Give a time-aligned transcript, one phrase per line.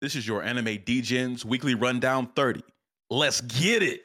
[0.00, 2.62] This is your Anime Degens Weekly Rundown 30.
[3.10, 4.00] Let's get it.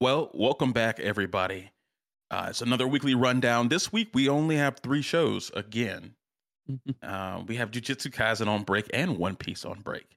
[0.00, 1.72] Well, welcome back, everybody.
[2.30, 3.66] Uh, it's another weekly rundown.
[3.66, 6.14] This week, we only have three shows again.
[7.02, 10.16] uh, we have Jujutsu Kaisen on break and One Piece on break.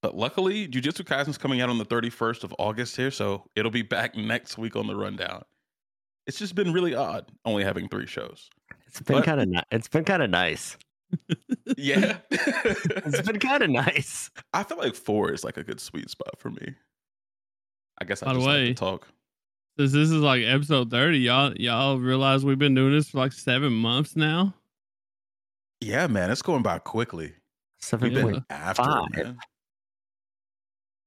[0.00, 3.82] But luckily, Jujutsu Kaisen's coming out on the 31st of August here, so it'll be
[3.82, 5.44] back next week on the rundown.
[6.26, 8.48] It's just been really odd only having three shows.
[8.86, 10.78] It's been kind of ni- it's been kind of nice.
[11.76, 12.18] Yeah.
[12.30, 14.30] It's been kind of nice.
[14.54, 16.74] I feel like four is like a good sweet spot for me.
[17.98, 19.08] I guess I By the just like way- to talk.
[19.78, 23.32] Since this is like episode 30, y'all y'all realize we've been doing this for like
[23.32, 24.54] seven months now.
[25.80, 27.26] Yeah, man, it's going by quickly.
[27.26, 27.34] We've
[27.78, 29.04] Seven been point after five.
[29.16, 29.38] man.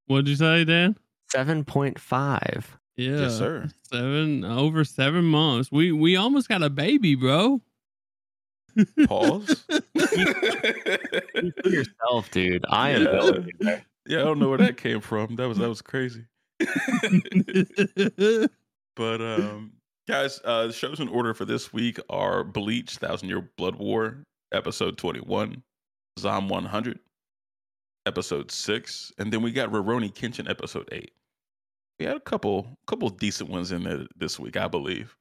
[0.08, 0.97] What'd you say, Dan?
[1.31, 2.77] seven point five.
[2.97, 3.19] Yeah.
[3.21, 3.69] Yes, sir.
[3.83, 5.71] Seven over seven months.
[5.71, 7.61] We we almost got a baby, bro.
[9.08, 9.65] Pause.
[9.97, 12.65] Speak for yourself, dude.
[12.69, 13.03] I am
[13.61, 13.80] Yeah.
[14.05, 15.35] yeah, I don't know where that came from.
[15.38, 16.25] That was that was crazy.
[18.95, 19.73] but um
[20.08, 24.23] guys, uh the shows in order for this week are Bleach, Thousand Year Blood War,
[24.52, 25.61] episode 21,
[26.19, 26.99] Zom 100,
[28.05, 31.11] episode 6, and then we got Rurouni Kenshin episode 8.
[31.99, 35.16] We had a couple couple decent ones in there this week, I believe.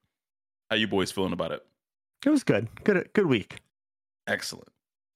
[0.70, 1.64] How you boys feeling about it?
[2.24, 2.68] It was good.
[2.84, 3.60] Good good week.
[4.26, 4.68] Excellent.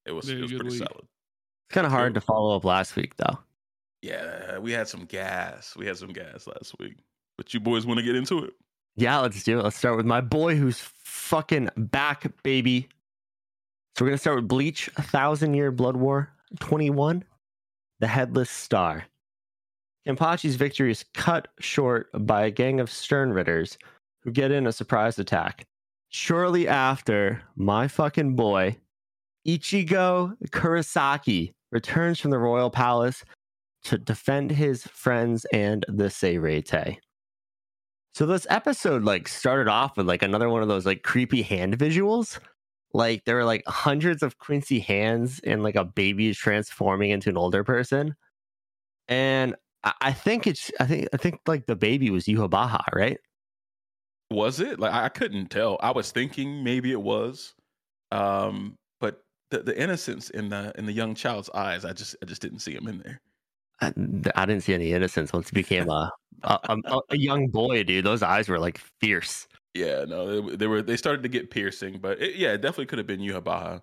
[0.06, 0.78] It was it was pretty week.
[0.78, 1.04] solid.
[1.04, 3.38] It's kind of hard to follow up last week though.
[4.02, 5.74] Yeah, we had some gas.
[5.76, 6.96] We had some gas last week.
[7.36, 8.54] But you boys want to get into it?
[8.96, 9.62] Yeah, let's do it.
[9.62, 12.88] Let's start with my boy who's fucking back, baby.
[13.96, 17.24] So we're gonna start with Bleach, A Thousand Year Blood War 21,
[18.00, 19.04] The Headless Star.
[20.06, 23.78] Kenpachi's victory is cut short by a gang of Stern Ritters
[24.22, 25.64] who get in a surprise attack.
[26.08, 28.76] Shortly after, my fucking boy,
[29.46, 33.24] Ichigo Kurosaki, returns from the royal palace
[33.84, 36.98] to defend his friends and the Seireitei.
[38.14, 41.78] So this episode like started off with like another one of those like creepy hand
[41.78, 42.38] visuals.
[42.92, 47.36] Like there were like hundreds of Quincy hands and like a baby transforming into an
[47.36, 48.14] older person.
[49.08, 49.54] And
[49.84, 53.18] I, I think it's I think I think like the baby was Yhwach, right?
[54.30, 54.80] Was it?
[54.80, 55.78] Like I couldn't tell.
[55.80, 57.54] I was thinking maybe it was.
[58.12, 62.26] Um, but the, the innocence in the in the young child's eyes, I just I
[62.26, 63.20] just didn't see him in there.
[63.80, 63.92] I,
[64.36, 66.10] I didn't see any innocence once he became a
[66.42, 68.04] a, a, a young boy, dude.
[68.04, 69.46] Those eyes were like fierce.
[69.74, 72.86] Yeah, no, they, they were they started to get piercing, but it, yeah, it definitely
[72.86, 73.82] could have been Yhwach.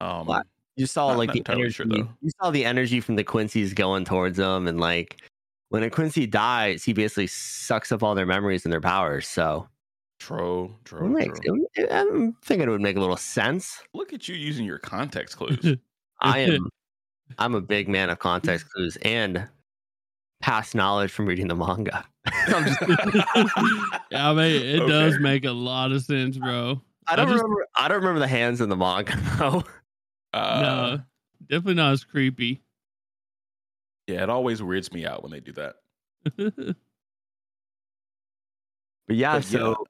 [0.00, 0.42] Um?
[0.76, 1.72] You saw Not- like not the energy.
[1.72, 2.08] sure, though.
[2.20, 5.22] you saw the energy from the Quincy's going towards them, and like
[5.70, 9.26] when a Quincy dies, he basically sucks up all their memories and their powers.
[9.26, 9.68] So
[10.20, 11.66] true, true, makes, true.
[11.90, 13.82] I'm thinking it would make a little sense.
[13.94, 15.76] Look at you using your context clues.
[16.20, 16.68] I am,
[17.38, 19.48] I'm a big man of context clues and
[20.40, 22.04] past knowledge from reading the manga.
[22.26, 22.82] I'm just-
[24.12, 26.80] I mean, it does make a lot of sense, bro.
[27.06, 27.66] I don't just- remember.
[27.76, 29.64] I don't remember the hands in the manga though.
[30.32, 31.00] uh, no,
[31.48, 32.62] definitely not as creepy.
[34.06, 35.76] Yeah, it always weirds me out when they do that.
[39.08, 39.86] But yeah, But so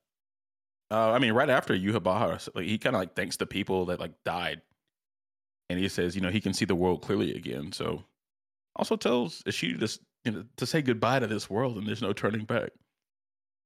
[0.91, 3.99] Uh, I mean, right after Yhwach, like he kind of like thanks the people that
[4.01, 4.63] like died,
[5.69, 7.73] and he says, you know, he can see the world clearly again.
[7.73, 8.05] So,
[8.77, 12.13] also tells Ishida to you know to say goodbye to this world, and there's no
[12.13, 12.71] turning back.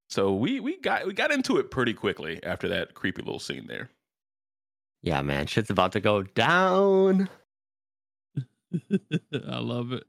[0.09, 3.67] So we we got we got into it pretty quickly after that creepy little scene
[3.67, 3.91] there.
[5.03, 7.29] yeah, man, shit's about to go down.
[9.33, 10.05] I love it.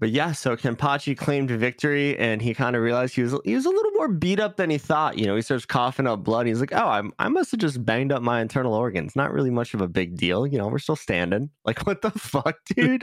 [0.00, 3.66] But yeah, so Kenpachi claimed victory, and he kind of realized he was he was
[3.66, 5.18] a little more beat up than he thought.
[5.18, 6.46] You know, he starts coughing up blood.
[6.46, 9.14] He's like, "Oh, I'm, I must have just banged up my internal organs.
[9.14, 10.46] Not really much of a big deal.
[10.46, 11.50] You know, we're still standing.
[11.66, 13.02] Like, what the fuck, dude?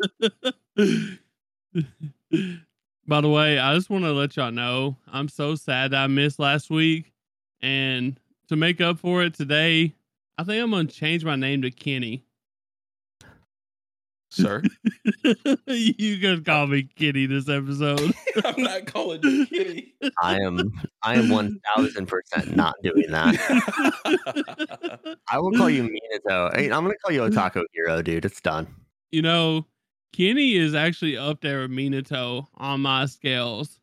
[3.08, 6.08] By the way, I just want to let y'all know I'm so sad that I
[6.08, 7.14] missed last week.
[7.62, 8.20] And
[8.50, 9.94] to make up for it today,
[10.38, 12.27] I think I'm to change my name to Kenny.
[14.30, 14.62] Sir,
[15.68, 18.14] you can call me Kenny this episode.
[18.46, 19.96] I'm not calling you kitty.
[20.22, 23.36] I am I am one thousand percent not doing that.
[25.32, 26.54] I will call you Minato.
[26.54, 28.26] I mean, I'm gonna call you Otaku Hero, dude.
[28.26, 28.68] It's done.
[29.12, 29.66] you know,
[30.12, 33.80] Kenny is actually up there with Minato on my scales.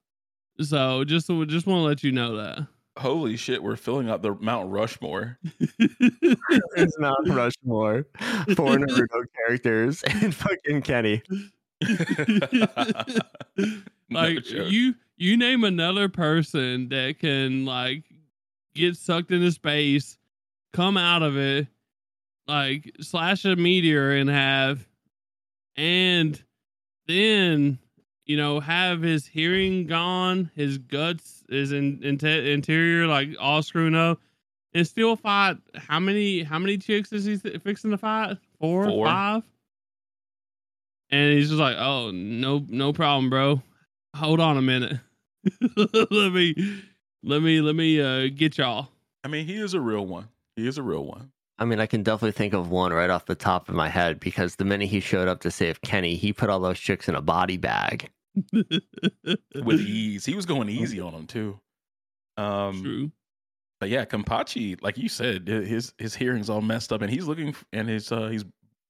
[0.60, 2.66] So just just want to let you know that.
[2.96, 5.38] Holy shit, we're filling up the Mount Rushmore.
[6.76, 8.06] It's Mount Rushmore
[8.56, 11.22] for Naruto characters and fucking Kenny.
[14.10, 14.70] Like joke.
[14.70, 18.04] you you name another person that can like
[18.74, 20.18] get sucked into space,
[20.72, 21.66] come out of it,
[22.46, 24.86] like slash a meteor in half,
[25.76, 26.40] and
[27.08, 27.78] then
[28.26, 33.94] you know have his hearing gone, his guts, his in, inte- interior like all screwed
[33.94, 34.20] up,
[34.72, 35.56] and still fight.
[35.74, 38.38] How many how many chicks is he fixing to fight?
[38.60, 39.06] Four, Four.
[39.06, 39.42] five.
[41.10, 43.62] And he's just like, "Oh, no, no problem, bro.
[44.16, 44.98] Hold on a minute.
[45.76, 46.54] let me,
[47.22, 48.88] let me, let me uh, get y'all."
[49.22, 50.28] I mean, he is a real one.
[50.56, 51.30] He is a real one.
[51.58, 54.18] I mean, I can definitely think of one right off the top of my head
[54.18, 57.14] because the minute he showed up to save Kenny, he put all those chicks in
[57.14, 58.10] a body bag.
[58.52, 60.24] with ease.
[60.24, 61.60] He was going easy on them too.
[62.36, 63.12] Um, True.
[63.78, 67.54] but yeah, Kenpachi, like you said, his his hearing's all messed up, and he's looking
[67.72, 68.44] and his uh, he's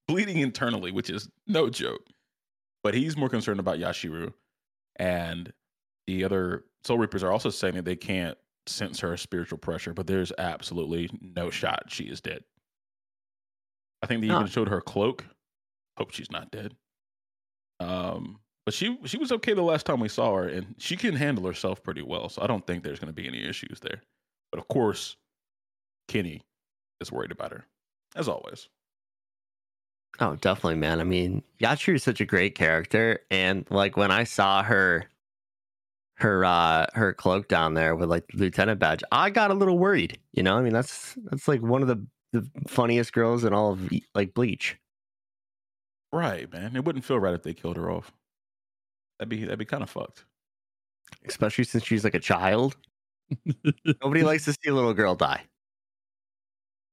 [0.07, 2.01] bleeding internally, which is no joke.
[2.83, 4.33] But he's more concerned about Yachiru,
[4.95, 5.53] and
[6.07, 10.07] the other Soul Reapers are also saying that they can't sense her spiritual pressure, but
[10.07, 12.43] there's absolutely no shot she is dead.
[14.05, 15.25] I think they even showed her cloak.
[15.97, 16.75] Hope she's not dead.
[17.79, 21.15] Um, but she she was okay the last time we saw her, and she can
[21.15, 22.29] handle herself pretty well.
[22.29, 24.03] So I don't think there's going to be any issues there.
[24.51, 25.17] But of course,
[26.07, 26.43] Kenny
[27.01, 27.65] is worried about her,
[28.15, 28.69] as always.
[30.19, 31.01] Oh, definitely, man.
[31.01, 35.05] I mean, Yachiru is such a great character, and like when I saw her,
[36.17, 39.79] her uh her cloak down there with like the lieutenant badge, I got a little
[39.79, 40.19] worried.
[40.31, 43.71] You know, I mean, that's that's like one of the the funniest girls in all
[43.73, 44.77] of like Bleach.
[46.11, 46.75] Right, man.
[46.75, 48.11] It wouldn't feel right if they killed her off.
[49.19, 50.25] That'd be that'd be kind of fucked.
[51.27, 52.77] especially since she's like a child.
[54.03, 55.45] Nobody likes to see a little girl die.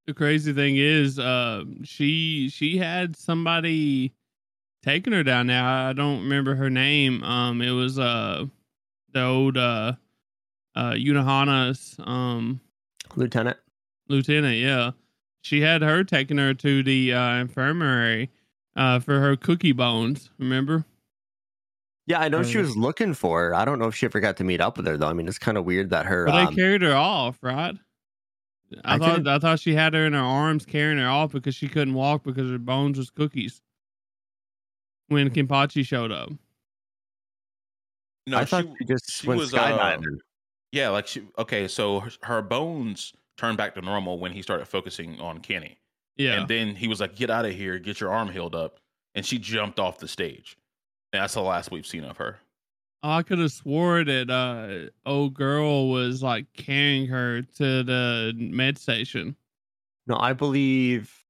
[0.06, 4.12] the crazy thing is, uh, she she had somebody
[4.84, 5.62] taking her down there.
[5.64, 7.22] I don't remember her name.
[7.24, 8.46] Um, it was uh
[9.12, 9.94] the old uh
[10.76, 12.60] uh Unohana's um
[13.16, 13.58] Lieutenant.
[14.08, 14.56] lieutenant.
[14.58, 14.92] Yeah,
[15.42, 18.30] she had her taking her to the uh, infirmary
[18.74, 20.30] uh for her cookie bones.
[20.38, 20.84] Remember?
[22.06, 23.54] Yeah, I know she was looking for her.
[23.54, 25.08] I don't know if she ever got to meet up with her though.
[25.08, 26.26] I mean, it's kind of weird that her.
[26.26, 27.76] But um, they carried her off, right?
[28.84, 31.32] I, I thought couldn't- I thought she had her in her arms carrying her off
[31.32, 33.60] because she couldn't walk because her bones was cookies.
[35.08, 36.30] When Kenpachi showed up.
[38.26, 39.98] No, I thought she, she, just she went was, uh,
[40.70, 41.22] yeah, like she.
[41.38, 45.78] Okay, so her, her bones turned back to normal when he started focusing on Kenny,
[46.16, 46.40] Yeah.
[46.40, 48.78] and then he was like, "Get out of here, get your arm healed up,"
[49.14, 50.56] and she jumped off the stage.
[51.12, 52.38] And that's the last we've seen of her.
[53.02, 58.32] Oh, I could have swore that uh old girl was like carrying her to the
[58.36, 59.36] med station.
[60.06, 61.24] no, I believe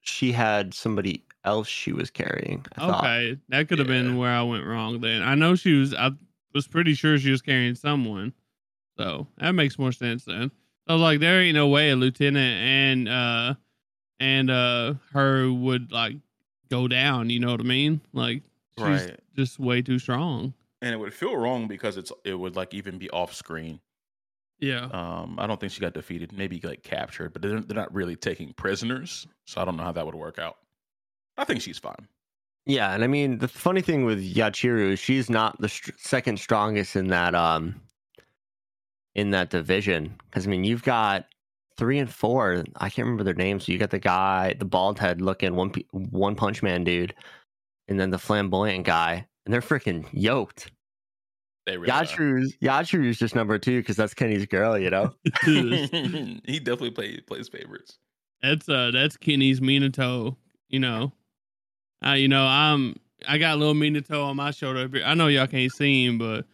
[0.00, 2.64] she had somebody else she was carrying.
[2.76, 3.04] I thought.
[3.04, 3.38] Okay.
[3.48, 4.02] That could have Yeah.
[4.02, 5.22] been where I went wrong then.
[5.22, 6.10] I know she was I
[6.54, 8.32] was pretty sure she was carrying someone.
[8.98, 10.50] So that makes more sense then.
[10.86, 13.54] I was like, there ain't no way a lieutenant and uh
[14.20, 16.16] and uh her would like
[16.70, 18.00] go down, you know what I mean?
[18.12, 18.42] Like
[18.78, 19.20] she's Right.
[19.34, 20.54] just way too strong.
[20.82, 23.80] And it would feel wrong because it's it would like even be off screen.
[24.58, 24.84] Yeah.
[24.86, 26.32] Um, I don't think she got defeated.
[26.32, 29.92] Maybe like captured, but they're, they're not really taking prisoners, so I don't know how
[29.92, 30.56] that would work out.
[31.36, 32.08] I think she's fine.
[32.64, 36.38] Yeah, and I mean the funny thing with Yachiru is she's not the str- second
[36.40, 37.80] strongest in that um
[39.16, 41.26] in that division because I mean you've got
[41.76, 42.64] three and four.
[42.76, 43.66] I can't remember their names.
[43.66, 47.14] You got the guy, the bald head looking one one punch man dude,
[47.88, 50.70] and then the flamboyant guy, and they're freaking yoked.
[51.64, 52.04] They really are.
[52.04, 55.12] Yachiru's Yachiru's just number two because that's Kenny's girl, you know.
[55.44, 57.98] he definitely play, plays favorites.
[58.42, 60.36] That's uh that's Kenny's Minato,
[60.68, 61.12] you know.
[62.06, 62.96] Uh, you know, I'm
[63.26, 64.90] I got a little Minato on my shoulder.
[65.04, 66.44] I know y'all can't see him, but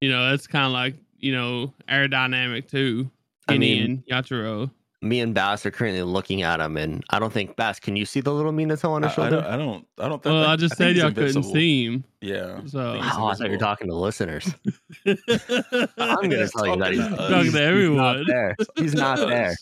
[0.00, 3.10] you know, that's kind of like, you know, aerodynamic too.
[3.48, 4.70] I Kenny mean- and Yachiru.
[5.04, 7.80] Me and Bass are currently looking at him, and I don't think Bass.
[7.80, 9.40] Can you see the little Minato on I, his I shoulder?
[9.42, 9.44] don't.
[9.46, 9.86] I don't.
[9.98, 10.32] I don't think.
[10.32, 12.04] Well, I just think said he's y'all couldn't see him.
[12.20, 12.60] Yeah.
[12.66, 14.46] So He's Oh, I thought you were talking to listeners.
[15.04, 15.16] I'm
[15.98, 17.28] I'm gonna tell you that he's, Talking to us.
[17.28, 17.96] He's- to he's everyone.
[17.96, 18.56] not there.
[18.76, 19.56] He's not there.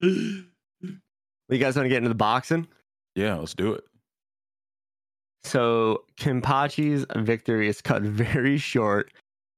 [1.50, 2.66] You guys want to get into the boxing?
[3.14, 3.84] Yeah, let's do it.
[5.44, 9.12] So Kenpachi's victory is cut very short,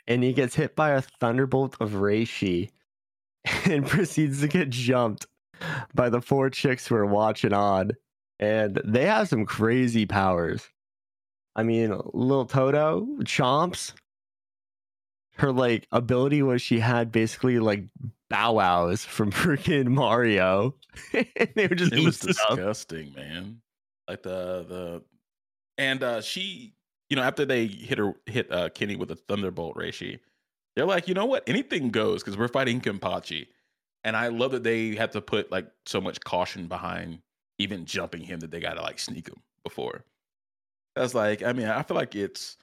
[0.08, 2.70] and he gets hit by a thunderbolt of Reishi,
[3.64, 5.26] and proceeds to get jumped
[5.94, 7.92] by the four chicks who are watching on.
[8.38, 10.68] and they have some crazy powers.
[11.54, 13.94] I mean, little Toto, Chomps,
[15.36, 17.84] her like ability was she had basically like
[18.28, 20.74] bow wows from freaking Mario.
[21.14, 22.36] And they were just it was stuff.
[22.56, 23.60] disgusting, man.
[24.08, 25.02] Like the the
[25.78, 26.74] and uh she,
[27.08, 30.18] you know, after they hit her hit uh Kenny with a thunderbolt Reishi,
[30.74, 31.48] they're like, you know what?
[31.48, 33.48] Anything goes because we're fighting Kenpachi.
[34.04, 37.18] And I love that they had to put like so much caution behind
[37.58, 40.04] even jumping him that they gotta like sneak him before.
[40.94, 42.56] That's like, I mean, I feel like it's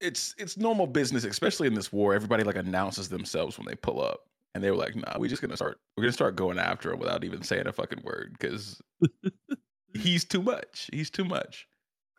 [0.00, 2.14] it's it's normal business, especially in this war.
[2.14, 5.40] Everybody like announces themselves when they pull up, and they were like, "Nah, we just
[5.42, 5.78] gonna start.
[5.96, 8.80] We're gonna start going after him without even saying a fucking word because
[9.94, 10.90] he's too much.
[10.92, 11.66] He's too much."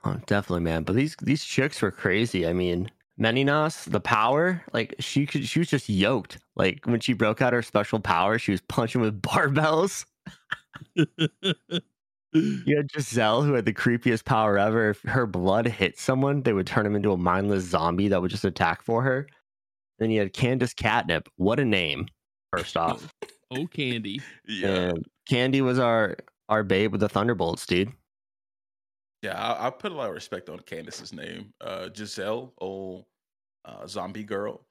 [0.04, 0.84] Oh, definitely, man.
[0.84, 2.48] But these these chicks were crazy.
[2.48, 2.90] I mean,
[3.20, 6.38] Meninas, the power, like she could, she was just yoked.
[6.56, 10.06] Like when she broke out her special power, she was punching with barbells.
[12.34, 14.90] You had Giselle, who had the creepiest power ever.
[14.92, 18.32] If her blood hit someone, they would turn him into a mindless zombie that would
[18.32, 19.28] just attack for her.
[20.00, 21.28] Then you had Candace Catnip.
[21.38, 22.08] What a name!
[22.54, 23.12] First off,
[23.52, 24.22] oh, Candy.
[24.48, 26.18] Yeah, and Candy was our
[26.50, 27.92] our babe with the Thunderbolts, dude.
[29.22, 29.40] Yeah.
[29.42, 33.06] I, I put a lot of respect on Candace's name, uh, Giselle, old
[33.66, 34.62] uh, zombie girl.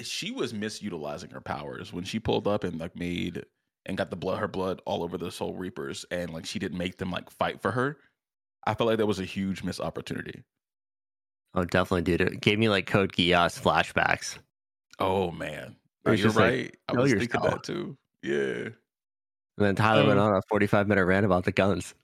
[0.00, 3.44] She was misutilizing her powers when she pulled up and like made
[3.86, 6.78] and got the blood, her blood all over the Soul Reapers, and like she didn't
[6.78, 7.98] make them like fight for her.
[8.66, 10.42] I felt like that was a huge missed opportunity.
[11.54, 12.20] Oh, definitely, dude.
[12.20, 14.38] It gave me like Code Geass flashbacks.
[14.98, 15.76] Oh man,
[16.06, 16.76] It you're just like, right.
[16.88, 17.50] I know was thinking yourself.
[17.50, 17.96] that too.
[18.22, 18.74] Yeah, And
[19.58, 20.22] then Tyler went Oh.
[20.24, 21.94] on a 45 minute rant about the guns.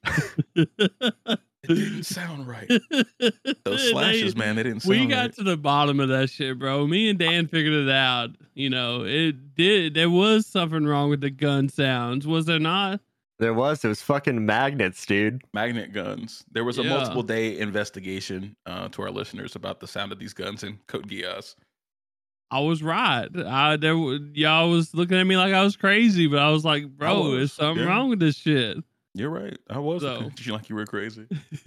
[1.69, 2.69] it didn't sound right.
[3.65, 5.33] Those slashes, man, they didn't sound we got right.
[5.35, 6.87] to the bottom of that shit, bro.
[6.87, 8.31] Me and Dan figured it out.
[8.55, 9.95] You know, it did.
[9.95, 13.01] There was something wrong with the gun sounds, was there not?
[13.39, 15.43] There was, it was fucking magnets, dude.
[15.53, 16.45] magnet guns.
[16.51, 16.91] There was a Yeah.
[16.91, 21.09] multiple day investigation uh, to our listeners about the sound of these guns in Code
[21.09, 21.55] Geass.
[22.51, 23.29] I was right.
[23.47, 26.87] I there y'all was looking at me like I was crazy, but I was like,
[26.89, 27.91] bro, was, there's something yeah.
[27.91, 28.79] wrong with this shit.
[29.19, 29.59] You're right.
[29.69, 31.27] I was So- looking at you like you were crazy.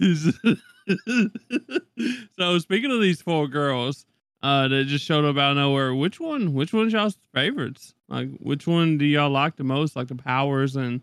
[2.38, 4.06] so speaking of these four girls
[4.42, 7.94] uh that just showed up out of nowhere, which one which one's y'all's favorites?
[8.08, 9.94] Like which one do y'all like the most?
[9.96, 11.00] Like the powers and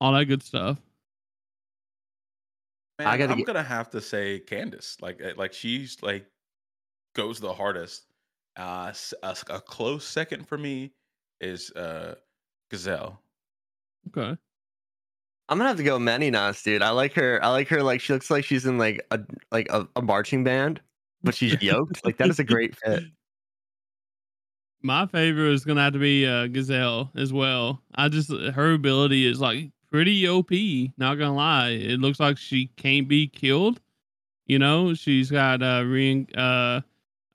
[0.00, 0.78] all that good stuff.
[2.98, 4.96] Man, I gotta I'm get- gonna have to say Candace.
[5.00, 6.26] Like, uh, like she's like
[7.14, 8.04] goes the hardest.
[8.56, 10.92] Uh, s- a, s- a close second for me
[11.40, 12.14] is uh
[12.72, 13.20] Giselle.
[14.08, 14.36] Okay.
[15.48, 16.82] I'm gonna have to go Meninas, dude.
[16.82, 17.42] I like her.
[17.42, 17.82] I like her.
[17.82, 20.80] Like she looks like she's in like a like a, a marching band,
[21.22, 22.04] but she's yoked.
[22.04, 23.04] like that is a great fit.
[24.82, 27.82] My favorite is gonna have to be uh, Giselle as well.
[27.94, 30.50] I just her ability is like pretty OP.
[30.98, 33.80] Not gonna lie, it looks like she can't be killed.
[34.46, 36.80] You know, she's got uh, re- uh,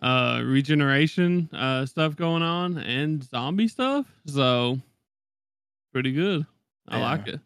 [0.01, 4.05] uh, regeneration uh, stuff going on and zombie stuff.
[4.25, 4.79] So
[5.91, 6.45] pretty good.
[6.87, 7.03] I Yeah.
[7.03, 7.39] like it.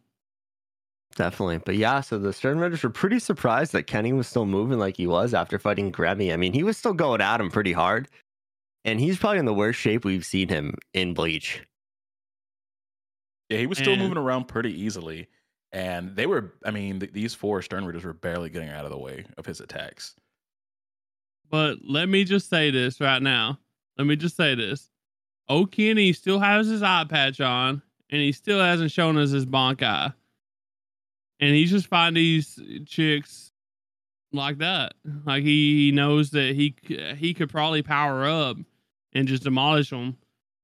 [1.18, 1.58] Definitely.
[1.66, 4.96] But yeah, so the Stern Ritters were pretty surprised that Kenny was still moving like
[4.98, 6.32] he was after fighting Gremmy.
[6.32, 8.08] I mean, he was still going at him pretty hard.
[8.86, 11.64] And he's probably in the worst shape we've seen him in Bleach.
[13.50, 15.28] Yeah, he was still And- moving around pretty easily,
[15.72, 16.54] and they were.
[16.64, 19.46] I mean, th- these four Stern Ritters were barely getting out of the way of
[19.46, 20.16] his attacks.
[21.50, 23.60] But let me just say this right now.
[23.98, 24.92] Let me just say this.
[25.50, 30.14] O'Kenny still has his eye patch on, and he still hasn't shown us his bankai.
[31.40, 33.52] And he's just find these chicks
[34.34, 34.94] like that.
[35.26, 36.76] Like he, he knows that he
[37.18, 38.58] he could probably power up
[39.14, 40.18] and just demolish them,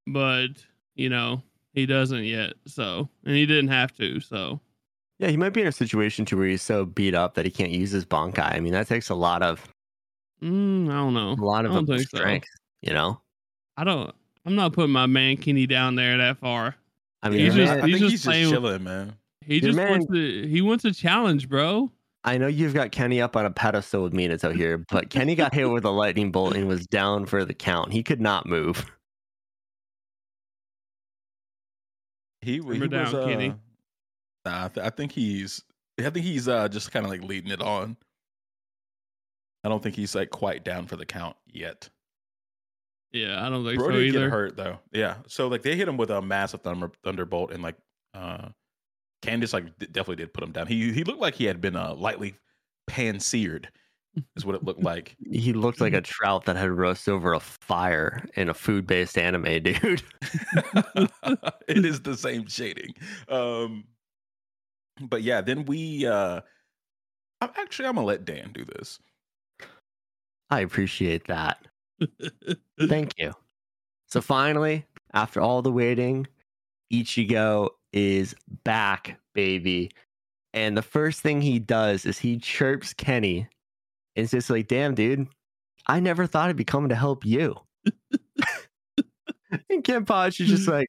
[0.06, 0.48] but
[0.96, 2.54] you know he doesn't yet.
[2.66, 4.18] So and he didn't have to.
[4.20, 4.60] So
[5.18, 7.50] Yeah, he might be in a situation to where he's so beat up that he
[7.50, 8.52] can't use his bankai.
[8.54, 9.62] I mean, that takes a lot of
[10.42, 11.32] mm, I don't know.
[11.32, 11.96] a lot of don't so.
[11.98, 12.48] strength,
[12.82, 13.20] you know?
[13.76, 14.12] I don't.
[14.44, 16.74] I'm not putting my man Kenny down there that far.
[17.22, 19.16] I mean, He's just- I he's think just he's just playing with- chilling, man.
[19.46, 20.48] He Your just man- wants to.
[20.48, 21.90] He wants a challenge, bro.
[22.26, 25.52] I know you've got Kenny up on a pedestal with Minato here, but Kenny got
[25.52, 27.92] hit with a lightning bolt and was down for the count.
[27.92, 28.90] He could not move.
[32.40, 33.12] He, he Remember was.
[33.12, 33.48] down, uh, Kenny.
[34.44, 35.62] Nah, I, th- I think he's.
[35.98, 37.96] I think he's uh, just kind of like leading it on.
[39.62, 41.88] I don't think he's like quite down for the count yet.
[43.12, 44.20] Yeah, I don't think Bro so did either.
[44.24, 44.78] get hurt though.
[44.92, 47.76] Yeah, so like they hit him with a massive thunder, thunderbolt, and like
[48.12, 48.48] uh,
[49.24, 50.66] Candace like definitely did put him down.
[50.66, 52.34] He he looked like he had been uh, lightly
[52.86, 53.70] pan seared,
[54.36, 55.16] is what it looked like.
[55.30, 59.16] He looked like a trout that had roasted over a fire in a food based
[59.16, 60.02] anime, dude.
[61.68, 62.94] it is the same shading.
[63.28, 63.84] Um,
[65.00, 66.40] but yeah, then we uh
[67.40, 68.98] I'm actually I'm gonna let Dan do this.
[70.50, 71.58] I appreciate that.
[72.88, 73.32] Thank you.
[74.06, 76.26] So finally, after all the waiting,
[76.92, 78.34] Ichigo is
[78.64, 79.90] back, baby.
[80.52, 83.48] And the first thing he does is he chirps Kenny.
[84.16, 85.26] And it's just like, damn, dude,
[85.86, 87.56] I never thought I'd be coming to help you.
[89.70, 90.88] and Kenpachi's just like,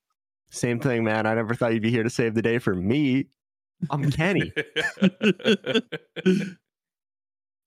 [0.49, 1.25] same thing, man.
[1.25, 3.27] I never thought you'd be here to save the day for me.
[3.89, 4.51] I'm Kenny.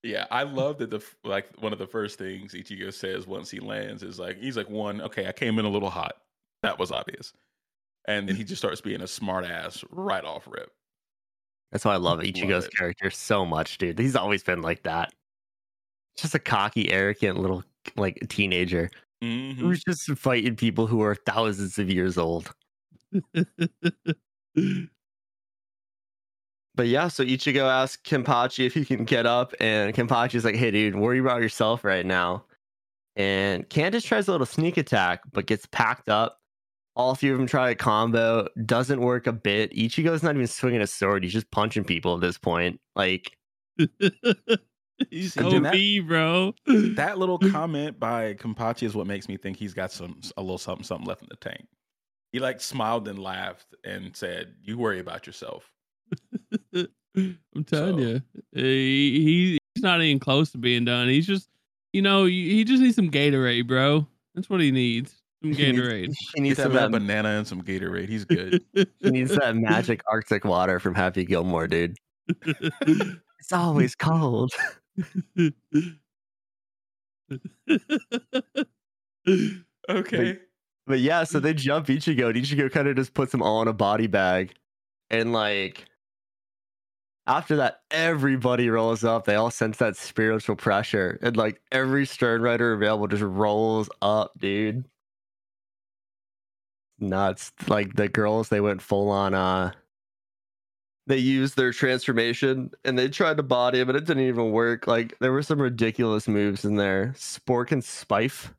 [0.03, 3.61] yeah, I love that the like one of the first things Ichigo says once he
[3.61, 6.15] lands is like he's like one, okay, I came in a little hot.
[6.63, 7.33] That was obvious.
[8.09, 10.73] And then he just starts being a smart ass right off rip.
[11.73, 12.75] That's why I love Love Ichigo's it.
[12.77, 13.99] character so much, dude.
[13.99, 15.13] He's always been like that.
[16.17, 17.65] Just a cocky, arrogant little
[17.97, 18.91] like teenager
[19.23, 19.55] Mhm.
[19.57, 22.55] who's just fighting people who are thousands of years old.
[26.75, 30.71] But yeah, so Ichigo asks Kenpachi if he can get up, and Kenpachi's like, "Hey,
[30.71, 32.45] dude, worry about yourself right now."
[33.17, 36.41] And Candace tries a little sneak attack, but gets packed up.
[36.99, 39.73] All three of them try a combo, doesn't work a bit.
[39.73, 42.81] Ichigo's not even swinging a sword; he's just punching people at this point.
[42.97, 43.37] Like,
[45.11, 46.55] He's And then OP, bro.
[46.97, 50.59] That little comment by Kenpachi is what makes me think he's got some a little
[50.59, 51.67] something something left in the tank.
[52.33, 55.71] He like smiled and laughed and said, "You worry about yourself."
[56.75, 61.09] I'm telling So- you, he, he- he's not even close to being done.
[61.09, 61.49] He's just,
[61.93, 64.07] you know, he he just needs some Gatorade, bro.
[64.35, 65.15] That's what he needs.
[65.43, 66.15] Some he needs- Gatorade.
[66.35, 68.09] he needs some that that, banana and some Gatorade.
[68.09, 68.63] He's good.
[68.75, 71.97] he needs that magic Arctic water from Happy Gilmore, dude.
[72.29, 74.53] It's always cold.
[79.89, 80.39] okay.
[80.87, 81.43] But yeah, so mm.
[81.43, 84.55] they jump Ichigo, and Ichigo kind of just puts them all in a body bag.
[85.11, 85.85] And like
[87.27, 89.27] after that, everybody rolls up.
[89.27, 91.19] They all sense that spiritual pressure.
[91.23, 94.85] And like every Stern Ritter available just rolls up, dude.
[96.99, 97.53] Nuts.
[97.69, 99.73] Like the girls, they went full on uh
[101.07, 104.87] they used their transformation and they tried to body him, but it didn't even work.
[104.87, 107.15] Like there were some ridiculous moves in there.
[107.17, 108.53] Spork and Spife.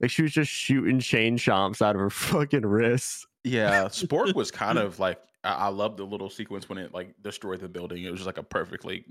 [0.00, 3.26] Like she was just shooting chain chomps out of her fucking wrists.
[3.44, 7.14] Yeah, Spork was kind of like I, I love the little sequence when it like
[7.22, 8.02] destroyed the building.
[8.02, 9.04] It was just like a perfectly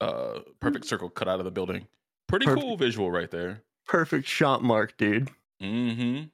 [0.00, 1.86] uh perfect circle cut out of the building.
[2.28, 2.62] Pretty Perfect.
[2.62, 3.62] cool visual right there.
[3.86, 5.30] Perfect shot mark, dude.
[5.60, 6.26] Mm-hmm.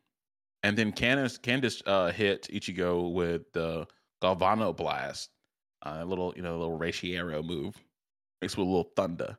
[0.67, 3.87] And then Candace Candace uh hit Ichigo with the
[4.21, 5.31] Galvano blast.
[5.81, 7.77] Uh, a little, you know, a little Reishi move.
[8.43, 9.39] Mixed with a little thunder.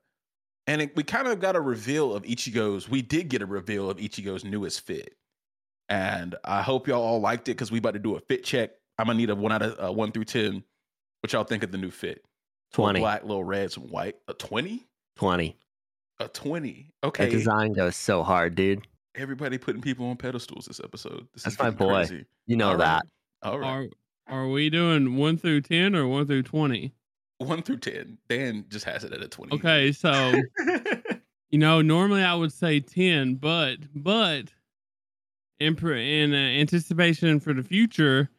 [0.68, 3.90] And it, we kind of got a reveal of Ichigo's, we did get a reveal
[3.90, 5.16] of Ichigo's newest fit.
[5.90, 8.72] And I hope y'all all liked it because we about to do a fit check.
[8.98, 10.63] I'm gonna need a one out of uh, one through ten.
[11.22, 12.24] What y'all think of the new fit?
[12.72, 13.00] Little 20.
[13.02, 14.16] black, little red, some white.
[14.30, 14.86] A 20?
[15.18, 15.58] 20.
[16.20, 16.92] A 20.
[17.02, 17.30] That Okay.
[17.30, 18.88] design goes so hard, dude.
[19.17, 21.27] Everybody putting people on pedestals this episode.
[21.34, 21.93] This That's is my getting boy.
[22.06, 22.25] crazy.
[22.45, 23.03] You know All that.
[23.43, 23.51] right.
[23.51, 23.89] All right.
[24.27, 26.93] Are are we doing one through ten or one through twenty?
[27.39, 28.17] One through ten.
[28.30, 29.56] Dan just has it at a twenty.
[29.56, 30.34] Okay, so
[31.49, 34.53] you know normally I would say ten, but but
[35.60, 38.30] in pr- in uh, anticipation for the future,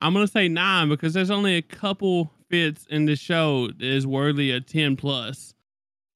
[0.00, 4.06] I'm gonna say nine because there's only a couple fits in the show that is
[4.06, 5.54] worthy of ten plus.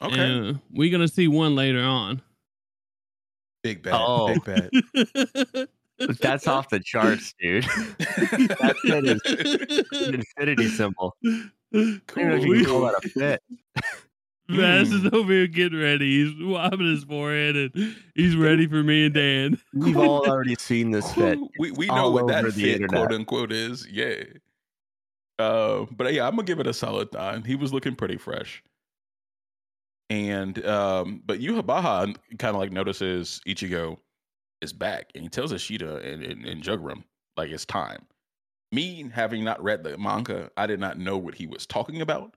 [0.03, 0.19] okay.
[0.21, 2.21] And we're gonna see one later on.
[3.63, 3.95] Big bet.
[3.97, 4.35] Oh.
[4.45, 5.69] Big bet.
[6.21, 7.65] That's off the charts, dude.
[7.65, 9.21] That fit is
[10.09, 11.15] an infinity symbol.
[11.25, 13.43] I don't know if you We- can call that a fit.
[14.49, 15.13] Mass is Mm.
[15.15, 16.25] over here getting ready.
[16.25, 19.61] He's wiping his forehead and he's ready for me and Dan.
[19.73, 21.39] We've all already seen this fit.
[21.61, 22.91] we we know what that the fit internet.
[22.91, 23.87] quote unquote is.
[23.89, 24.25] Yeah.
[25.39, 27.45] Uh, but yeah, I'm gonna give it a solid nine.
[27.45, 28.61] He was looking pretty fresh.
[30.11, 33.97] And um, but Yhwach kind of like notices Ichigo
[34.61, 37.05] is back, and he tells Ishida and, and, and Jugram
[37.37, 38.07] like it's time.
[38.73, 42.35] Me having not read the manga, I did not know what he was talking about.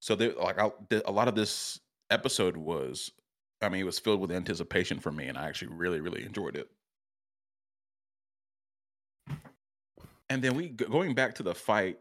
[0.00, 3.10] So there, like a lot of this episode was,
[3.62, 6.56] I mean, it was filled with anticipation for me, and I actually really, really enjoyed
[6.56, 6.68] it.
[10.28, 11.98] And then we going back to the fight.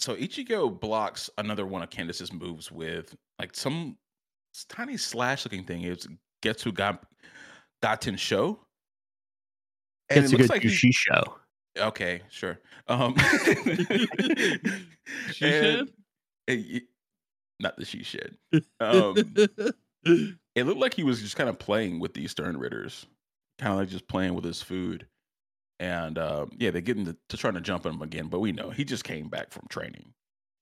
[0.00, 3.96] So Ichigo blocks another one of Candace's moves with like some
[4.68, 5.82] tiny slash looking thing.
[5.82, 6.08] It's
[6.42, 6.98] Getsu Ga-
[7.82, 8.58] Gaten Show.
[10.08, 11.22] And It's a good he- sushi show.
[11.78, 12.58] Okay, sure.
[12.88, 13.14] Um,
[15.32, 15.90] She and-
[16.48, 16.80] and
[17.60, 18.36] not the she shed.
[18.80, 19.14] Um,
[20.56, 23.06] it looked like he was just kind of playing with these Stern Ritters,
[23.58, 25.06] kind of like just playing with his food.
[25.80, 28.52] And uh, yeah, they get into to trying to jump on him again, but we
[28.52, 30.12] know he just came back from training.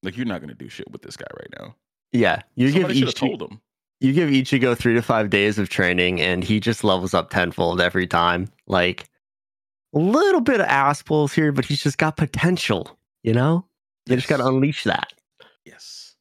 [0.05, 1.75] Like you're not gonna do shit with this guy right now.
[2.13, 3.61] Yeah, you Somebody give have told him.
[4.01, 7.81] you give Ichigo three to five days of training, and he just levels up tenfold
[7.81, 8.49] every time.
[8.69, 9.09] Like
[9.93, 12.97] a little bit of ass pulls here, but he's just got potential.
[13.25, 13.67] You know,
[14.07, 15.13] you just got to unleash that.
[15.65, 16.15] Yes.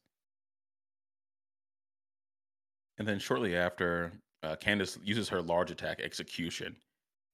[2.98, 6.74] And then shortly after, uh, Candace uses her large attack execution,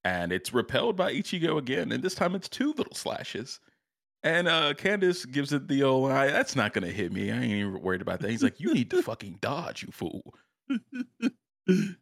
[0.04, 1.92] and it's repelled by Ichigo again.
[1.92, 3.60] And this time it's two little slashes.
[4.22, 7.30] And uh, Candace gives it the old, "I- "That's not gonna hit me.
[7.30, 10.34] I ain't even worried about that." He's like, "You need to fucking dodge, you fool."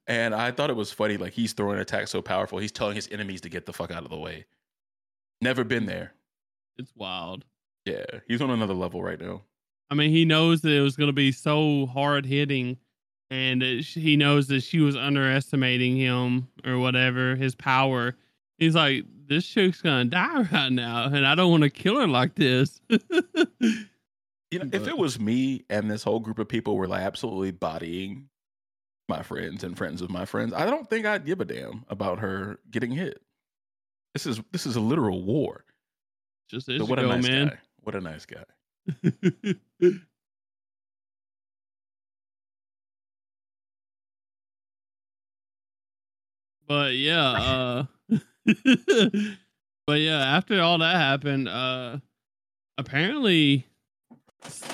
[0.08, 2.96] And I thought it was funny, like he's throwing an attack so powerful, he's telling
[2.96, 4.44] his enemies to get the fuck out of the way.
[5.40, 6.14] Never been there.
[6.78, 7.44] it's wild.
[7.84, 9.42] Yeah, he's on another level right now.
[9.90, 12.76] I mean, he knows that it was going to be so hard hitting,
[13.32, 18.14] and it, he knows that she was underestimating him or whatever his power.
[18.58, 22.06] He's like, "This chick's gonna die right now, and I don't want to kill her
[22.06, 22.80] like this."
[24.52, 27.52] You know, if it was me and this whole group of people were like absolutely
[27.52, 28.28] bodying
[29.08, 32.18] my friends and friends of my friends, I don't think I'd give a damn about
[32.18, 33.22] her getting hit.
[34.12, 35.64] This is this is a literal war.
[36.50, 37.48] Just So what a nice man.
[37.48, 37.58] guy.
[37.80, 38.44] What a nice guy.
[46.72, 47.84] but yeah, uh
[49.86, 51.98] but yeah, after all that happened, uh
[52.78, 53.66] apparently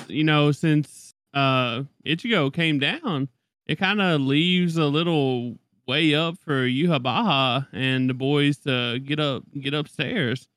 [0.07, 3.27] you know, since uh Ichigo came down,
[3.67, 5.57] it kind of leaves a little
[5.89, 10.47] way up for Yhwach and the boys to get up get upstairs.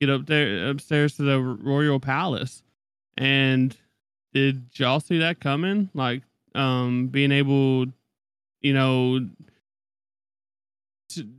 [0.00, 2.62] Get up there upstairs to the royal palace.
[3.18, 3.76] And
[4.32, 5.90] did y'all see that coming?
[5.92, 6.22] Like
[6.54, 7.84] um being able
[8.62, 9.20] you know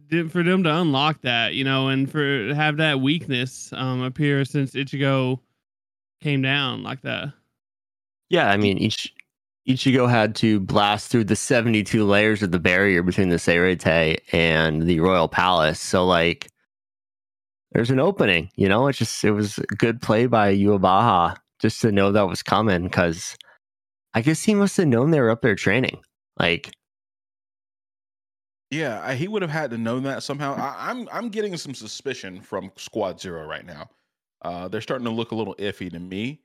[0.10, 4.46] to, for them to unlock that, you know, and for have that weakness um appear
[4.46, 5.40] since Ichigo
[6.22, 7.34] came down like that.
[8.30, 9.14] Yeah, I mean, each
[9.68, 14.84] Ichigo had to blast through the 72 layers of the barrier between the Seireitei and
[14.84, 15.80] the royal palace.
[15.80, 16.50] So, like,
[17.72, 18.88] there's an opening, you know?
[18.88, 23.38] It's just, it was good play by Yhwach just to know that was coming because
[24.14, 26.00] I guess he must have known they were up there training.
[26.40, 26.72] Like,
[28.72, 30.56] Yeah, I, he would have had to know that somehow.
[30.56, 33.90] I, I'm I'm getting some suspicion from Squad Zero right now.
[34.42, 36.40] Uh, they're starting to look a little iffy to me.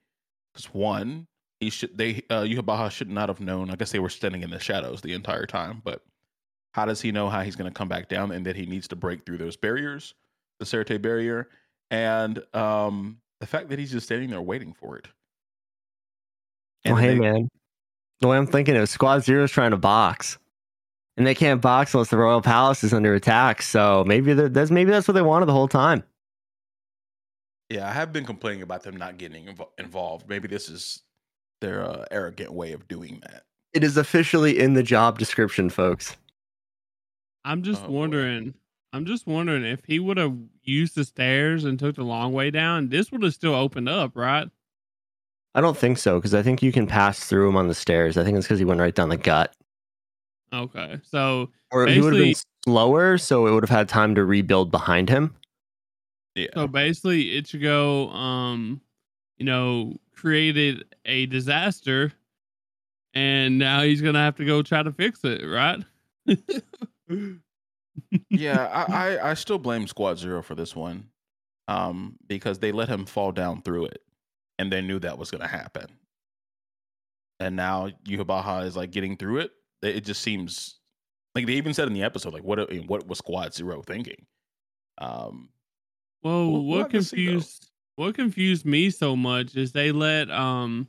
[0.52, 1.28] Because one,
[1.60, 3.70] he should they uh, Yhwach should not have known.
[3.70, 5.80] I guess they were standing in the shadows the entire time.
[5.84, 6.02] But
[6.72, 8.88] how does he know how he's going to come back down and that he needs
[8.88, 10.14] to break through those barriers,
[10.58, 11.48] the Seireitei barrier,
[11.90, 15.08] and um, the fact that he's just standing there waiting for it.
[16.86, 17.48] oh, then hey, they- man.
[18.20, 20.38] The way I'm thinking is Squad Zero's trying to box.
[21.16, 23.62] And they can't box unless the royal palace is under attack.
[23.62, 26.02] So maybe that's maybe that's what they wanted the whole time.
[27.70, 30.29] Yeah, I have been complaining about them not getting invo- involved.
[30.29, 31.02] Maybe this is
[31.61, 33.42] their uh, arrogant way of doing that.
[33.72, 36.16] It is officially in the job description, folks.
[37.44, 37.92] I'm just Oh, boy.
[37.92, 38.55] wondering.
[38.92, 42.50] I'm just wondering if he would have used the stairs and took the long way
[42.50, 44.48] down, this would have still opened up, right?
[45.55, 48.16] I don't think so because I think you can pass through him on the stairs.
[48.16, 49.55] I think it's because he went right down the gut,
[50.52, 51.00] Okay.
[51.02, 54.70] So or he would have been slower, so it would have had time to rebuild
[54.70, 55.35] behind him.
[56.35, 56.48] Yeah.
[56.54, 58.82] so basically Ichigo um
[59.38, 62.12] you know created a disaster
[63.16, 65.82] and now he's gonna have to go try to fix it, right?
[68.30, 71.09] yeah, I, I I still blame Squad Zero for this one,
[71.66, 74.02] um, because they let him fall down through it,
[74.59, 75.87] and they knew that was going to happen.
[77.40, 79.52] And now Yhwach is like getting through it.
[79.82, 80.78] It it just seems
[81.34, 84.26] like they even said in the episode, like what what was Squad Zero thinking?
[84.98, 85.50] Um,
[86.22, 89.92] Well, We'll- we'll what have to see, confused what confused me so much is they
[89.92, 90.88] let um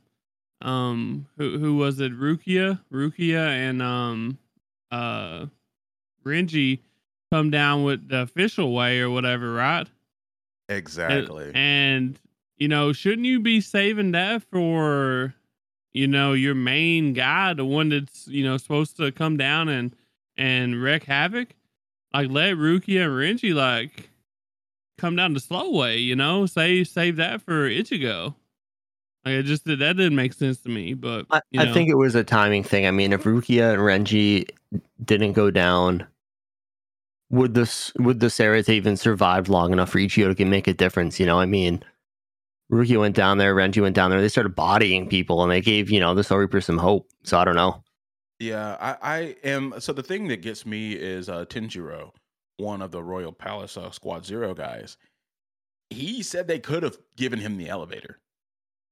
[0.60, 4.38] um who who was it Rukia Rukia and um
[4.90, 5.46] uh
[6.24, 6.80] Renji
[7.30, 9.86] come down with the official way or whatever, right?
[10.68, 11.52] And- exactly.
[11.54, 12.18] And,
[12.56, 15.34] you know, shouldn't you be saving that for
[15.92, 19.94] you know your main guy, the one that's you know supposed to come down and
[20.36, 21.48] and wreak havoc?
[22.12, 24.10] Like let Rukia and Renji like
[24.98, 28.34] come down the slow way, you know, save save that for Ichigo.
[29.24, 32.14] Like it just that didn't make sense to me, but I, I think it was
[32.14, 32.86] a timing thing.
[32.86, 34.48] I mean, if Rukia and Renji
[35.04, 36.06] didn't go down,
[37.30, 41.18] would this would the Seireitei even survive long enough for Ichigo to make a difference?
[41.20, 41.82] You know, I mean,
[42.70, 44.20] Rukia went down there, Renji went down there.
[44.20, 47.08] They started bodying people, and they gave you know the Soul Reaper some hope.
[47.24, 47.82] So I don't know.
[48.38, 49.74] Yeah, I, I am.
[49.80, 52.12] So the thing that gets me is uh, Tenjiro.
[52.58, 54.96] one of the Royal Palace uh, Squad Zero guys,
[55.90, 58.20] he said they could have given him the elevator.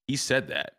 [0.06, 0.74] He said that.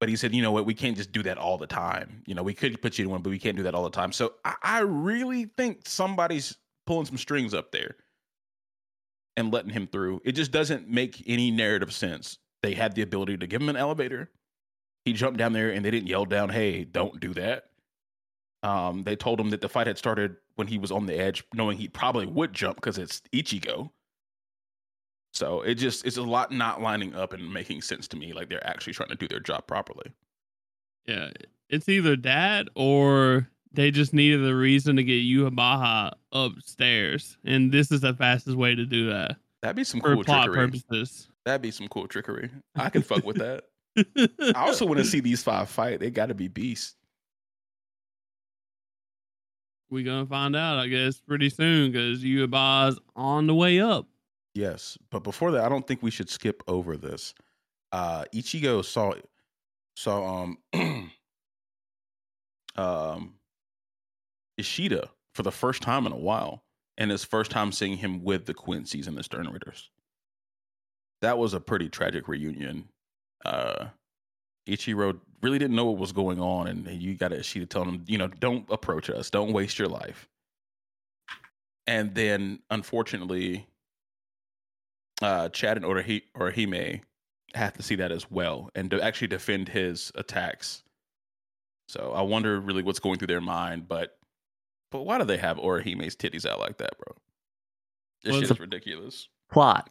[0.00, 2.22] But he said, you know what, we can't just do that all the time.
[2.24, 3.90] You know, we could put you in one, but we can't do that all the
[3.90, 4.12] time.
[4.12, 7.96] So I, I really think somebody's pulling some strings up there
[9.38, 10.20] and letting him through.
[10.24, 12.38] It just doesn't make any narrative sense.
[12.64, 14.30] They had the ability to give him an elevator.
[15.04, 17.66] He jumped down there and they didn't yell down, hey, don't do that.
[18.64, 21.44] Um, they told him that the fight had started when he was on the edge,
[21.54, 23.90] knowing he probably would jump because it's Ichigo.
[25.32, 28.32] So it just it's a lot not lining up and making sense to me.
[28.32, 30.10] Like they're actually trying to do their job properly.
[31.06, 31.30] Yeah,
[31.70, 37.90] it's either that or they just needed a reason to get Yhwach upstairs, and this
[37.92, 40.66] is the fastest way to do that That'd be some for cool plot trickery.
[40.66, 41.28] purposes.
[41.44, 42.50] That'd be some cool trickery.
[42.76, 43.64] I can fuck with that.
[44.54, 45.98] I also want to see these five fight.
[46.00, 46.94] They got to be beasts.
[49.90, 54.06] we gonna find out, I guess, pretty soon because Yhwach's on the way up.
[54.54, 57.34] Yes, but before that, I don't think we should skip over this.
[57.90, 59.14] Uh Ichigo saw
[59.96, 60.58] saw um
[62.76, 63.34] um
[64.58, 66.64] Ishida for the first time in a while,
[66.96, 69.90] and his first time seeing him with the Quincy's and the Stern Ritters.
[71.22, 72.88] That was a pretty tragic reunion.
[73.44, 73.86] Uh
[74.68, 78.18] Ichigo really didn't know what was going on, and you got Ishida telling him, you
[78.18, 80.28] know, don't approach us, don't waste your life.
[81.86, 83.66] And then, unfortunately,
[85.22, 87.00] uh, Chad and Orahi- Orihime
[87.54, 90.82] have to see that as well and to actually defend his attacks.
[91.88, 94.17] So I wonder really what's going through their mind, but
[94.90, 97.16] but why do they have Orihime's titties out like that, bro?
[98.22, 99.28] This Well, shit is ridiculous.
[99.50, 99.90] Plot.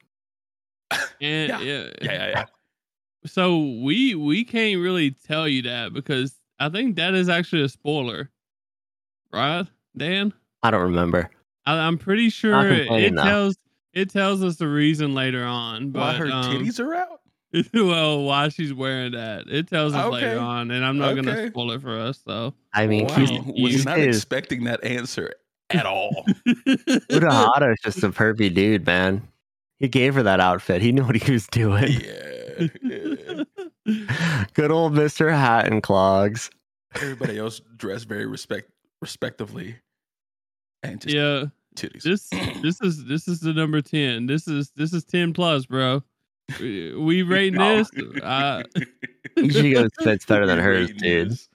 [1.19, 1.59] And Yeah.
[1.61, 2.45] yeah, Yeah, yeah, yeah.
[3.25, 7.69] So we we can't really tell you that because I think that is actually a
[7.69, 8.31] spoiler,
[9.33, 10.33] right, Dan?
[10.63, 11.29] I don't remember.
[11.65, 13.57] I, I'm pretty sure Not it tells
[13.93, 15.91] it tells us the reason later on.
[15.91, 17.21] But Why her um, titties are out?
[17.73, 19.45] well, why she's wearing that?
[19.47, 22.19] It tells us later on, and I'm not gonna spoil it for us.
[22.25, 23.15] So I mean, wow.
[23.15, 23.31] Kis-
[23.61, 25.33] was not is expecting that answer
[25.69, 26.25] at all.
[26.47, 29.27] Urahara is just a pervy dude, man.
[29.77, 30.81] He gave her that outfit.
[30.81, 32.01] He knew what he was doing.
[32.01, 32.67] yeah,
[33.85, 34.43] yeah.
[34.53, 36.49] Good old Mister Hat and Clogs.
[36.95, 38.69] Everybody else dressed very respect
[39.01, 39.75] respectively,
[40.83, 42.01] and just yeah, titties.
[42.01, 42.27] this
[42.61, 44.25] this is this is the number ten.
[44.25, 46.03] This is this is ten plus, bro.
[46.59, 47.89] We we rating this.
[48.23, 48.63] I
[49.37, 51.29] Ichigo's fits better than hers, Rating dude.
[51.31, 51.49] this.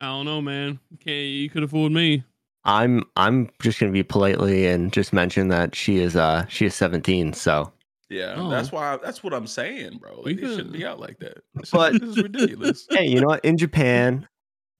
[0.00, 0.78] I don't know, man.
[1.00, 2.24] Can't you could have fooled me.
[2.64, 6.74] I'm I'm just gonna be politely and just mention that she is uh she is
[6.74, 7.32] 17.
[7.32, 7.72] So
[8.08, 8.50] Yeah, Oh.
[8.50, 8.98] that's why.
[9.02, 10.22] That's what I'm saying, bro.
[10.24, 11.38] We Like, it shouldn't be out like that.
[11.54, 12.86] This, But- this is ridiculous.
[12.90, 13.44] hey, you know what?
[13.44, 14.28] In Japan,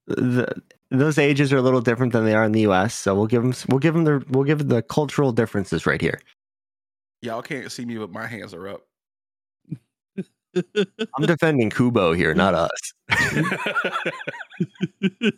[0.07, 0.47] the
[0.91, 2.93] those ages are a little different than they are in the U.S.
[2.93, 6.19] So we'll give them we'll give them the we'll give the cultural differences right here.
[7.21, 8.81] Y'all can't see me, but my hands are up.
[11.17, 12.93] I'm defending Kubo here, not us.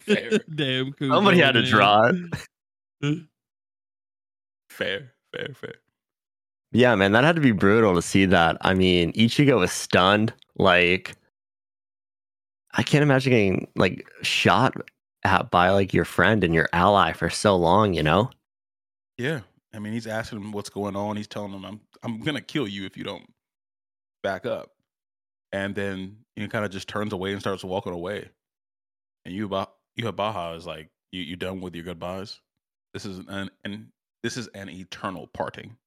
[0.01, 0.39] Fair.
[0.53, 1.69] Damn, Kubo, Somebody had to man.
[1.69, 2.11] draw
[3.01, 3.19] it.
[4.69, 5.75] fair, fair, fair.
[6.71, 8.57] Yeah, man, that had to be brutal to see that.
[8.61, 10.33] I mean, Ichigo was stunned.
[10.57, 11.15] Like,
[12.73, 14.73] I can't imagine getting like shot
[15.23, 17.93] at by like your friend and your ally for so long.
[17.93, 18.29] You know?
[19.17, 19.41] Yeah,
[19.73, 21.15] I mean, he's asking him what's going on.
[21.15, 23.25] He's telling him, "I'm, I'm gonna kill you if you don't
[24.23, 24.71] back up."
[25.55, 28.27] And then he kind of just turns away and starts walking away.
[29.23, 32.41] And you, Baha is like, "You, you done with your goodbyes?
[32.93, 33.87] This is an, and
[34.21, 35.77] this is an eternal parting."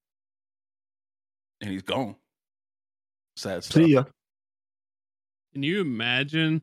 [1.61, 2.17] And he's gone.
[3.37, 3.85] Sad stuff.
[3.85, 4.05] See ya.
[5.53, 6.63] Can you imagine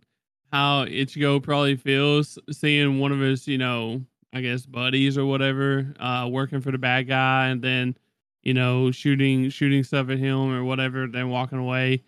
[0.52, 4.02] how Ichigo probably feels seeing one of his, you know,
[4.34, 7.98] I guess buddies or whatever, uh, working for the bad guy, and then,
[8.41, 12.02] you know, shooting shooting stuff at him or whatever, then walking away,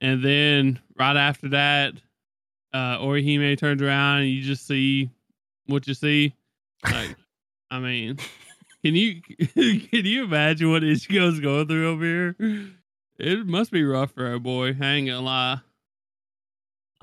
[0.00, 1.94] and then right after that,
[2.72, 5.10] uh, Orihime turns around and you just see
[5.66, 6.34] what you see.
[6.84, 7.16] Like,
[7.70, 8.18] I mean,
[8.84, 9.20] can you
[9.54, 12.36] can you imagine what Ichigo's going through over here?
[13.18, 14.76] It must be rough for a boy.
[14.80, 15.60] I ain't gonna lie.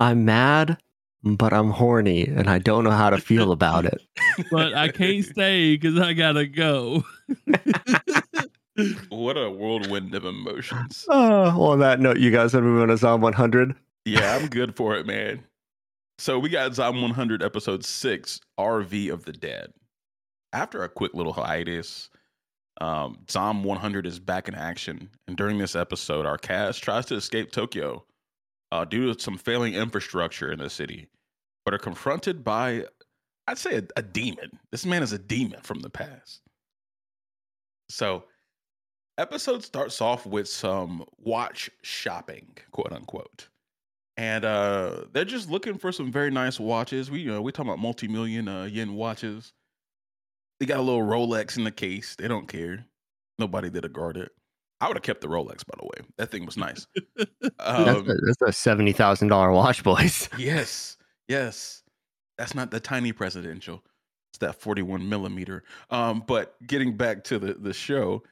[0.00, 0.78] I'm mad,
[1.22, 4.00] but I'm horny, and I don't know how to feel about it.
[4.50, 7.04] but I can't stay because I gotta go.
[9.08, 11.04] What a whirlwind of emotions.
[11.10, 13.74] Oh, well, on that note, you guys want to move on to Zom 100?
[14.04, 15.44] Yeah, I'm good for it, man.
[16.18, 19.72] So we got Zom 100 episode 6, RV of the Dead.
[20.52, 22.10] After a quick little hiatus,
[22.80, 25.10] um, Zom 100 is back in action.
[25.26, 28.04] And during this episode, our cast tries to escape Tokyo
[28.72, 31.08] uh, due to some failing infrastructure in the city,
[31.64, 32.84] but are confronted by,
[33.46, 34.58] I'd say, a, a demon.
[34.70, 36.40] This man is a demon from the past.
[37.90, 38.24] So,
[39.18, 43.48] episode starts off with some watch shopping, quote unquote.
[44.16, 47.10] And uh they're just looking for some very nice watches.
[47.10, 49.52] We you know, we're talking about multi-million uh, yen watches.
[50.58, 52.16] They got a little Rolex in the case.
[52.16, 52.84] They don't care.
[53.38, 54.32] Nobody did a guard it.
[54.80, 56.06] I would have kept the Rolex, by the way.
[56.16, 56.86] That thing was nice.
[57.16, 57.28] that's,
[57.60, 60.28] Um, a, that's a seventy thousand dollar watch, boys.
[60.38, 60.96] Yes,
[61.28, 61.82] yes.
[62.38, 63.82] That's not the tiny presidential.
[64.30, 65.64] It's that 41 millimeter.
[65.90, 68.22] Um, but getting back to the, the show,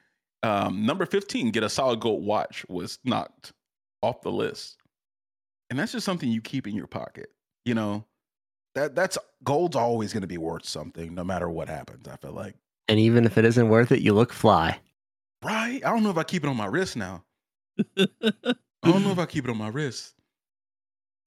[0.47, 3.53] um, number 15, get a solid gold watch was knocked
[4.01, 4.77] off the list.
[5.69, 7.29] And that's just something you keep in your pocket.
[7.65, 8.05] You know,
[8.75, 12.07] that that's gold's always going to be worth something no matter what happens.
[12.07, 12.55] I feel like.
[12.87, 14.79] And even if it isn't worth it, you look fly.
[15.43, 15.81] Right?
[15.85, 17.23] I don't know if I keep it on my wrist now.
[17.97, 18.07] I
[18.83, 20.13] don't know if I keep it on my wrist.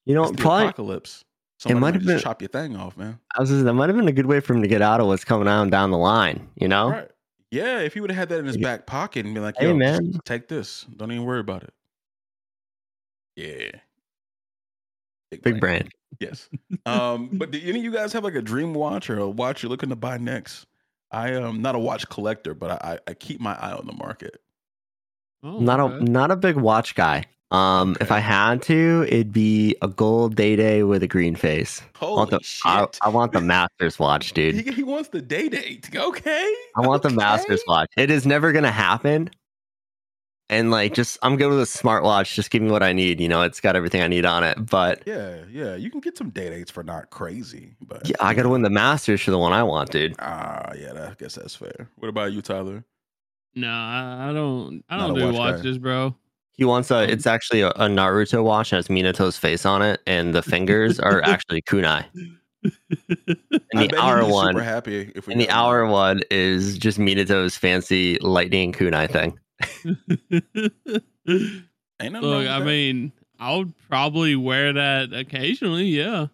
[0.06, 1.24] You know, It's the probably apocalypse.
[1.58, 3.20] Somebody might might have just been- chop your thing off, man.
[3.36, 5.00] I was just, that might have been a good way for him to get out
[5.00, 6.48] of what's coming on down the line.
[6.56, 7.10] You know, Right.
[7.50, 8.62] Yeah, if he would have had that in his Yeah.
[8.76, 10.12] back pocket and be like, Hey, "Yo, man.
[10.24, 10.84] take this.
[10.96, 11.74] Don't even worry about it."
[13.36, 13.70] Yeah.
[15.42, 15.90] big brand.
[16.18, 16.48] Yes.
[16.86, 19.62] Um, but do any of you guys have like a dream watch or a watch
[19.62, 20.66] you're looking to buy next?
[21.12, 24.40] I am not a watch collector, but I, I keep my eye on the market.
[25.42, 25.96] Oh, not okay.
[25.96, 27.24] a not a big watch guy.
[27.50, 31.82] Um, if I had to, it'd be a gold day day with a green face.
[31.96, 32.62] I Holy want the shit!
[32.64, 34.54] I, I want the Masters watch, dude.
[34.54, 35.90] he, he wants the day date.
[35.94, 36.54] Okay.
[36.76, 37.10] I want the.
[37.20, 37.90] Masters watch.
[37.96, 39.30] It is never gonna happen.
[40.48, 42.34] And like, just I'm good with a smartwatch.
[42.34, 43.20] Just give me what I need.
[43.20, 44.70] You know, it's got everything I need on it.
[44.70, 45.76] But Yeah, yeah.
[45.76, 48.70] You can get some day dates for not crazy, but yeah, I gotta win the
[48.70, 50.14] Masters for the one I want, dude.
[50.18, 50.92] Ah, yeah.
[50.92, 51.88] That, I guess that's fair.
[51.96, 52.84] What about you, Tyler?
[53.54, 54.84] No, I, I don't.
[54.88, 55.38] I don't a do watch guy.
[55.56, 56.16] watches, bro.
[56.60, 57.04] He wants a.
[57.04, 58.70] Um, It's actually a, a Naruto watch.
[58.70, 62.04] and has Minato's face on it, and the fingers are actually kunai.
[63.72, 65.58] And the hour be one, super happy if we and the got him.
[65.58, 69.38] hour one is just Minato's fancy lightning kunai thing.
[72.02, 75.86] Ain't Look, I mean, I would probably wear that occasionally.
[75.86, 76.26] Yeah,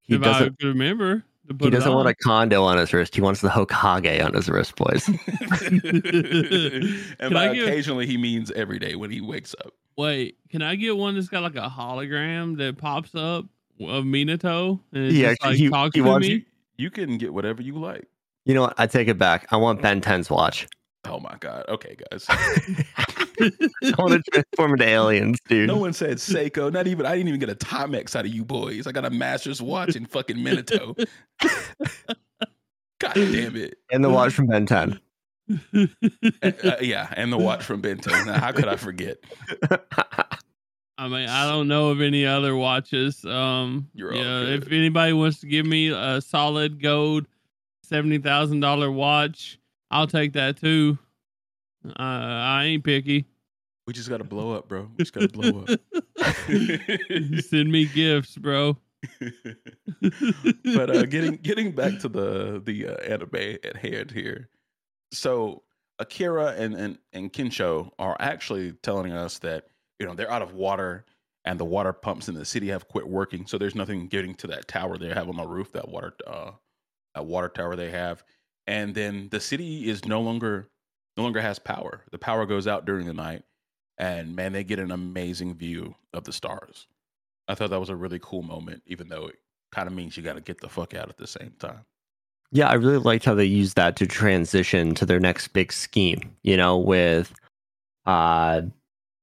[0.00, 3.14] He if I could remember to put He doesn't want a condo on his wrist.
[3.14, 5.06] He wants the Hokage on his wrist, boys.
[5.74, 9.72] and Can by get- occasionally, he means every day when he wakes up.
[9.96, 13.44] Wait, can I get one that's got like a hologram that pops up
[13.80, 16.34] of Minato and it Yeah, just like he- talks he to wants me?
[16.34, 16.42] You,
[16.76, 18.08] you can get whatever you like.
[18.44, 18.74] You know what?
[18.78, 19.46] I take it back.
[19.52, 20.66] I want Ben 10's watch.
[21.06, 21.64] Oh my god.
[21.68, 22.26] Okay, guys.
[22.28, 25.68] I want to transform into aliens, dude.
[25.68, 26.72] no one said Seiko.
[26.72, 27.06] Not even.
[27.06, 28.86] I didn't even get a Timex out of you boys.
[28.86, 30.96] I got a Master's watch in fucking Minato.
[33.00, 33.78] God damn it.
[33.90, 34.98] and the watch from Ben 10.
[35.74, 35.86] Uh,
[36.42, 38.26] uh, yeah, and the watch from Ben 10.
[38.26, 39.18] Now, how could I forget?
[40.96, 43.24] I mean, I don't know of any other watches.
[43.24, 47.26] Um, You're yeah, if anybody wants to give me a solid gold
[47.82, 49.58] seventy thousand dollar watch,
[49.94, 50.98] I'll take that too.
[51.86, 53.26] Uh, I ain't picky.
[53.86, 54.90] We just got to blow up, bro.
[54.96, 55.80] We just got to blow up.
[57.44, 58.76] Send me gifts, bro.
[60.64, 64.48] but uh, getting getting back to the the uh, anime at hand here,
[65.12, 65.62] so
[66.00, 69.66] Akira and and and Kinsho are actually telling us that
[70.00, 71.04] you know they're out of water
[71.44, 74.46] and the water pumps in the city have quit working, so there's nothing getting to
[74.48, 76.52] that tower they have on the roof, that water uh,
[77.14, 78.24] that water tower they have,
[78.66, 80.68] and then the city is no longer
[81.16, 82.02] no longer has power.
[82.10, 83.42] The power goes out during the night,
[83.98, 86.86] and man, they get an amazing view of the stars.
[87.46, 89.36] I thought that was a really cool moment, even though it
[89.70, 91.84] kind of means you got to get the fuck out at the same time.
[92.50, 96.36] Yeah, I really liked how they used that to transition to their next big scheme.
[96.42, 97.34] You know, with
[98.06, 98.62] uh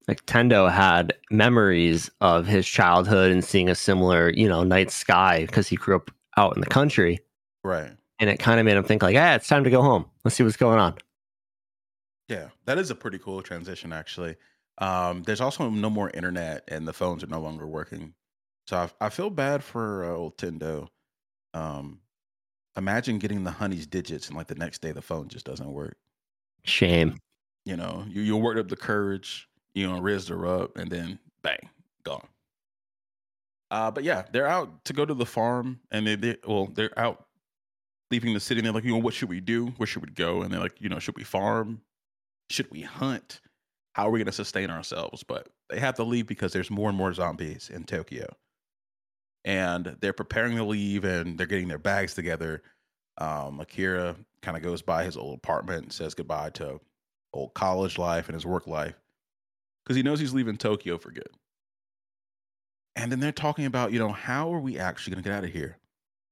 [0.07, 5.45] like Tendo had memories of his childhood and seeing a similar, you know, night sky
[5.45, 7.19] because he grew up out in the country.
[7.63, 7.91] Right.
[8.21, 10.05] And it kind of made him think like, ah, it's time to go home.
[10.23, 10.95] Let's see what's going on.
[12.29, 14.37] Yeah, that is a pretty cool transition, actually.
[14.77, 18.13] Um, there's also no more internet, and the phones are no longer working.
[18.67, 20.87] So I, I feel bad for uh, old Tendo.
[21.53, 21.99] Um,
[22.77, 25.97] imagine getting the honey's digits, and like the next day, the phone just doesn't work.
[26.63, 27.17] Shame.
[27.65, 31.19] You know, you you worked up the courage, you know, raised her up, and then
[31.41, 31.69] bang,
[32.03, 32.27] gone.
[33.71, 36.97] Uh, but yeah, they're out to go to the farm, and they, they well, they're
[36.97, 37.25] out
[38.11, 38.59] leaving the city.
[38.59, 39.67] And they're like, you know, what should we do?
[39.77, 40.41] Where should we go?
[40.41, 41.81] And they're like, you know, should we farm?
[42.49, 43.41] Should we hunt?
[43.93, 45.23] How are we going to sustain ourselves?
[45.23, 48.35] But they have to leave because there's more and more zombies in Tokyo,
[49.43, 52.61] and they're preparing to leave, and they're getting their bags together.
[53.17, 56.79] Um, Akira kind of goes by his old apartment and says goodbye to
[57.33, 58.95] old college life and his work life
[59.83, 61.29] because he knows he's leaving Tokyo for good.
[62.95, 65.43] And then they're talking about, you know, how are we actually going to get out
[65.43, 65.77] of here?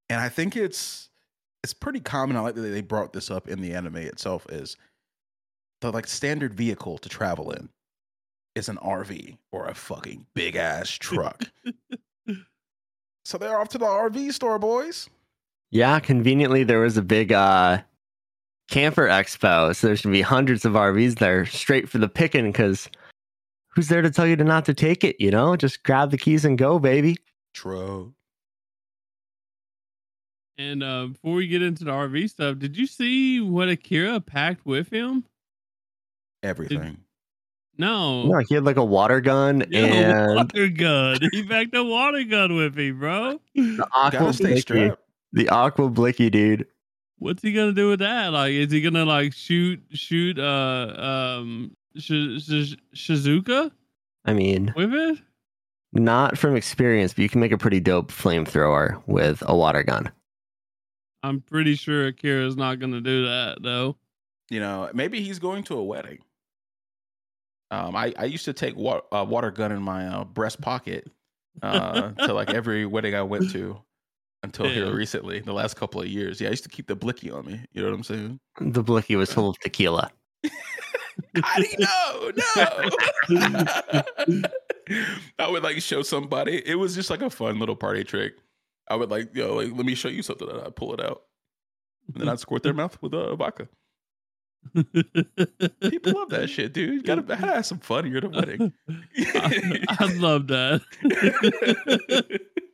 [0.10, 1.10] And I think it's
[1.64, 2.38] it's pretty common.
[2.38, 4.46] I like that they brought this up in the anime itself.
[4.50, 4.78] Is
[5.82, 7.70] the like standard vehicle to travel in
[8.56, 11.44] is an RV or a fucking big ass truck.
[13.26, 15.10] so they're off to the RV store, boys.
[15.72, 17.80] Yeah, conveniently there was a big uh
[18.70, 22.90] camper expo, so there's gonna be hundreds of RVs there straight for the picking because
[23.70, 25.56] who's there to tell you to not to take it, you know?
[25.56, 27.18] Just grab the keys and go, baby.
[27.54, 28.14] True.
[30.60, 34.66] And uh, before we get into the RV stuff, did you see what Akira packed
[34.66, 35.24] with him?
[36.44, 36.98] Everything.
[37.78, 38.24] No.
[38.26, 41.20] No, he had like a water gun Yeah, and water gun.
[41.32, 43.40] He packed a water gun with him, bro.
[43.56, 44.92] the aqua Gotta blicky.
[45.32, 46.68] The aqua blicky, dude.
[47.20, 48.34] What's he gonna do with that?
[48.34, 50.94] Like, is he gonna like shoot shoot uh
[51.40, 53.72] um Sh- Sh- Shizuka
[54.26, 55.20] I mean, with it?
[55.94, 60.12] not from experience, but you can make a pretty dope flamethrower with a water gun.
[61.24, 63.98] I'm pretty sure Akira's not gonna do that though.
[64.50, 66.20] You know, maybe he's going to a wedding.
[67.72, 71.08] Um, I, I used to take wa- uh, water gun in my uh, breast pocket
[71.62, 73.80] uh, to like every wedding I went to
[74.44, 76.42] until here recently, the last couple of years.
[76.42, 77.62] Yeah, I used to keep the blicky on me.
[77.74, 78.40] You know what I'm saying?
[78.60, 80.10] The blicky was full of tequila.
[81.44, 82.32] How do you know?
[83.30, 84.44] No.
[85.40, 86.66] I would like show somebody.
[86.66, 88.34] It was just like a fun little party trick.
[88.90, 90.50] I would like, yo, like, let me show you something.
[90.50, 91.24] And I'd pull it out.
[92.14, 93.68] And then I'd squirt their mouth with uh, vodka.
[94.76, 96.94] People love that shit, dude.
[96.94, 98.74] You gotta have some fun here at a wedding.
[99.18, 100.82] I, I'd love that.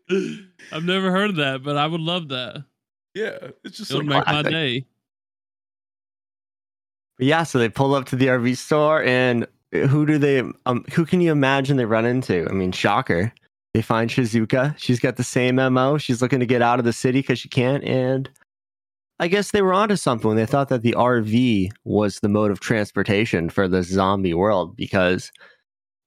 [0.71, 2.63] I've never heard of that, but I would love that.
[3.13, 4.51] yeah, it's just It would some make my classic.
[4.51, 4.85] day.
[7.19, 10.39] Yeah, so they pull up to the RV store, and who do they?
[10.65, 12.47] Um, who can you imagine they run into?
[12.49, 13.31] I mean, shocker.
[13.75, 14.73] They find Shizuka.
[14.77, 15.97] She's got the same mo.
[15.97, 17.83] She's looking to get out of the city because she can't.
[17.83, 18.29] And
[19.19, 22.51] I guess they were onto something when they thought that the RV was the mode
[22.51, 25.29] of transportation for the zombie world because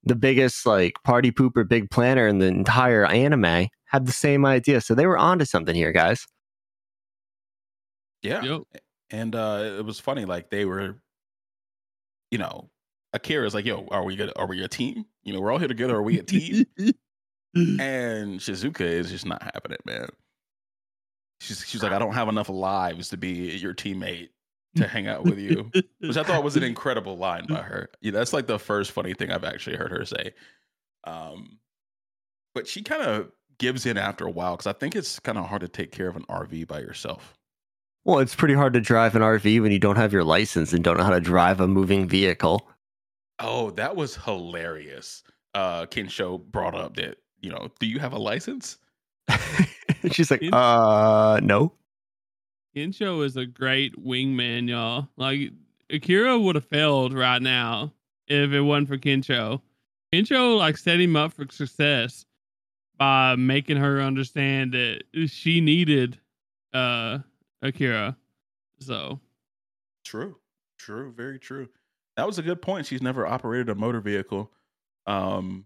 [0.03, 4.81] the biggest like party pooper, big planner in the entire anime had the same idea.
[4.81, 6.25] So they were onto something here, guys.
[8.23, 8.41] yeah.
[8.41, 8.61] Yep.
[9.11, 10.95] And uh it was funny, like they were,
[12.31, 12.71] you know,
[13.13, 14.33] Akira's like, yo, are we good?
[14.35, 15.05] Are we a team?
[15.23, 15.97] You know, we're all here together.
[15.97, 16.65] Are we a team?
[17.55, 20.07] and Shizuka is just not having it, man.
[21.41, 24.29] She's she's like, I don't have enough lives to be your teammate
[24.75, 25.71] to hang out with you.
[25.99, 27.89] Which I thought was an incredible line by her.
[28.01, 30.33] Yeah, that's like the first funny thing I've actually heard her say.
[31.05, 31.59] Um,
[32.53, 35.45] but she kind of gives in after a while because I think it's kind of
[35.45, 37.37] hard to take care of an RV by yourself.
[38.05, 40.83] Well, it's pretty hard to drive an RV when you don't have your license and
[40.83, 42.67] don't know how to drive a moving vehicle.
[43.39, 45.23] Oh, that was hilarious.
[45.53, 48.77] Uh, Kensho brought up that you know, do you have a license?
[50.11, 51.73] She's like, In- uh, no.
[52.75, 55.07] Kensho is a great wingman, y'all.
[55.17, 55.51] Like
[55.89, 57.93] Akira would have failed right now
[58.27, 59.61] if it wasn't for Kensho.
[60.13, 62.25] Kensho like set him up for success
[62.97, 66.19] by making her understand that she needed
[66.73, 67.19] uh
[67.61, 68.15] Akira.
[68.79, 69.19] So
[70.05, 70.37] True,
[70.77, 71.67] true, very true.
[72.17, 72.85] That was a good point.
[72.85, 74.51] She's never operated a motor vehicle,
[75.05, 75.65] um,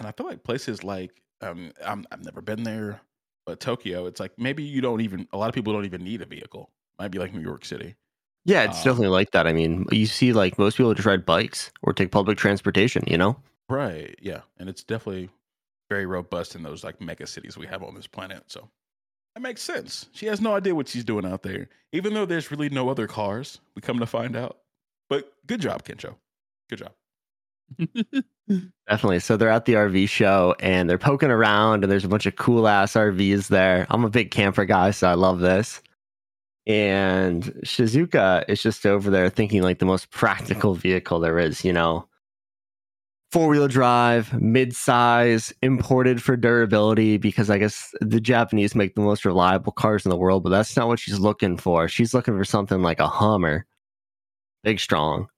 [0.00, 3.00] and I feel like places like um, I'm, I've never been there,
[3.46, 5.28] but Tokyo, it's like maybe you don't even.
[5.32, 6.70] A lot of people don't even need a vehicle.
[6.98, 7.94] Might be like New York City.
[8.44, 9.46] Yeah, it's Um, definitely like that.
[9.46, 13.04] I mean, you see, like most people just ride bikes or take public transportation.
[13.06, 13.36] You know,
[13.70, 14.18] Right.
[14.20, 14.40] Yeah.
[14.58, 15.30] And it's definitely
[15.88, 18.42] very robust in those like mega cities we have on this planet.
[18.48, 18.68] So
[19.34, 20.06] that makes sense.
[20.12, 23.06] She has no idea what she's doing out there, even though there's really no other
[23.06, 23.60] cars.
[23.76, 24.58] We come to find out.
[25.08, 26.16] But good job, Kensho.
[26.68, 26.92] Good job.
[28.88, 29.20] definitely.
[29.20, 32.36] So they're at the RV show and they're poking around, and there's a bunch of
[32.36, 33.86] cool ass RVs there.
[33.90, 35.82] I'm a big camper guy, so I love this.
[36.66, 41.72] And Shizuka is just over there thinking like the most practical vehicle there is, you
[41.72, 42.06] know.
[43.32, 49.02] Four wheel drive, mid size, imported for durability because I guess the Japanese make the
[49.02, 51.86] most reliable cars in the world, but that's not what she's looking for.
[51.86, 53.66] She's looking for something like a Hummer,
[54.64, 55.28] big, strong.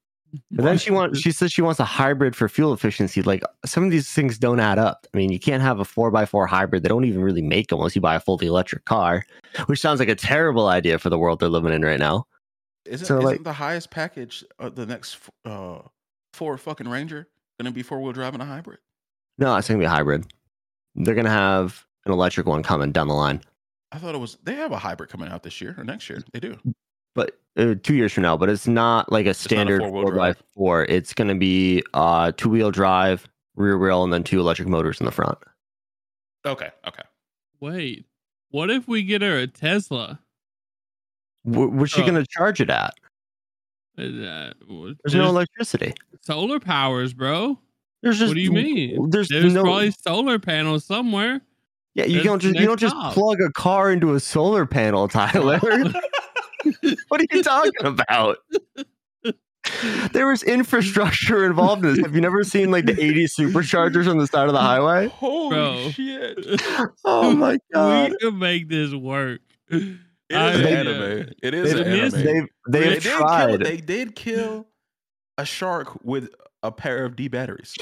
[0.50, 3.22] But then she wants she says she wants a hybrid for fuel efficiency.
[3.22, 5.06] Like some of these things don't add up.
[5.12, 6.82] I mean, you can't have a four x four hybrid.
[6.82, 9.26] They don't even really make them unless you buy a fully electric car,
[9.66, 12.26] which sounds like a terrible idea for the world they're living in right now.
[12.86, 15.80] Isn't, So, isn't like- the highest package of the next uh,
[16.32, 17.28] Ford fucking Ranger
[17.60, 18.78] going to be four wheel drive and a hybrid?
[19.38, 20.26] No, it's gonna be a hybrid.
[20.94, 23.42] They're gonna have an electric one coming down the line,
[23.92, 26.22] I thought it was, they have a hybrid coming out this year or next year.
[26.32, 26.58] They do.
[27.14, 28.36] But uh, two years from now.
[28.36, 30.42] But it's not like a standard four-wheel four drive.
[30.54, 30.84] four.
[30.84, 35.06] It's gonna be uh, two wheel drive, rear wheel, and then two electric motors in
[35.06, 35.38] the front.
[36.46, 36.70] Okay.
[36.86, 37.02] Okay.
[37.60, 38.06] wait.
[38.50, 40.20] What if we get her a Tesla?
[41.44, 42.92] Wh- What's she Uh, gonna charge it at?
[43.98, 44.52] Uh,
[45.04, 45.92] There's no electricity.
[46.22, 47.58] solar powers, bro.
[48.02, 49.10] There's just what do you mean?
[49.10, 49.62] There's, There's no.
[49.62, 51.40] probably solar panels somewhere.
[51.94, 53.12] yeah, you there's don't just you don't just stop.
[53.14, 55.60] plug a car into a solar panel, Tyler.
[57.08, 58.38] what are you talking about?
[60.12, 62.04] There was infrastructure involved in this.
[62.04, 65.06] Have you never seen like the 80 superchargers on the side of the highway?
[65.08, 65.90] Holy Bro.
[65.90, 66.62] shit!
[67.04, 68.10] Oh my god.
[68.10, 69.40] we can make this work.
[69.70, 69.96] It is
[70.36, 71.30] I- an They- anime.
[71.42, 72.10] It is they anime.
[72.10, 73.60] They've They they've did kill- tried.
[73.60, 74.66] they did kill
[75.38, 76.28] a shark with
[76.64, 77.74] a pair of D batteries.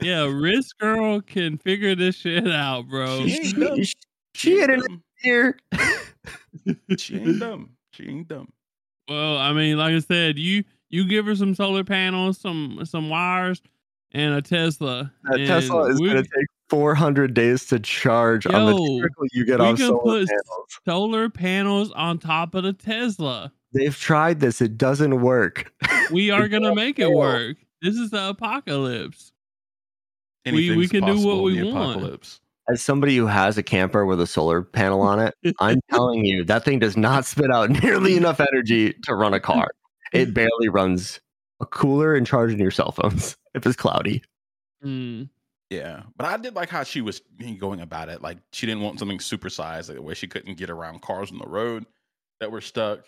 [0.00, 3.26] Yeah, Risk Girl can figure this shit out, bro.
[3.26, 3.82] She ain't dumb.
[3.82, 3.94] She,
[4.34, 5.02] she hit an dumb.
[5.24, 5.58] ear.
[6.96, 7.73] She ain't dumb.
[7.94, 8.52] She ain't dumb.
[9.08, 13.08] Well, I mean, like I said, you you give her some solar panels, some some
[13.10, 13.62] wires,
[14.12, 15.12] and a Tesla.
[15.24, 19.00] That and Tesla is we- going to take 400 days to charge on the Yo,
[19.00, 20.80] trickle you get we off can solar put panels.
[20.86, 23.52] solar panels on top of the Tesla.
[23.72, 24.60] They've tried this.
[24.62, 25.72] It doesn't work.
[26.10, 27.58] We are gonna gonna make it work.
[27.82, 29.32] This is the apocalypse.
[30.46, 31.96] We- we can do what we want.
[31.96, 32.40] Apocalypse.
[32.68, 36.44] As somebody who has a camper with a solar panel on it, I'm telling you,
[36.44, 39.70] that thing does not spit out nearly enough energy to run a car.
[40.12, 41.20] It barely runs
[41.60, 44.22] a cooler and charging your cell phones if it's cloudy.
[44.84, 45.28] Mm.
[45.70, 47.22] Yeah, but I did like how she was
[47.58, 48.22] going about it.
[48.22, 51.46] Like she didn't want something supersized, like where she couldn't get around cars on the
[51.46, 51.86] road
[52.40, 53.00] that were stuck.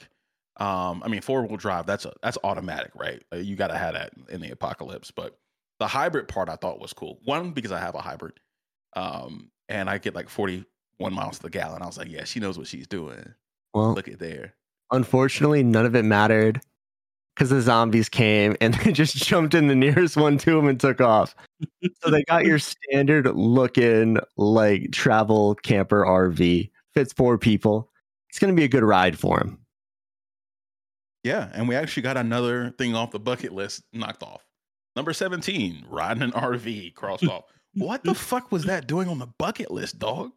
[0.58, 3.22] Um, I mean, four wheel drive that's a, that's automatic, right?
[3.30, 5.10] Like, you got to have that in the apocalypse.
[5.10, 5.38] But
[5.78, 7.20] the hybrid part I thought was cool.
[7.24, 8.34] One because I have a hybrid,
[8.96, 10.64] um, and I get like forty
[10.98, 11.82] one miles to the gallon.
[11.82, 13.34] I was like, yeah, she knows what she's doing.
[13.74, 14.54] Well, Look at there.
[14.90, 16.60] unfortunately, none of it mattered
[17.34, 20.80] because the zombies came and they just jumped in the nearest one to them and
[20.80, 21.34] took off.
[22.02, 26.70] so they got your standard looking like travel camper RV.
[26.94, 27.90] Fits four people.
[28.30, 29.58] It's going to be a good ride for them.
[31.22, 34.42] Yeah, and we actually got another thing off the bucket list knocked off.
[34.94, 37.44] Number 17, riding an RV crossed off.
[37.76, 40.32] What the fuck was that doing on the bucket list, dog?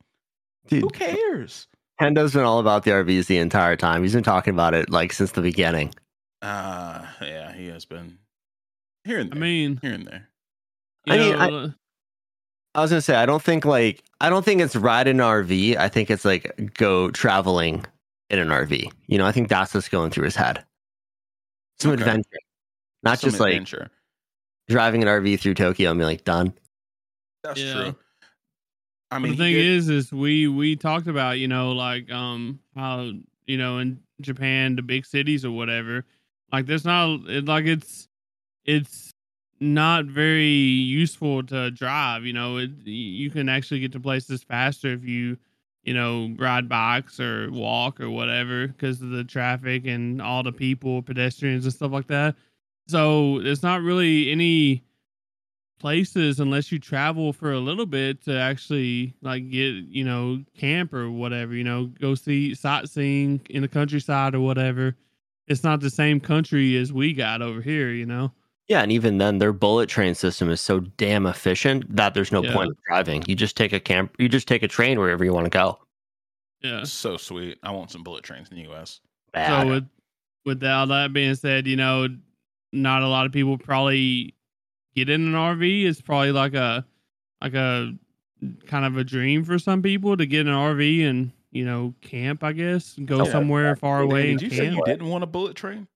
[0.68, 1.68] Dude, Who cares?
[2.00, 4.04] Tendo's been all about the RVs the entire time.
[4.04, 5.94] He's been talking about it like since the beginning.
[6.42, 8.18] Uh yeah, he has been
[9.04, 9.42] here and I there.
[9.42, 10.30] mean, here and there.
[11.06, 11.70] you I mean, I- uh,
[12.76, 15.76] I was gonna say I don't think like I don't think it's ride an RV.
[15.78, 17.86] I think it's like go traveling
[18.30, 18.92] in an RV.
[19.08, 20.64] You know, I think that's what's going through his head.
[21.80, 22.02] Some Okay.
[22.04, 22.30] adventure,
[23.04, 23.90] not Some just like adventure.
[24.68, 26.54] driving an RV through Tokyo and be like done.
[27.44, 27.74] That's Yeah.
[27.74, 27.96] true.
[29.12, 32.60] I mean, the thing did- is, is we we talked about you know like um
[32.76, 33.12] how
[33.48, 36.06] you know in Japan the big cities or whatever
[36.52, 38.08] like there's not it, like it's
[38.66, 39.12] it's
[39.60, 42.24] not very useful to drive.
[42.26, 45.38] You know, it you can actually get to places faster if you
[45.84, 50.52] you know ride bikes or walk or whatever because of the traffic and all the
[50.52, 52.36] people, pedestrians and stuff like that.
[52.88, 54.84] So it's not really any
[55.80, 60.94] places unless you travel for a little bit to actually like get you know camp
[60.94, 64.96] or whatever you know go see sightseeing in the countryside or whatever
[65.48, 68.32] it's not the same country as we got over here you know
[68.68, 72.44] Yeah, and even then, their bullet train system is so damn efficient that there's no
[72.44, 72.54] Yeah.
[72.54, 73.24] point in driving.
[73.26, 75.80] You just take a camp, you just take a train wherever you want to go.
[76.62, 77.58] yeah so sweet.
[77.64, 79.00] I want some bullet trains in the US.
[79.34, 79.64] Bad.
[79.64, 79.88] so with
[80.46, 82.08] with all that being said you know
[82.72, 84.34] not a lot of people probably
[84.96, 86.86] get in an rv it's probably like a
[87.42, 87.94] like a
[88.68, 92.44] kind of a dream for some people to get an rv and you know camp
[92.44, 93.32] i guess go oh, Yeah.
[93.32, 95.88] somewhere far away Did and you say you didn't want a bullet train?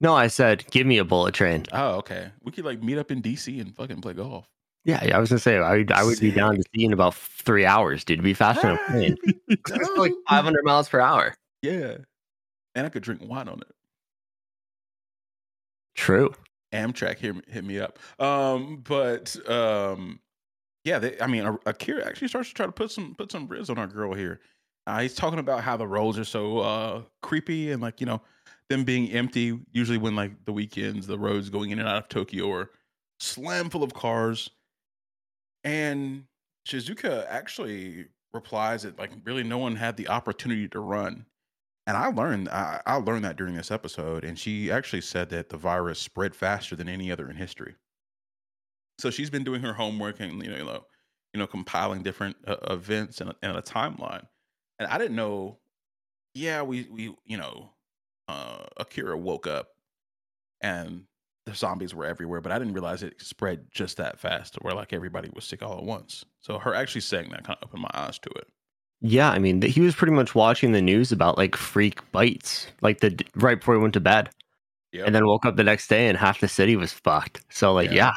[0.00, 1.64] no, I said, give me a bullet train.
[1.72, 2.28] Oh, okay.
[2.42, 4.46] We could like meet up in DC and fucking play golf.
[4.84, 6.92] Yeah, yeah, I was gonna say I would, I would be down to see in
[6.92, 8.18] about three hours, dude.
[8.18, 9.16] To be faster than a plane.
[9.48, 11.34] It's like 500 miles per hour.
[11.62, 11.96] Yeah.
[12.74, 13.72] And I could drink wine on it.
[15.94, 16.34] True.
[16.72, 17.98] Amtrak hit, hit me up.
[18.18, 20.20] Um, but um,
[20.84, 23.70] yeah, they, I mean, Akira actually starts to try to put some put some riz
[23.70, 24.40] on our girl here.
[24.86, 28.20] Uh, he's talking about how the roads are so uh, creepy and like you know
[28.68, 29.58] them being empty.
[29.72, 32.70] Usually, when like the weekends, the roads going in and out of Tokyo are
[33.18, 34.50] slam full of cars.
[35.64, 36.24] And
[36.68, 41.26] Shizuka actually replies that like really no one had the opportunity to run.
[41.86, 45.48] And I learned I, I learned that during this episode, and she actually said that
[45.50, 47.76] the virus spread faster than any other in history.
[48.98, 50.84] So she's been doing her homework and you know, you know,
[51.34, 54.26] you know compiling different uh, events and, a- and a timeline.
[54.78, 55.58] And I didn't know.
[56.34, 57.72] Yeah, we we you know,
[58.28, 59.68] uh, Akira woke up,
[60.60, 61.04] and
[61.46, 64.92] the zombies were everywhere, but I didn't realize it spread just that fast, where like
[64.92, 66.24] everybody was sick all at once.
[66.40, 68.48] So her actually saying that kind of opened my eyes to it.
[69.02, 73.00] Yeah, I mean, he was pretty much watching the news about like freak bites, like
[73.00, 74.30] the right before he went to bed.
[74.92, 75.06] Yep.
[75.06, 77.42] and then woke up the next day and half the city was fucked.
[77.50, 77.96] So like, Yeah.
[77.96, 78.12] yeah.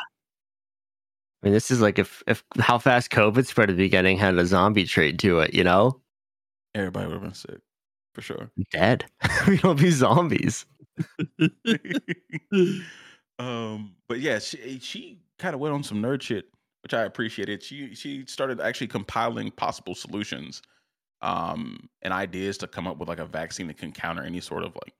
[1.41, 4.35] I mean, this is like if if how fast COVID spread at the beginning had
[4.37, 5.99] a zombie trait to it, you know,
[6.75, 7.59] everybody would have been sick
[8.13, 8.51] for sure.
[8.71, 9.05] dead.
[9.47, 10.65] we don't be zombies.
[13.39, 16.45] um, but yeah, she she kind of went on some nerd shit,
[16.83, 17.63] which I appreciated.
[17.63, 20.61] She she started actually compiling possible solutions,
[21.21, 24.63] um, and ideas to come up with like a vaccine that can counter any sort
[24.63, 24.93] of like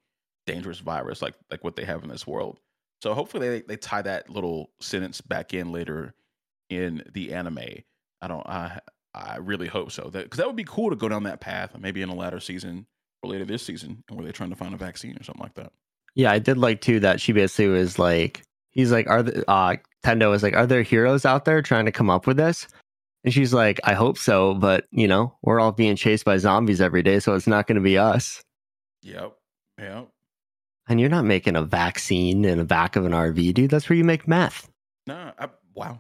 [0.46, 2.60] dangerous virus, like like what they have in this world.
[3.02, 6.14] So hopefully they they tie that little sentence back in later
[6.70, 7.60] in the anime.
[8.22, 8.80] I don't I
[9.14, 11.76] I really hope so that because that would be cool to go down that path,
[11.80, 12.86] maybe in a latter season
[13.24, 15.72] or later this season, where they're trying to find a vaccine or something like that.
[16.16, 19.76] Yeah, I did like too that she basically was like, he's like, are the uh
[20.04, 22.68] Tendo is like, are there heroes out there trying to come up with this?
[23.24, 26.80] And she's like, I hope so, but you know, we're all being chased by zombies
[26.82, 28.42] every day, so it's not going to be us.
[29.02, 29.34] Yep.
[29.80, 30.08] Yep.
[30.88, 33.70] And you're not making a vaccine in the back of an RV, dude.
[33.70, 34.70] That's where you make meth.
[35.06, 35.32] No.
[35.38, 36.00] I, wow.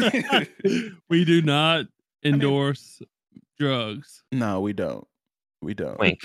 [0.00, 0.48] Okay.
[1.08, 1.86] we do not
[2.24, 3.00] endorse
[3.58, 4.22] drugs.
[4.32, 5.06] no, we don't.
[5.60, 5.98] We don't.
[5.98, 6.20] Wink,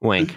[0.00, 0.36] wink.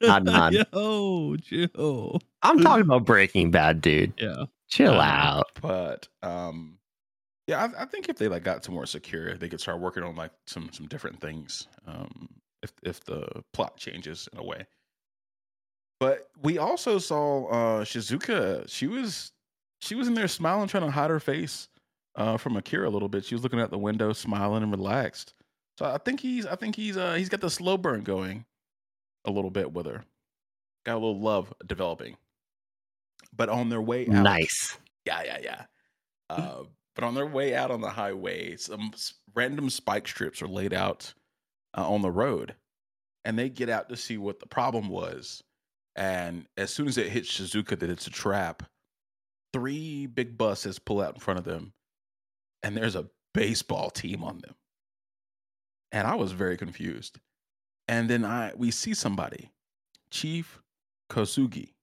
[0.00, 0.54] Nod, nod.
[0.72, 2.20] Yo, chill.
[2.42, 4.12] I'm talking about Breaking Bad, dude.
[4.18, 4.44] Yeah.
[4.68, 5.46] Chill Uh, out.
[5.60, 6.78] But um,
[7.46, 10.02] yeah, I, I think if they like got some more secure, they could start working
[10.02, 11.68] on like some some different things.
[11.86, 12.28] Um,
[12.62, 14.66] if if the plot changes in a way.
[16.00, 18.68] But we also saw uh Shizuka.
[18.68, 19.32] She was
[19.80, 21.68] she was in there smiling, trying to hide her face
[22.16, 23.24] uh from Akira a little bit.
[23.24, 25.34] She was looking out the window, smiling and relaxed.
[25.78, 28.44] So I think he's I think he's uh he's got the slow burn going
[29.24, 30.02] a little bit with her.
[30.84, 32.16] Got a little love developing.
[33.34, 34.76] But on their way out, Nice.
[35.06, 35.62] yeah, yeah, yeah.
[36.28, 36.64] Uh,
[36.94, 38.90] but on their way out on the highway, some
[39.34, 41.12] random spike strips are laid out
[41.76, 42.54] uh, on the road,
[43.24, 45.42] and they get out to see what the problem was.
[45.96, 48.62] And as soon as it hits Shizuka that it's a trap,
[49.52, 51.72] three big buses pull out in front of them,
[52.62, 54.54] and there's a baseball team on them.
[55.92, 57.18] And I was very confused.
[57.92, 59.50] And then I we see somebody,
[60.10, 60.62] Chief
[61.10, 61.74] Kosugi,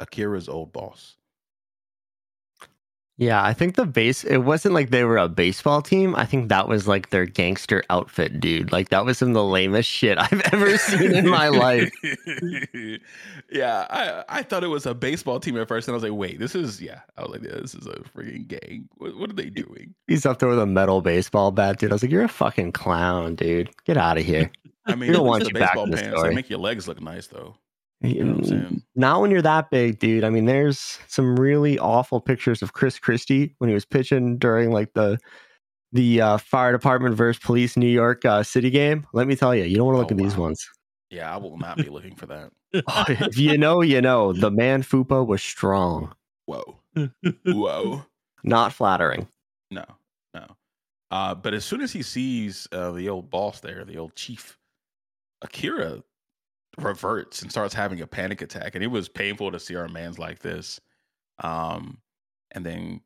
[0.00, 1.16] Akira's old boss.
[3.20, 6.16] Yeah, I think the base it wasn't like they were a baseball team.
[6.16, 8.72] I think that was like their gangster outfit, dude.
[8.72, 11.92] Like that was some of the lamest shit I've ever seen in my life.
[13.52, 16.14] yeah, I I thought it was a baseball team at first, and I was like,
[16.14, 17.00] wait, this is yeah.
[17.18, 18.88] I was like, yeah, this is a freaking gang.
[18.96, 19.94] What, what are they doing?
[20.06, 21.92] He's up there with a metal baseball bat, dude.
[21.92, 23.68] I was like, You're a fucking clown, dude.
[23.84, 24.50] Get out of here.
[24.86, 26.30] I mean, you don't want you back baseball in the pants story.
[26.30, 27.54] they make your legs look nice though.
[28.02, 28.82] You know what I'm saying?
[28.94, 30.24] Not when you're that big, dude.
[30.24, 34.70] I mean, there's some really awful pictures of Chris Christie when he was pitching during
[34.72, 35.18] like the
[35.92, 39.06] the uh, fire department versus police New York uh, City game.
[39.12, 40.66] Let me tell you, you don't want to look Oh, at these ones.
[41.10, 42.52] Yeah, I will not be looking for that.
[42.72, 44.32] if you know, you know.
[44.32, 46.14] The man Fupa was strong,
[46.46, 46.78] Whoa,
[47.44, 48.04] whoa.
[48.44, 49.26] not flattering.
[49.72, 49.84] No,
[50.32, 50.46] no.
[51.10, 54.56] Uh, but as soon as he sees uh, the old boss there, the old chief,
[55.42, 56.02] Akira
[56.82, 58.74] reverts and starts having a panic attack.
[58.74, 60.80] And it was painful to see our man's like this.
[61.42, 61.98] Um,
[62.52, 63.00] and then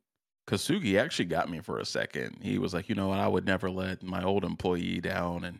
[0.47, 2.37] Kosugi actually got me for a second.
[2.41, 3.19] He was like, you know what?
[3.19, 5.59] I would never let my old employee down and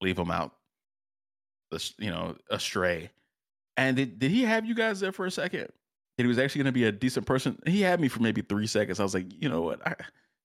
[0.00, 0.52] leave him out,
[1.72, 3.10] as- you know, astray.
[3.76, 5.68] And did, did he have you guys there for a second?
[6.18, 7.58] And he was actually going to be a decent person.
[7.66, 9.00] He had me for maybe three seconds.
[9.00, 9.86] I was like, you know what?
[9.86, 9.94] I,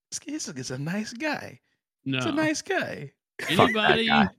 [0.09, 1.59] this guy is a nice guy.
[2.05, 2.17] No.
[2.17, 3.11] He's a nice guy.
[3.41, 4.29] Fuck that anybody guy.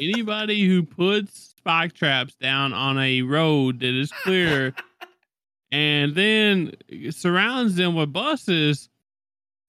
[0.00, 4.74] Anybody who puts spike traps down on a road that is clear
[5.72, 6.72] and then
[7.10, 8.88] surrounds them with buses,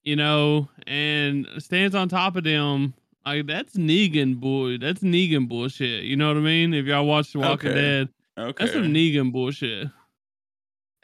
[0.04, 2.94] you know, and stands on top of them.
[3.26, 4.78] Like that's Negan boy.
[4.78, 6.04] That's Negan bullshit.
[6.06, 6.74] You know what I mean?
[6.74, 7.82] If y'all watched The Walking Okay.
[7.82, 8.64] Dead, Okay.
[8.66, 9.90] that's some Negan bullshit.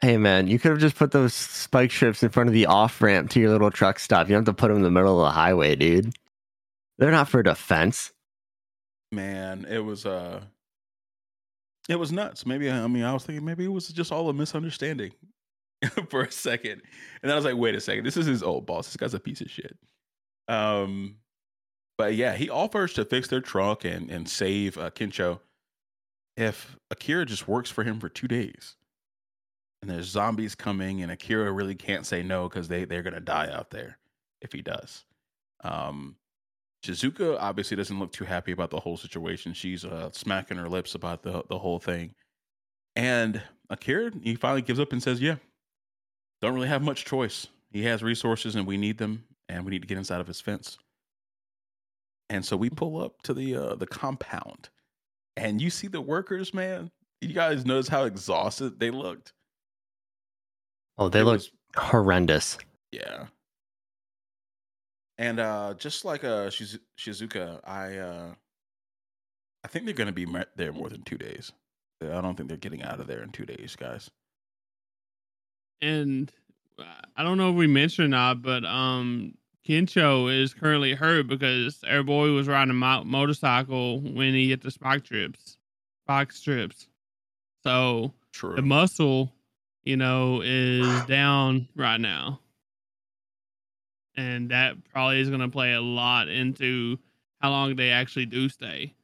[0.02, 3.00] Hey man, you could have just put those spike strips in front of the off
[3.00, 4.28] ramp to your little truck stop.
[4.28, 6.14] You don't have to put them in the middle of the highway, dude.
[6.98, 8.12] They're not for defense.
[9.12, 10.42] Man, it was uh
[11.88, 12.44] it was nuts.
[12.46, 15.12] Maybe I mean I was thinking maybe it was just all a misunderstanding
[16.08, 16.82] for a second.
[17.22, 18.86] And I was like, wait a second, this is his old boss.
[18.86, 19.76] This guy's a piece of shit.
[20.48, 21.16] Um
[21.98, 25.40] but yeah, he offers to fix their truck and and save uh, Kincho
[26.36, 28.76] if Akira just works for him for two days.
[29.82, 33.50] And there's zombies coming, and Akira really can't say no because they they're gonna die
[33.52, 33.98] out there
[34.42, 35.04] if he does.
[35.62, 36.16] Um,
[36.84, 39.52] Shizuka obviously doesn't look too happy about the whole situation.
[39.52, 42.14] She's uh, smacking her lips about the the whole thing,
[42.94, 45.36] and Akira he finally gives up and says, "Yeah,
[46.40, 47.46] don't really have much choice.
[47.72, 50.40] He has resources, and we need them, and we need to get inside of his
[50.40, 50.78] fence."
[52.28, 54.68] And so we pull up to the uh, the compound,
[55.36, 56.90] and you see the workers, man.
[57.20, 59.32] you guys notice how exhausted they looked?
[60.98, 62.58] Oh, they It look was- horrendous.
[62.92, 63.26] yeah.
[65.18, 68.34] And uh just like uh Shiz- Shizuka, I uh
[69.64, 71.52] I think they're gonna be there more than two days.
[72.02, 74.10] I don't think they're getting out of there in two days, guys.
[75.80, 76.30] And
[76.78, 76.84] uh,
[77.16, 79.34] I don't know if we mentioned or not, but um,
[79.66, 84.62] Kincho is currently hurt because our boy was riding a mo- motorcycle when he hit
[84.62, 85.56] the spike trips,
[86.04, 86.88] spike strips.
[87.64, 88.54] So True.
[88.54, 89.32] the muscle,
[89.82, 92.40] you know, is down right now.
[94.16, 96.98] And that probably is going to play a lot into
[97.40, 98.94] how long they actually do stay.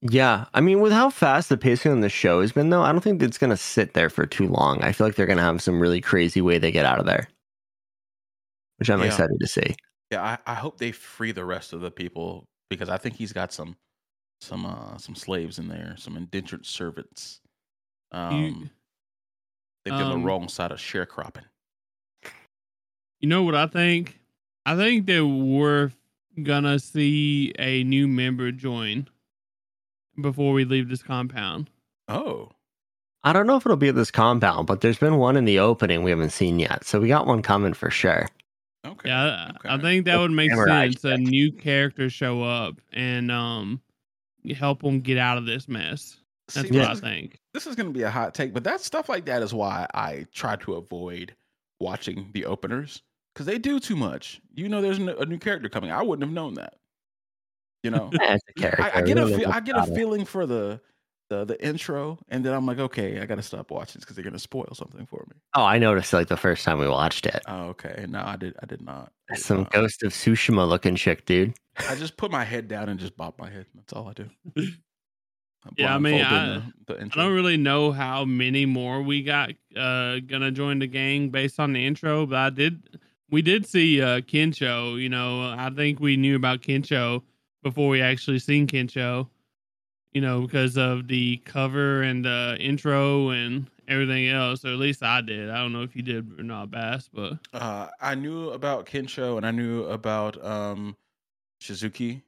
[0.00, 2.90] Yeah, I mean, with how fast the pacing on the show has been, though, I
[2.90, 4.82] don't think it's going to sit there for too long.
[4.82, 7.06] I feel like they're going to have some really crazy way they get out of
[7.06, 7.28] there,
[8.78, 9.06] which I'm Yeah.
[9.06, 9.74] excited to see.
[10.10, 13.32] Yeah, I, I hope they free the rest of the people because I think he's
[13.32, 13.76] got some
[14.40, 17.40] some uh some slaves in there, some indentured servants.
[18.12, 18.70] Um You-
[19.84, 21.44] they've been on um, the wrong side of sharecropping.
[23.22, 24.18] You know what I think?
[24.66, 25.90] I think that we're
[26.42, 29.08] gonna see a new member join
[30.20, 31.70] before we leave this compound.
[32.08, 32.50] Oh.
[33.24, 35.60] I don't know if it'll be at this compound, but there's been one in the
[35.60, 38.26] opening we haven't seen yet, so we got one coming for sure.
[38.84, 39.08] Okay.
[39.08, 41.04] Yeah, I- I think that would make Samurai sense.
[41.04, 43.80] A new character show up and um
[44.56, 46.18] help them get out of this mess.
[46.52, 47.38] That's See, what this I think.
[47.54, 49.86] this is going to be a hot take, but that stuff like that is why
[49.94, 51.36] I try to avoid
[51.78, 53.02] watching the openers
[53.34, 54.40] because they do too much.
[54.54, 55.90] You know, there's a new character coming.
[55.90, 56.74] I wouldn't have known that.
[57.82, 58.82] You know, it's a character.
[58.82, 59.94] I, I get a We fe- I get a about it.
[59.96, 60.80] feeling for the
[61.30, 64.22] the the intro, and then I'm like, okay, I got to stop watching because they're
[64.22, 65.36] going to spoil something for me.
[65.54, 67.42] Oh, I noticed like the first time we watched it.
[67.48, 68.06] Oh, okay.
[68.08, 68.54] No, I did.
[68.62, 69.12] I did not.
[69.30, 69.72] I did Some not.
[69.72, 71.54] Ghost of Tsushima looking chick, dude.
[71.88, 73.66] I just put my head down and just bob my head.
[73.74, 74.28] That's all I do.
[75.64, 79.22] I'm Yeah, I mean, I- the, the I don't really know how many more we
[79.22, 83.00] got uh gonna join the gang based on the intro, but I did
[83.32, 87.24] we did see uh Kincho, you know, I think we knew about Kincho
[87.64, 89.28] before we actually seen Kincho,
[90.12, 95.02] you know, because of the cover and the intro and everything else, or at least
[95.02, 95.50] I did.
[95.50, 99.36] I don't know if you did or not, Bass, but Uh, I knew about Kensho
[99.36, 100.96] and I knew about um,
[101.60, 102.22] Shizuki.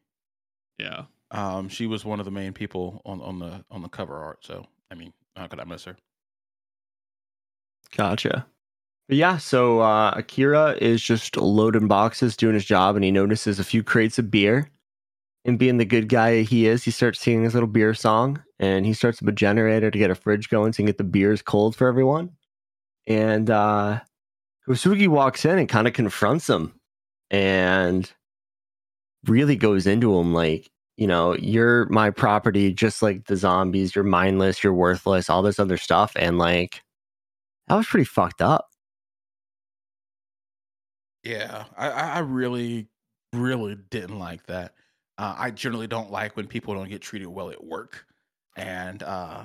[0.78, 1.04] yeah.
[1.30, 4.44] Um, she was one of the main people on, on the on the cover art.
[4.44, 5.96] So I mean, how could I miss her?
[7.96, 8.46] Gotcha.
[9.08, 13.64] Yeah, so uh, Akira is just loading boxes, doing his job, and he notices a
[13.64, 14.70] few crates of beer.
[15.44, 18.86] And being the good guy he is, he starts singing his little beer song, and
[18.86, 21.04] he starts up a generator to get a fridge going so he can get the
[21.04, 22.30] beers cold for everyone.
[23.06, 24.00] And uh,
[24.66, 26.74] Kosugi walks in and kind of confronts him,
[27.30, 28.10] and
[29.26, 33.94] really goes into him like, you know, you're my property, just like the zombies.
[33.94, 34.64] You're mindless.
[34.64, 35.28] You're worthless.
[35.28, 36.82] All this other stuff, and like
[37.68, 38.68] that was pretty fucked up.
[41.24, 42.88] Yeah, I, I really,
[43.32, 44.74] really didn't like that.
[45.16, 48.06] Uh, I generally don't like when people don't get treated well at work,
[48.56, 49.44] and uh,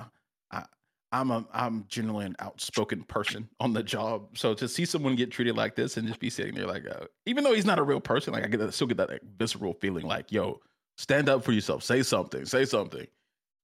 [0.50, 0.64] I,
[1.12, 4.36] I'm a I'm generally an outspoken person on the job.
[4.36, 7.06] So to see someone get treated like this and just be sitting there like, uh,
[7.26, 9.22] even though he's not a real person, like I get that, still get that like,
[9.38, 10.60] visceral feeling, like, yo,
[10.98, 13.06] stand up for yourself, say something, say something,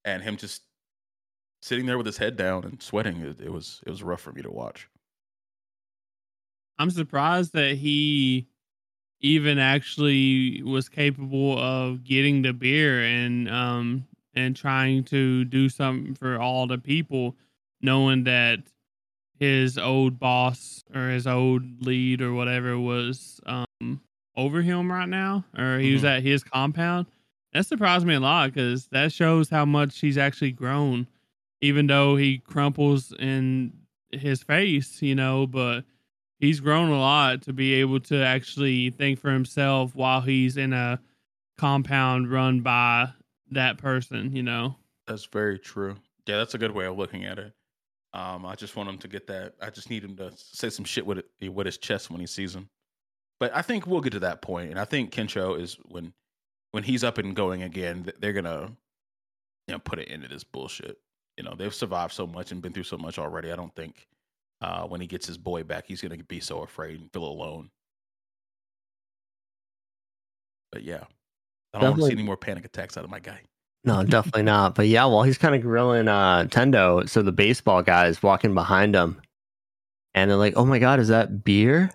[0.05, 0.63] and him just
[1.61, 3.17] sitting there with his head down and sweating.
[3.21, 4.89] It, it was it was rough for me to watch.
[6.79, 8.47] I'm surprised that he
[9.19, 14.05] even actually was capable of getting the beer and um
[14.35, 17.35] and trying to do something for all the people
[17.81, 18.59] knowing that
[19.39, 23.99] his old boss or his old lead or whatever was um
[24.35, 26.17] over him right now or he was Mhm.
[26.17, 27.07] at his compound
[27.53, 31.07] that surprised me a lot because that shows how much he's actually grown
[31.61, 33.73] even though he crumples in
[34.11, 35.83] his face you know but
[36.39, 40.73] he's grown a lot to be able to actually think for himself while he's in
[40.73, 40.99] a
[41.57, 43.09] compound run by
[43.51, 44.75] that person, you know.
[45.07, 45.95] That's very true.
[46.25, 47.53] Yeah, that's a good way of looking at it.
[48.13, 49.53] Um, I just want him to get that.
[49.61, 52.27] I just need him to say some shit with it, with his chest when he
[52.27, 52.69] sees him.
[53.39, 56.13] But I think we'll get to that point, and I think Kensho is when
[56.71, 58.11] when he's up and going again.
[58.19, 58.71] They're gonna
[59.67, 60.97] you know put an end to this bullshit.
[61.37, 63.51] You know they've survived so much and been through so much already.
[63.51, 64.07] I don't think
[64.61, 67.69] uh, when he gets his boy back, he's gonna be so afraid and feel alone.
[70.71, 71.03] But yeah,
[71.73, 73.41] I don't want to see any more panic attacks out of my guy.
[73.83, 74.75] No, definitely not.
[74.75, 78.53] But yeah, while he's kind of grilling uh, Tendo, so the baseball guy is walking
[78.53, 79.21] behind him,
[80.13, 81.91] and they're like, "Oh my god, is that beer?"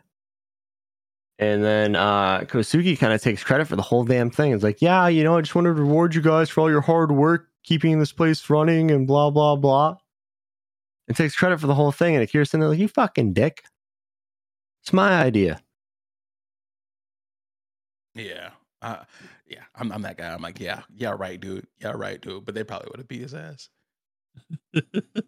[1.38, 4.52] And then uh, Kosugi kind of takes credit for the whole damn thing.
[4.52, 6.80] It's like, "Yeah, you know, I just wanted to reward you guys for all your
[6.80, 9.96] hard work keeping this place running and blah blah blah.
[11.12, 12.14] And takes credit for the whole thing.
[12.14, 13.64] And Akira's sitting there like, you fucking dick.
[14.82, 15.60] It's my idea.
[18.14, 18.52] Yeah.
[18.80, 19.04] Uh,
[19.46, 20.32] yeah, I'm, I'm that guy.
[20.32, 21.66] I'm like, yeah, yeah, right, dude.
[21.82, 22.46] Yeah, right, dude.
[22.46, 23.68] But they probably would have beat his ass.
[24.74, 24.80] I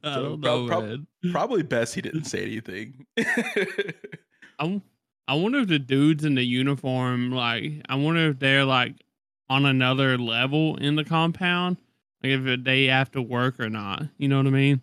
[0.02, 1.06] don't prob- know, prob- man.
[1.32, 3.04] Probably best he didn't say anything.
[4.58, 4.80] I'm,
[5.28, 8.94] I wonder if the dudes in the uniform, like, I wonder if they're like
[9.50, 11.76] on another level in the compound,
[12.22, 14.04] like if they have to work or not.
[14.16, 14.80] You know what I mean?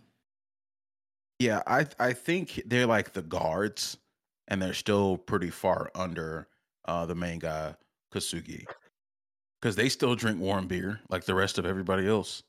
[1.41, 3.97] Yeah, I I think they're like the guards,
[4.47, 6.47] and they're still pretty far under
[6.85, 7.73] uh, the main guy
[8.13, 8.65] Kosugi,
[9.59, 12.43] because they still drink warm beer like the rest of everybody else.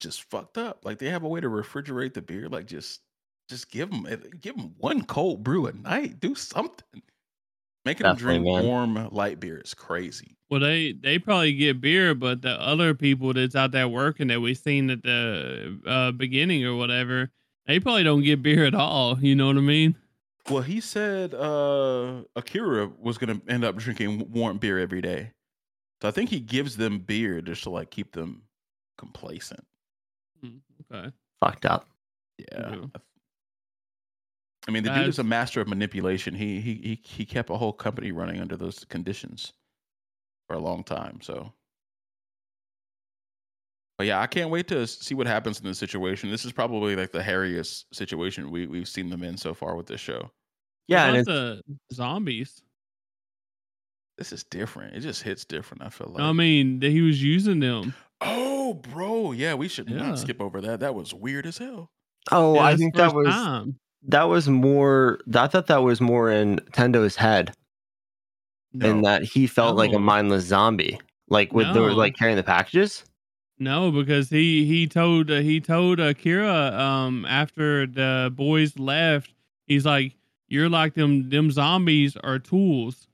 [0.00, 0.84] Just fucked up.
[0.84, 2.48] Like they have a way to refrigerate the beer.
[2.48, 3.02] Like just
[3.48, 4.04] just give them
[4.40, 6.18] give them one cold brew a night.
[6.18, 7.02] Do something.
[7.84, 8.64] Making them drink man.
[8.64, 10.36] warm light beer is crazy.
[10.50, 14.40] Well, they they probably get beer, but the other people that's out there working that
[14.40, 17.30] we seen at the uh, beginning or whatever,
[17.66, 19.18] they probably don't get beer at all.
[19.20, 19.96] You know what I mean?
[20.50, 25.30] Well, he said uh Akira was gonna end up drinking warm beer every day.
[26.02, 28.42] So I think he gives them beer just to like keep them
[28.98, 29.64] complacent.
[30.42, 30.56] Hmm,
[30.92, 31.10] Okay.
[31.40, 31.88] Fucked up.
[32.38, 32.76] Yeah.
[34.66, 36.34] I mean, the dude is a master of manipulation.
[36.34, 39.52] He he he he kept a whole company running under those conditions
[40.48, 41.20] for a long time.
[41.22, 41.52] So,
[43.98, 46.30] but yeah, I can't wait to see what happens in this situation.
[46.30, 49.86] This is probably like the hairiest situation we we've seen them in so far with
[49.86, 50.30] this show.
[50.88, 52.62] Yeah, and it's, the zombies.
[54.18, 54.94] This is different.
[54.94, 55.82] It just hits different.
[55.82, 56.22] I feel like.
[56.22, 57.94] I mean, that he was using them.
[58.20, 59.98] Oh, bro, yeah, we should Yeah.
[59.98, 60.80] not skip over that.
[60.80, 61.90] That was weird as hell.
[62.30, 63.76] oh, Yeah, I think that was time.
[64.08, 65.18] that was more.
[65.34, 67.52] I thought that was more in Tendo's head,
[68.80, 71.86] in that he felt like a mindless zombie, like with the No.
[71.94, 73.04] like carrying the packages.
[73.58, 79.32] No, because he he told uh, he told Akira um after the boys left,
[79.66, 80.16] he's like,
[80.48, 83.08] "You're like them them zombies are tools.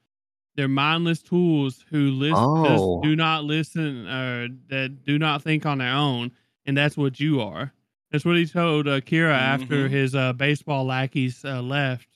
[0.56, 3.00] They're mindless tools who listen Oh.
[3.02, 6.32] do not listen uh that do not think on their own,
[6.66, 7.72] and that's what you are."
[8.10, 9.90] That's what he told Akira after Mhm.
[9.90, 12.08] his uh, baseball lackeys uh, left.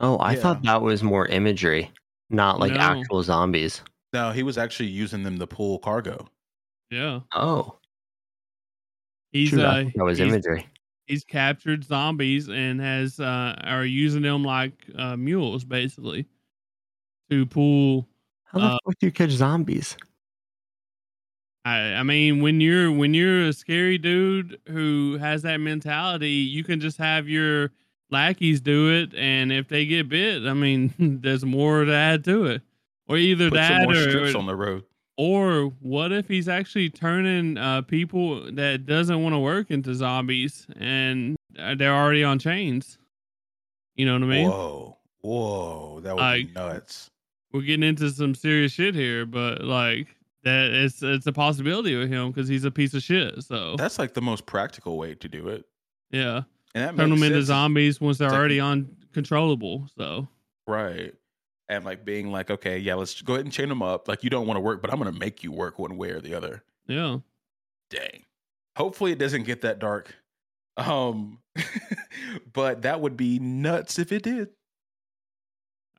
[0.00, 0.40] Oh, I Yeah.
[0.40, 1.90] thought that was more imagery,
[2.30, 2.80] not like No.
[2.80, 3.82] actual zombies.
[4.12, 6.26] No, he was actually using them to pull cargo.
[6.90, 7.76] Yeah, Oh,
[9.32, 10.66] he's shoot, I uh that was he's, imagery.
[11.06, 16.26] he's captured zombies and has uh are using them like uh, mules basically
[17.30, 18.08] to pull
[18.44, 19.96] How the uh, fuck do you catch zombies?
[21.64, 26.64] I, I mean when you're when you're a scary dude who has that mentality you
[26.64, 27.72] can just have your
[28.10, 32.46] lackeys do it and if they get bit i mean there's more to add to
[32.46, 32.62] it
[33.06, 34.84] or either Put some that more or, strips on the road.
[35.18, 40.66] Or what if he's actually turning uh, people that doesn't want to work into zombies
[40.78, 42.96] and uh, they're already on chains
[43.96, 47.10] you know what i mean Whoa, whoa, that would Like- be nuts.
[47.52, 50.06] we're getting into some serious shit here, but like
[50.44, 53.42] that it's it's a possibility with him because he's a piece of shit.
[53.42, 55.64] So That's like the most practical way to do it,
[56.12, 56.42] yeah,
[56.76, 59.88] and that turn them into zombies once they're It's like- already uncontrollable.
[59.96, 60.28] So
[60.68, 61.12] right?
[61.68, 64.08] And like being like, okay, yeah, let's go ahead and chain them up.
[64.08, 66.20] Like you don't want to work, but I'm gonna make you work one way or
[66.20, 66.62] the other.
[66.86, 67.18] yeah,
[67.90, 68.24] Dang.
[68.76, 70.14] Hopefully it doesn't get that dark.
[70.76, 71.40] Um,
[72.52, 74.50] but that would be nuts if it did.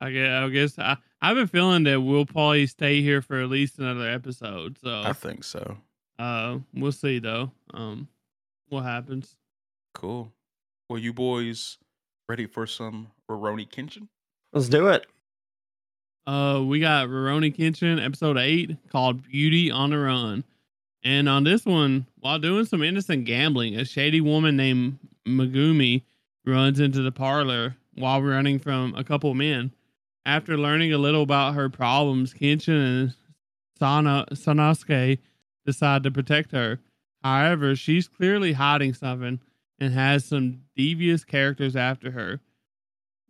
[0.00, 3.40] I guess I guess I, I have a feeling that we'll probably stay here for
[3.40, 4.78] at least another episode.
[4.82, 5.76] So I think so.
[6.18, 7.50] uh, we'll see though.
[7.74, 8.08] Um,
[8.70, 9.36] what happens?
[9.94, 10.32] Cool.
[10.88, 11.76] Well, you boys
[12.28, 14.08] ready for some Rurouni Kenshin?
[14.52, 15.06] Let's do it.
[16.26, 20.44] Uh, we got Rurouni Kenshin episode eight called "Beauty on the Run,"
[21.02, 26.02] and on this one, while doing some innocent gambling, a shady woman named Megumi
[26.44, 29.72] runs into the parlor while running from a couple men.
[30.26, 33.14] After learning a little about her problems, Kenshin and
[33.78, 35.18] Sana Sanosuke
[35.64, 36.78] decide to protect her.
[37.24, 39.40] However, she's clearly hiding something
[39.78, 42.40] and has some devious characters after her.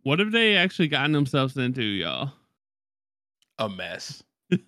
[0.03, 2.33] What have they actually gotten themselves into, y'all?
[3.61, 4.23] A mess.
[4.51, 4.59] An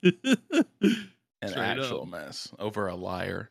[1.48, 2.08] Straight actual up.
[2.10, 3.50] mess over a liar.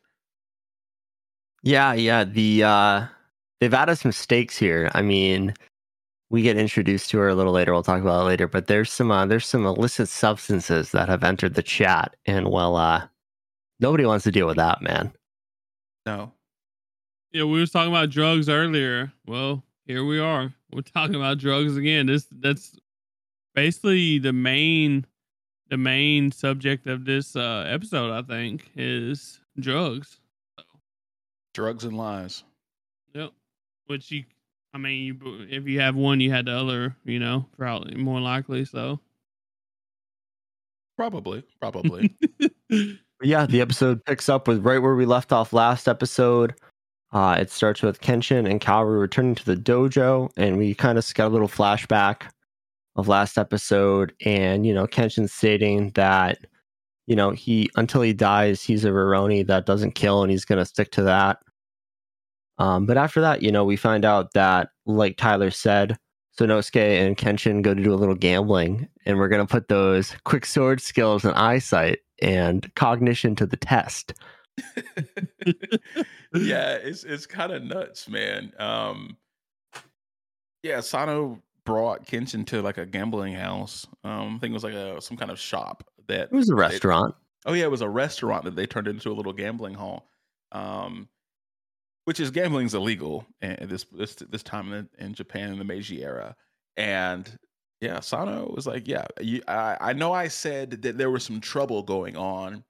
[1.64, 2.22] Yeah, yeah.
[2.22, 3.06] The uh
[3.60, 4.88] they've added some stakes here.
[4.94, 5.52] I mean,
[6.30, 7.72] we get introduced to her a little later.
[7.72, 8.46] We'll talk about it later.
[8.46, 12.76] But there's some uh, there's some illicit substances that have entered the chat, and well,
[12.76, 13.06] uh
[13.80, 15.12] nobody wants to deal with that, man.
[16.06, 16.32] No.
[17.32, 19.12] Yeah, we was talking about drugs earlier.
[19.26, 20.54] Well, here we are.
[20.72, 22.06] We're talking about drugs again.
[22.06, 22.78] This that's
[23.56, 25.04] basically the main
[25.72, 30.20] the main subject of this uh episode, I think, is drugs.
[31.54, 32.44] Drugs and lies.
[33.14, 33.30] Yep.
[33.86, 34.24] Which you,
[34.74, 36.94] I mean, you if you have one, you had the other.
[37.06, 38.66] You know, probably more likely.
[38.66, 39.00] So
[40.96, 41.42] Probably.
[41.58, 42.14] Probably.
[43.24, 46.54] Yeah, the episode picks up with right where we left off last episode.
[47.12, 51.14] Uh, it starts with Kenshin and Kaoru returning to the dojo, and we kind of
[51.14, 52.22] got a little flashback
[52.96, 54.14] of last episode.
[54.24, 56.38] And you know, Kenshin stating that
[57.06, 60.58] you know he until he dies, he's a Rurouni that doesn't kill, and he's going
[60.58, 61.38] to stick to that.
[62.58, 65.98] Um, but after that, you know, we find out that, like Tyler said,
[66.38, 70.14] Sanosuke and Kenshin go to do a little gambling, and we're going to put those
[70.24, 74.14] quick sword skills and eyesight and cognition to the test.
[76.34, 78.52] yeah, it's it's kind of nuts, man.
[78.58, 79.16] Um,
[80.62, 83.86] yeah, Sano brought Kenshin to like a gambling house.
[84.04, 86.54] Um, I think it was like a some kind of shop that It was a
[86.54, 87.14] they- restaurant.
[87.44, 90.08] Oh yeah, it was a restaurant that they turned into a little gambling hall.
[90.52, 91.08] Um,
[92.04, 96.02] which is gambling's illegal at this this this time in, in Japan in the Meiji
[96.02, 96.34] era.
[96.76, 97.38] And
[97.80, 101.40] yeah, Sano was like, yeah, you, I I know I said that there was some
[101.40, 102.64] trouble going on,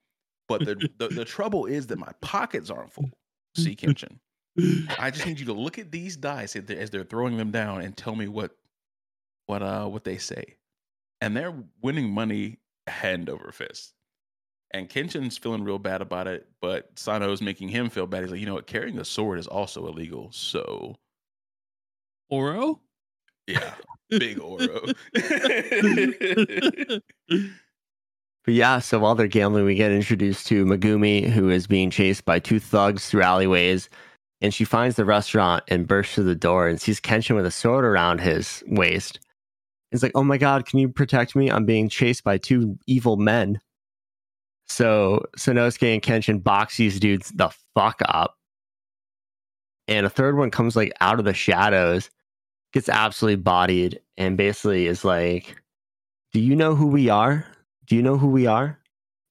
[0.49, 3.11] but the the, the trouble is that my pockets aren't full.
[3.57, 4.19] See, Kenshin,
[4.99, 7.51] I just need you to look at these dice as they're, as they're throwing them
[7.51, 8.53] down and tell me what
[9.53, 10.57] what uh what they say.
[11.21, 13.93] And they're winning money hand over fist.
[14.73, 18.23] And Kenshin's feeling real bad about it, but Sano's making him feel bad.
[18.23, 20.31] He's like, you know what, carrying a sword is also illegal.
[20.33, 20.97] So
[22.31, 22.81] Oro.
[23.47, 23.75] yeah,
[24.11, 24.81] big Oro.
[28.45, 32.25] But yeah, so while they're gambling, we get introduced to Megumi, who is being chased
[32.25, 33.89] by two thugs through alleyways.
[34.41, 37.53] And she finds the restaurant and bursts through the door and sees Kenshin with a
[37.53, 39.21] sword around his waist.
[39.93, 41.51] He's like, Oh my God, can you protect me?
[41.51, 43.61] I'm being chased by two evil men.
[44.67, 48.39] So Sanosuke and Kenshin box these dudes the fuck up.
[49.87, 52.09] And a third one comes like out of the shadows,
[52.73, 55.61] gets absolutely bodied, and basically is like,
[56.33, 57.47] Do you know who we are?
[57.87, 58.79] Do you know who we are?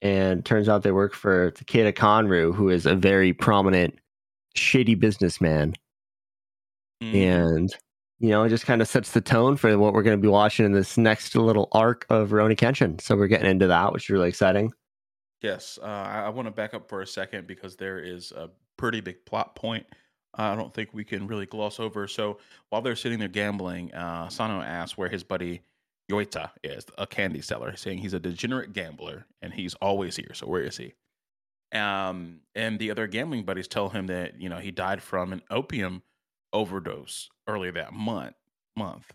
[0.03, 3.97] And turns out they work for Takeda Kanryu, who is a very prominent,
[4.55, 5.73] shady businessman.
[7.01, 7.15] Mm.
[7.15, 7.75] And,
[8.21, 10.27] you know, it just kind of sets the tone for what we're going to be
[10.27, 13.01] watching in this next little arc of Rurouni Kenshin.
[13.01, 14.71] So we're getting into that, which is really exciting.
[15.41, 18.51] Yes, uh, I, I want to back up for a second because there is a
[18.77, 19.87] pretty big plot point.
[20.35, 22.07] I don't think we can really gloss over.
[22.07, 22.37] So
[22.69, 25.61] while they're sitting there gambling, uh, Sano asks where his buddy
[26.11, 30.33] Yoita is, a candy seller, saying he's a degenerate gambler and he's always here.
[30.35, 30.93] So where is he?
[31.73, 35.41] Um, and the other gambling buddies tell him that you know he died from an
[35.49, 36.03] opium
[36.53, 38.35] overdose earlier that month.
[38.77, 39.13] Month,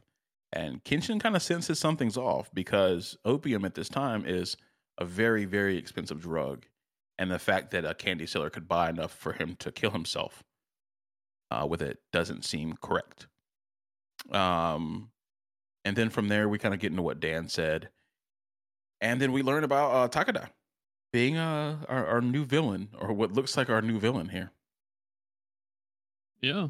[0.53, 4.57] and Kenshin kind of senses something's off because opium at this time is
[4.99, 6.67] a very very expensive drug
[7.19, 10.45] and the fact that a candy seller could buy enough for him to kill himself
[11.51, 13.29] uh, with it doesn't seem correct
[14.31, 15.11] um
[15.85, 17.89] and then from there we kind of get into what dan said
[19.01, 20.49] and then we learn about uh, takada
[21.13, 24.51] being uh, our, our new villain or what looks like our new villain here
[26.41, 26.69] Yeah.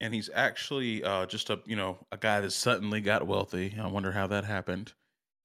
[0.00, 3.74] And he's actually uh, just a you know a guy that suddenly got wealthy.
[3.80, 4.92] I wonder how that happened.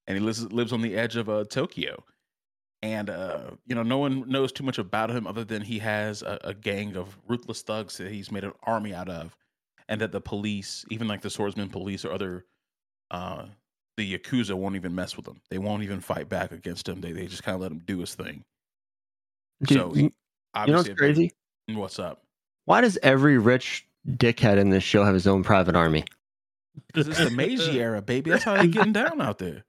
[0.08, 2.04] And he lives lives on the edge of uh, Tokyo,
[2.82, 6.22] and uh, you know no one knows too much about him other than he has
[6.22, 9.36] a, a gang of ruthless thugs that he's made an army out of,
[9.90, 12.46] and that the police, even like the swordsman police or other,
[13.10, 13.46] uh,
[13.98, 15.42] the yakuza won't even mess with him.
[15.50, 17.02] They won't even fight back against him.
[17.02, 18.44] They they just kind of let him do his thing.
[19.64, 20.12] Dude, So, you, you know
[20.54, 21.32] Obviously, what's crazy?
[21.70, 22.22] What's up?
[22.66, 26.06] Why does every rich dickhead in this show have his own private army?
[26.88, 28.32] Because it's the Meiji era, baby.
[28.32, 29.64] That's how they're getting down out there.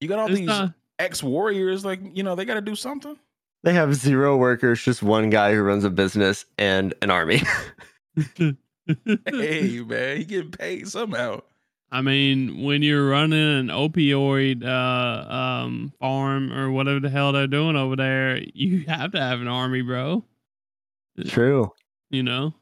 [0.00, 2.74] You got all It's these not, ex warriors, like you know, they got to do
[2.74, 3.16] something.
[3.62, 7.42] They have zero workers, just one guy who runs a business and an army.
[8.36, 8.54] hey,
[9.04, 11.40] man, he getting paid somehow.
[11.90, 17.46] I mean, when you're running an opioid uh, um, farm or whatever the hell they're
[17.46, 20.24] doing over there, you have to have an army, bro.
[21.26, 21.72] True.
[22.10, 22.54] You know.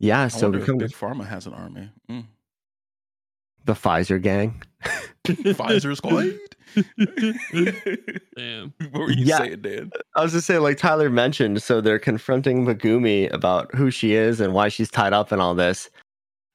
[0.00, 1.90] Yeah, I so wonder if Big Pharma has an army.
[2.10, 2.24] Mm.
[3.64, 4.62] the Pfizer gang.
[5.24, 6.32] Pfizer squad.
[8.36, 8.72] Damn.
[8.92, 9.38] what were you Yeah.
[9.38, 9.90] saying, Dan?
[10.16, 14.40] I was just saying, like Tyler mentioned, so they're confronting Megumi about who she is
[14.40, 15.90] and why she's tied up and all this.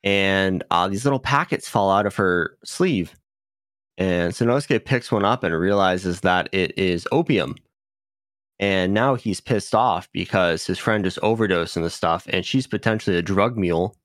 [0.04, 3.14] And uh, these little packets fall out of her sleeve.
[3.98, 7.56] And Sanosuke picks one up and realizes that it is opium.
[8.60, 12.68] And now he's pissed off because his friend just overdosed on the stuff and she's
[12.68, 13.98] potentially a drug mule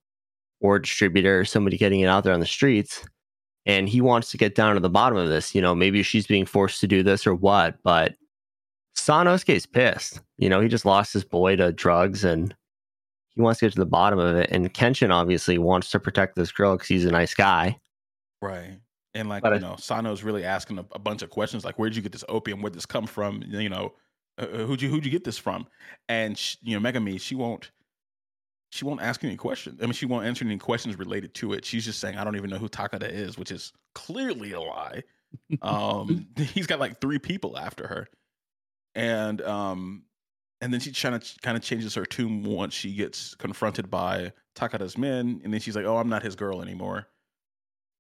[0.60, 3.06] or a distributor or somebody getting it out there on the streets.
[3.66, 5.54] And he wants to get down to the bottom of this.
[5.54, 8.14] You know, maybe she's being forced to do this or what, but
[8.96, 10.20] Sanosuke's pissed.
[10.38, 12.54] You know, he just lost his boy to drugs and
[13.30, 14.50] he wants to get to the bottom of it.
[14.50, 17.78] And Kenshin obviously wants to protect this girl because he's a nice guy.
[18.40, 18.78] Right.
[19.14, 21.96] And like But you know, Sano's really asking a, a bunch of questions like, "Where'd
[21.96, 22.60] you get this opium?
[22.60, 23.42] Where'd this come from?
[23.46, 23.94] You know,
[24.38, 25.66] uh, uh, who'd you who'd you get this from?"
[26.08, 27.70] And sh you know, Megami, she won't
[28.70, 29.80] she won't ask any questions.
[29.80, 31.64] I mean, she won't answer any questions related to it.
[31.64, 35.02] She's just saying, "I don't even know who Takada is," which is clearly a lie.
[35.60, 38.08] Um, he's got like three people after her,
[38.94, 40.04] and um,
[40.62, 44.32] and then she trying to kind of changes her tune once she gets confronted by
[44.56, 47.08] Takada's men, and then she's like, "Oh, I'm not his girl anymore."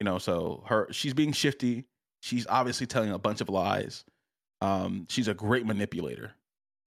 [0.00, 1.84] You know, so her she's being shifty.
[2.20, 4.04] She's obviously telling a bunch of lies.
[4.60, 6.32] Um, she's a great manipulator.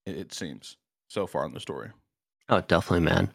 [0.05, 0.77] It, it seems
[1.09, 1.89] so far in the story.
[2.49, 3.31] Oh, definitely, man.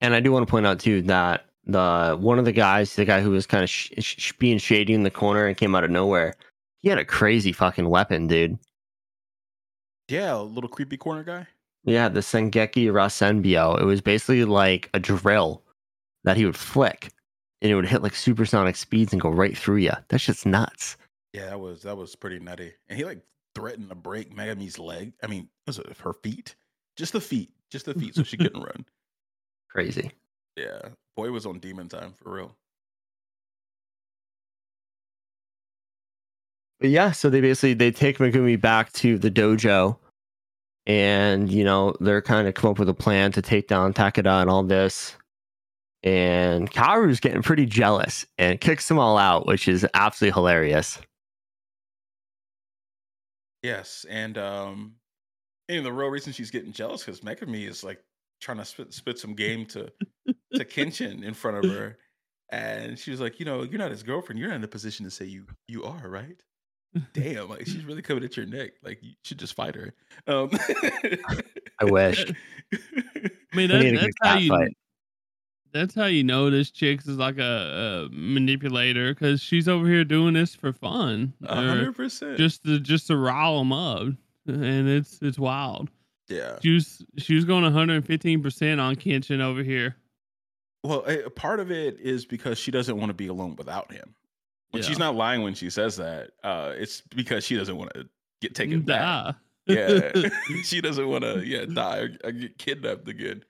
[0.00, 3.04] And I do want to point out too that the one of the guys, the
[3.04, 5.84] guy who was kind of sh- sh- being shady in the corner and came out
[5.84, 6.34] of nowhere,
[6.80, 8.58] he had a crazy fucking weapon, dude.
[10.08, 11.46] Yeah, a little creepy corner guy.
[11.84, 13.80] Yeah, the Sengeki Rasenbyo.
[13.80, 15.62] It was basically like a drill
[16.24, 17.12] that he would flick,
[17.60, 19.92] and it would hit like supersonic speeds and go right through you.
[20.08, 20.96] That shit's nuts.
[21.32, 22.72] Yeah, that was that was pretty nutty.
[22.88, 23.20] And he like
[23.54, 25.12] threatened to break Megami's leg.
[25.22, 26.54] I mean, was it her feet?
[26.96, 28.84] Just the feet, just the feet, so she couldn't run.
[29.70, 30.12] Crazy.
[30.56, 30.80] Yeah,
[31.16, 32.56] boy was on demon time for real.
[36.80, 39.96] But yeah, so they basically they take Megumi back to the dojo,
[40.84, 44.42] and you know they're kind of come up with a plan to take down Takeda
[44.42, 45.16] and all this.
[46.02, 50.98] And Kaoru's getting pretty jealous and kicks them all out, which is absolutely hilarious.
[53.62, 54.94] Yes, and um,
[55.68, 58.02] and the real reason she's getting jealous because Megami is like
[58.40, 59.92] trying to spit spit some game to
[60.54, 61.96] to Kenshin in front of her,
[62.50, 64.38] and she was like, you know, you're not his girlfriend.
[64.38, 66.42] You're not in a position to say you you are, right?
[67.14, 68.72] Damn, like she's really coming at your neck.
[68.82, 69.94] Like you should just fight her.
[70.26, 70.50] Um,
[71.80, 72.24] I wish.
[72.74, 74.48] I mean, need that, a that's good how cat you.
[74.48, 74.76] fight.
[75.72, 80.04] That's how you know this chick is like a, a manipulator because she's over here
[80.04, 82.36] doing this for fun, hundred percent.
[82.38, 84.02] just to just to rile them up,
[84.46, 85.88] and it's it's wild.
[86.28, 86.58] Yeah.
[86.62, 89.96] She was she was going 115 percent on Kenshin over here.
[90.84, 91.04] Well,
[91.36, 94.14] part of it is because she doesn't want to be alone without him.
[94.70, 94.88] When Yeah.
[94.88, 98.08] she's not lying when she says that, uh, it's because she doesn't want to
[98.40, 99.00] get taken back.
[99.00, 99.34] Die.
[99.74, 100.10] Yeah,
[100.64, 103.44] she doesn't want to yeah die or, or get kidnapped again.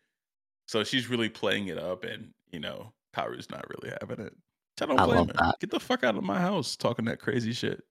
[0.69, 4.35] So she's really playing it up, and you know, Kaoru's not really having it.
[4.81, 5.33] I don't I blame love her.
[5.35, 5.57] that.
[5.61, 7.83] Get the fuck out of my house talking that crazy shit.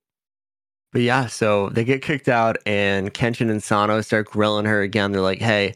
[0.92, 5.12] But yeah, so they get kicked out, and Kenshin and Sano start grilling her again.
[5.12, 5.76] They're like, "Hey,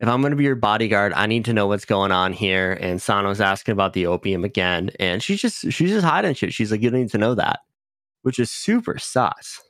[0.00, 2.72] if I'm going to be your bodyguard, I need to know what's going on here."
[2.80, 6.54] And Sano's asking about the opium again, and she's just she's just hiding shit.
[6.54, 7.60] She's like, "You need to know that,"
[8.22, 9.60] which is super sus.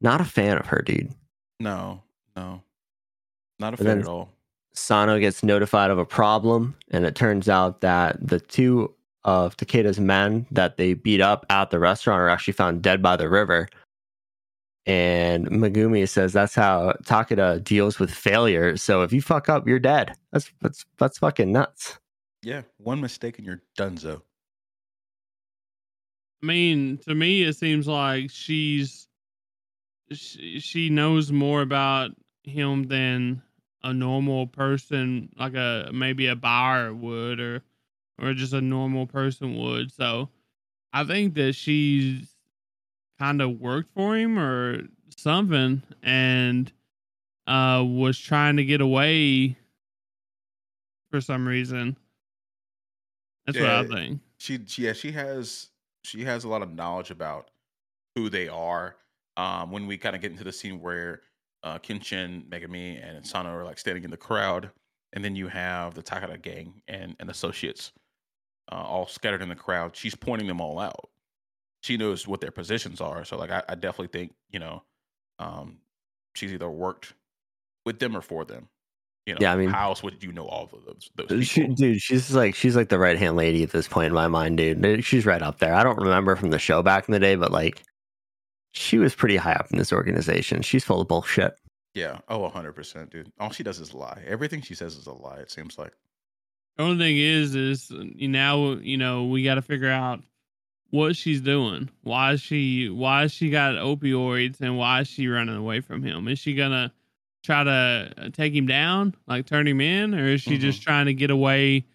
[0.00, 1.12] Not a fan of her, dude.
[1.58, 2.02] No,
[2.36, 2.62] no,
[3.58, 4.32] not a And fan then- at all.
[4.80, 10.00] Sano gets notified of a problem, and it turns out that the two of Takeda's
[10.00, 13.68] men that they beat up at the restaurant are actually found dead by the river.
[14.86, 18.76] And Megumi says that's how Takeda deals with failure.
[18.76, 20.14] So if you fuck up, you're dead.
[20.32, 21.98] That's that's that's fucking nuts.
[22.42, 24.22] Yeah, one mistake and you're donezo.
[26.42, 29.06] I mean, to me, it seems like she's
[30.10, 32.12] she, she knows more about
[32.42, 33.42] him than
[33.82, 37.62] a normal person, like a maybe a buyer would, or
[38.18, 39.92] or just a normal person would.
[39.92, 40.28] So,
[40.92, 42.36] I think that she's
[43.18, 44.82] kind of worked for him or
[45.16, 46.72] something, and
[47.46, 49.56] uh was trying to get away
[51.10, 51.96] for some reason.
[53.46, 53.84] That's what I Yeah.
[53.84, 54.20] think.
[54.38, 55.70] she, she yeah she has
[56.04, 57.50] she has a lot of knowledge about
[58.16, 58.96] who they are
[59.36, 61.22] um when we kind of get into the scene where
[61.62, 64.70] uh Kenshin, Megami and Sano are like standing in the crowd.
[65.12, 67.92] And then you have the Takada gang and and associates
[68.70, 69.96] uh, all scattered in the crowd.
[69.96, 71.08] She's pointing them all out.
[71.82, 73.24] She knows what their positions are.
[73.24, 74.82] So like I, I definitely think you know
[75.38, 75.78] um
[76.34, 77.14] she's either worked
[77.84, 78.68] with them or for them.
[79.26, 81.66] You know Yeah, I mean- how else would you know all of those those She,
[81.66, 84.58] dude, she's like she's like the right hand lady at this point in my mind,
[84.58, 85.04] dude.
[85.04, 85.74] She's right up there.
[85.74, 87.82] I don't remember from the show back in the day, but like
[88.72, 90.62] she was pretty high up in this organization.
[90.62, 91.56] She's full of bullshit.
[91.94, 92.18] Yeah.
[92.28, 93.32] Oh, 100%, dude.
[93.40, 94.22] All she does is lie.
[94.26, 95.38] Everything she says is a lie.
[95.38, 95.92] It seems like.
[96.76, 100.20] The only thing is, is now you know we got to figure out
[100.90, 101.90] what she's doing.
[102.02, 102.88] Why is she?
[102.88, 106.28] Why is she got opioids, and why is she running away from him?
[106.28, 106.92] Is she gonna
[107.42, 111.06] try to uh, take him down, like turn him in, or is she just trying
[111.06, 111.86] to get away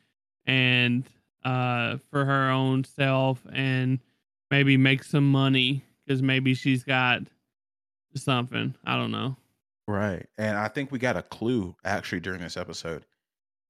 [0.45, 1.09] and
[1.43, 3.99] uh for her own self and
[4.51, 7.21] maybe make some money because maybe she's got
[8.15, 8.75] something.
[8.85, 9.35] I don't know.
[9.87, 10.25] Right.
[10.37, 13.05] And I think we got a clue actually during this episode.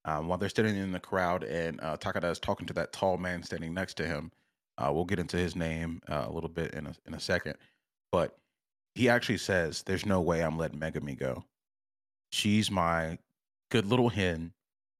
[0.05, 3.17] Um, while they're standing in the crowd and uh, Takada is talking to that tall
[3.17, 4.31] man standing next to him.
[4.77, 7.55] Uh, we'll get into his name uh, a little bit in a, in a second.
[8.11, 8.37] But
[8.93, 11.43] he actually says, There's no way I'm letting Megami go.
[12.31, 13.17] She's my
[13.71, 14.53] good little hen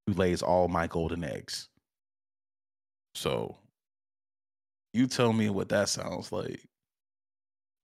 [0.08, 1.70] who lays all my golden eggs.
[3.14, 3.58] So
[4.94, 6.62] you tell me what that sounds like.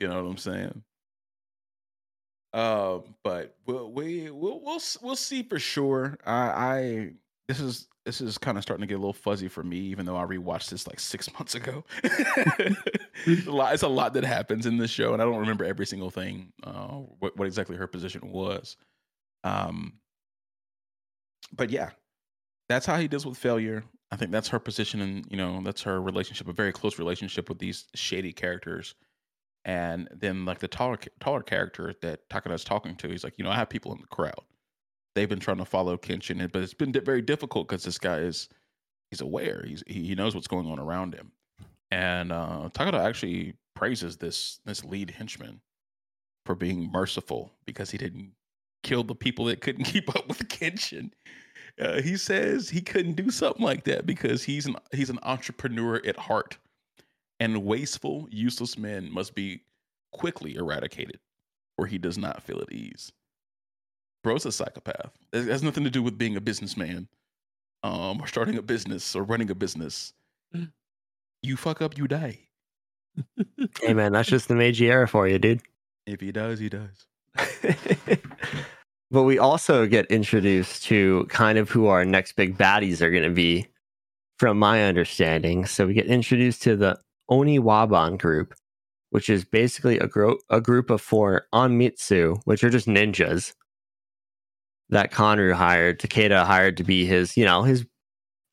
[0.02, 0.84] You know what I'm saying?
[2.54, 6.18] Uh, but we'll we we'll we'll we'll see for sure.
[6.26, 7.10] I I
[7.48, 10.08] this is this is kind of starting to get a little fuzzy for me, even
[10.08, 11.86] though I rewatched this like six months ago.
[12.04, 15.66] it's, a lot, it's a lot that happens in this show, and I don't remember
[15.66, 16.52] every single thing.
[16.64, 18.78] Uh, what what exactly her position was.
[19.44, 19.94] Um,
[21.54, 21.92] but yeah,
[22.70, 23.84] that's how he deals with failure.
[24.12, 27.50] I think that's her position, and you know that's her relationship, a very close relationship
[27.50, 28.96] with these shady characters
[29.66, 33.52] and then like the taller taller character that Takada's talking to, he's like, you know,
[33.52, 34.42] I have people in the crowd.
[35.14, 38.50] They've been trying to follow Kenshin, but it's been very difficult because this guy is
[39.10, 39.64] he's aware.
[39.68, 41.32] He's he knows what's going on around him.
[41.92, 45.62] And uh Takada actually praises this this lead henchman
[46.46, 48.32] for being merciful because he didn't
[48.84, 51.12] kill the people that couldn't keep up with Kenshin.
[51.80, 56.02] Uh, he says he couldn't do something like that because he's an he's an entrepreneur
[56.06, 56.58] at heart
[57.42, 59.64] and wasteful, useless men must be
[60.12, 61.20] quickly eradicated,
[61.76, 63.12] or he does not feel at ease.
[64.24, 65.12] Bro's a psychopath.
[65.34, 67.08] It has nothing to do with being a businessman,
[67.82, 70.14] um, or starting a business or running a business.
[71.42, 72.38] You fuck up, you die.
[73.82, 75.62] Hey man, that's just the Meiji era for you, dude.
[76.06, 77.06] If he does, he does.
[79.12, 83.24] but we also get introduced to kind of who our next big baddies are going
[83.24, 83.68] to be,
[84.40, 85.66] from my understanding.
[85.66, 87.00] So we get introduced to the
[87.32, 88.54] Oniwaban group,
[89.12, 93.54] which is basically a, gro- a group of four Onmitsu, which are just ninjas
[94.90, 97.86] that Kanryu hired, Takeda hired to be his, you know, his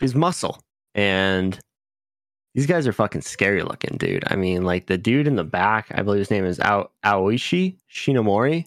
[0.00, 0.60] his muscle.
[0.94, 1.58] And
[2.54, 4.24] these guys are fucking scary looking, dude.
[4.28, 7.76] I mean, like the dude in the back, I believe his name is Ao- Aoshi
[7.92, 8.64] Shinomori.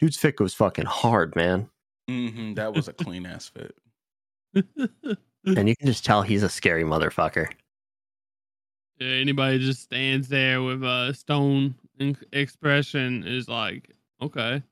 [0.00, 1.68] Dude's fit was fucking hard, man.
[2.08, 3.74] hmm that was a clean ass fit.
[5.46, 7.48] And you can just tell he's a scary motherfucker.
[8.98, 14.62] Yeah, anybody just stands there with a stone in- expression is like, okay,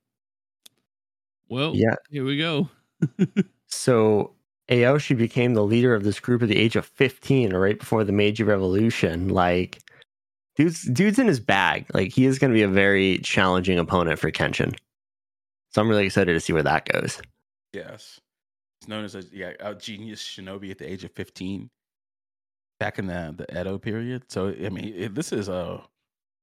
[1.48, 1.94] well, Yeah.
[2.10, 2.68] here we go.
[3.68, 4.32] So
[4.70, 8.12] Aoshi became the leader of this group at the age of 15, right before the
[8.12, 9.28] Meiji Revolution.
[9.28, 9.80] Like,
[10.54, 11.84] dude's dude's in his bag.
[11.92, 14.76] Like, he is going to be a very challenging opponent for Kenshin.
[15.70, 17.20] So I'm really excited to see where that goes.
[17.72, 18.20] Yes.
[18.80, 21.68] It's known as a yeah, a genius shinobi at the age of 15
[22.78, 24.24] back in the the Edo period.
[24.28, 25.82] So I mean, it, this is a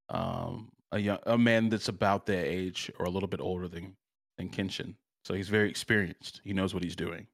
[0.10, 3.96] um a young a man that's about their age or a little bit older than
[4.38, 4.96] than Kenshin.
[5.26, 6.42] So he's very experienced.
[6.44, 7.28] He knows what he's doing.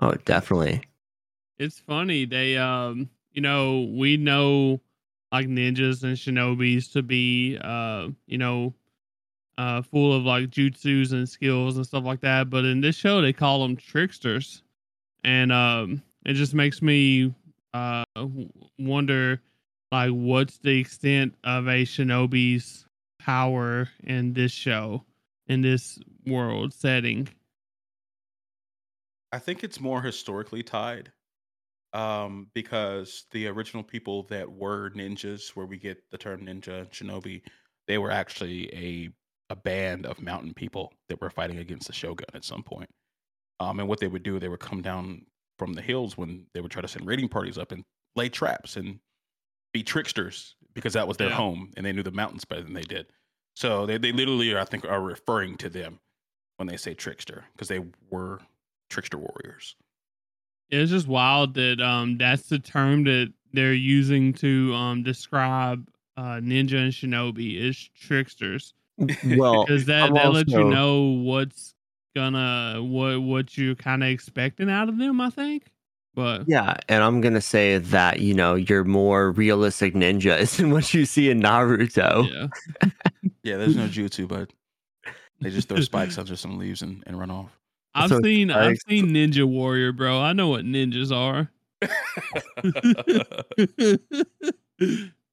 [0.00, 0.82] Oh, definitely.
[1.58, 4.80] It's funny they um you know we know
[5.32, 8.74] like ninjas and shinobis to be uh you know
[9.58, 13.20] uh full of like jutsus and skills and stuff like that but in this show
[13.20, 14.62] they call them tricksters
[15.24, 17.34] and um it just makes me
[17.74, 18.04] uh
[18.78, 19.40] wonder
[19.92, 22.86] like what's the extent of a shinobi's
[23.18, 25.04] power in this show
[25.46, 27.28] in this world setting
[29.32, 31.12] I think it's more historically tied
[31.92, 37.42] um, because the original people that were ninjas, where we get the term ninja shinobi,
[37.86, 39.10] they were actually a
[39.50, 42.90] a band of mountain people that were fighting against the shogun at some point.
[43.60, 45.24] Um, and what they would do, they would come down
[45.58, 47.84] from the hills when they would try to send raiding parties up and
[48.16, 49.00] lay traps and
[49.72, 51.36] be tricksters because that was their Yeah.
[51.36, 53.06] home and they knew the mountains better than they did.
[53.56, 56.00] So they, they literally, I think, are referring to them
[56.56, 57.80] when they say trickster because they
[58.10, 58.40] were
[58.90, 59.76] trickster warriors.
[60.70, 66.40] It's just wild that um that's the term that they're using to um describe uh
[66.42, 68.74] ninja and shinobi is tricksters
[69.22, 71.74] Well, because that that lets you know what's
[72.14, 75.20] gonna what what you're kind of expecting out of them.
[75.20, 75.70] I think,
[76.14, 80.92] but yeah, and I'm gonna say that you know your more realistic ninja isn't what
[80.94, 82.28] you see in Naruto.
[82.32, 82.90] yeah,
[83.42, 84.52] Yeah, there's no jutsu, but
[85.40, 87.58] they just throw spikes under some leaves and, and run off.
[87.94, 90.20] I've So seen I've seen Ninja Warrior, bro.
[90.20, 91.50] I know what ninjas are.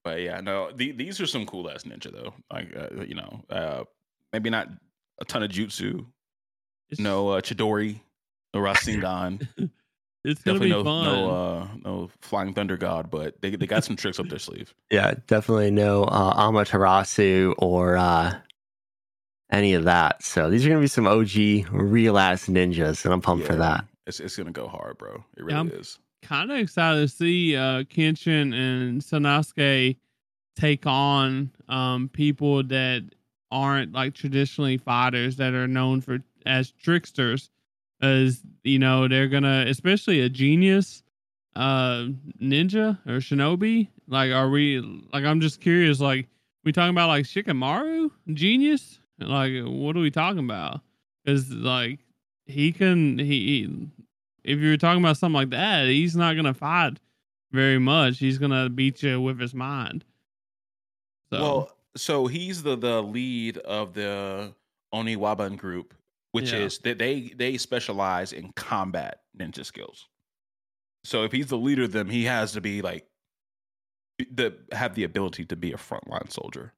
[0.03, 2.33] but yeah, no, the, these are some cool ass ninja though.
[2.51, 3.83] Like uh, you know, uh,
[4.31, 4.69] maybe not
[5.19, 6.05] a ton of jutsu.
[6.91, 7.99] It's- No uh, Chidori,
[8.53, 9.47] no Rasengan.
[10.23, 11.05] it's gonna definitely be no fun.
[11.05, 14.73] no uh, no flying thunder god, but they they got some tricks up their sleeve.
[14.91, 18.33] Yeah, definitely no uh, Amaterasu or uh,
[19.51, 20.23] any of that.
[20.23, 23.85] So these are gonna be some OG real ass ninjas, and I'm pumped for that.
[24.07, 25.23] It's it's gonna go hard, bro.
[25.37, 25.99] It really Yeah, I'm- is.
[26.21, 29.97] kind of excited to see uh Kenshin and Sanosuke
[30.55, 33.03] take on um people that
[33.51, 37.49] aren't like traditionally fighters that are known for as tricksters
[38.01, 41.03] as you know they're gonna especially a genius
[41.55, 42.07] uh
[42.41, 43.87] ninja or shinobi.
[44.07, 44.79] Like are we
[45.13, 46.27] like i'm just curious like
[46.63, 48.11] we talking about like shikamaru?
[48.33, 48.99] Genius?
[49.19, 50.81] Like what are we talking about?
[51.23, 51.99] Because like
[52.45, 53.87] he can he
[54.43, 56.99] if you're talking about something like that he's not gonna fight
[57.51, 58.19] very much.
[58.19, 60.03] He's gonna beat you with his mind.
[61.31, 61.41] So.
[61.41, 64.53] Well, so he's the the lead of the
[64.93, 65.93] Oniwaban group,
[66.35, 66.59] which Yeah.
[66.65, 70.07] is that they they specialize in combat ninja skills.
[71.03, 73.07] So if he's the leader of them, he has to be like
[74.31, 76.73] the have the ability to be a frontline soldier.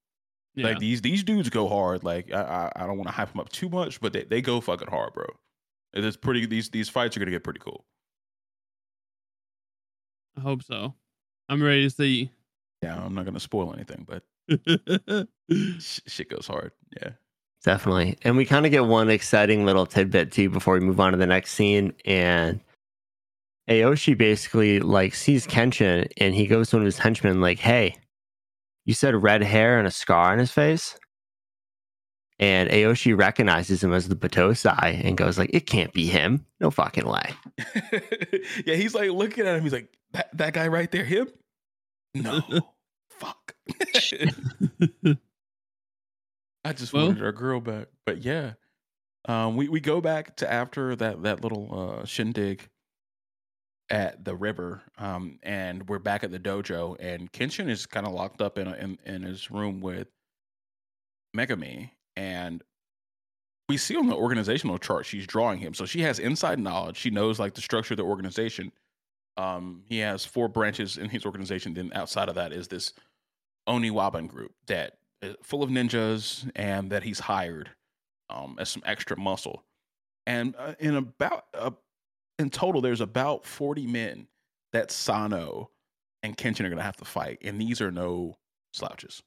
[0.55, 0.67] yeah.
[0.67, 2.03] Like these these dudes go hard.
[2.03, 2.41] Like I
[2.75, 4.89] I, I don't want to hype them up too much, but they, they go fucking
[4.89, 5.25] hard, bro.
[5.93, 6.45] It is pretty.
[6.45, 7.85] These these fights are gonna get pretty cool.
[10.37, 10.93] i hope so
[11.49, 12.29] i'm ready to see
[12.83, 14.23] Yeah, I'm not gonna spoil anything, but
[15.79, 16.71] shit goes hard.
[17.01, 17.11] Yeah.
[17.63, 18.17] Definitely.
[18.21, 21.17] And we kind of get one exciting little tidbit too before we move on to
[21.17, 21.93] the next scene.
[22.05, 22.61] And
[23.69, 27.97] Aoshi basically like sees Kenshin and he goes to one of his henchmen like, Hey,
[28.85, 30.97] you said red hair and a scar on his face?
[32.39, 36.45] And Aoshi recognizes him as the Battosai and goes like, It can't be him.
[36.59, 37.33] No fucking way.
[38.65, 39.63] yeah, he's like looking at him.
[39.63, 41.27] He's like, that, that guy right there, him?
[42.13, 42.41] No.
[43.09, 43.55] Fuck.
[46.67, 47.87] I just Well- wanted our girl back.
[48.05, 48.53] But yeah.
[49.25, 52.69] Um, we, we go back to after that that little uh, shindig
[53.89, 54.83] at the river.
[54.97, 58.67] Um, and we're back at the dojo, and Kenshin is kind of locked up in,
[58.67, 60.07] a, in in his room with
[61.35, 62.63] Megami, and
[63.67, 65.73] we see on the organizational chart she's drawing him.
[65.73, 66.95] So she has inside knowledge.
[66.97, 68.71] She knows like the structure of the organization.
[69.35, 71.73] Um, he has four branches in his organization.
[71.73, 72.93] Then outside of that is this
[73.67, 74.93] Oniwaban group that
[75.43, 77.69] full of ninjas and that he's hired
[78.29, 79.63] um, as some extra muscle.
[80.25, 81.71] And uh, in about uh,
[82.37, 84.27] in total, there's about 40 men
[84.73, 85.71] that Sano
[86.23, 88.35] and Kenshin are going to have to fight, and these are no
[88.73, 89.23] slouches.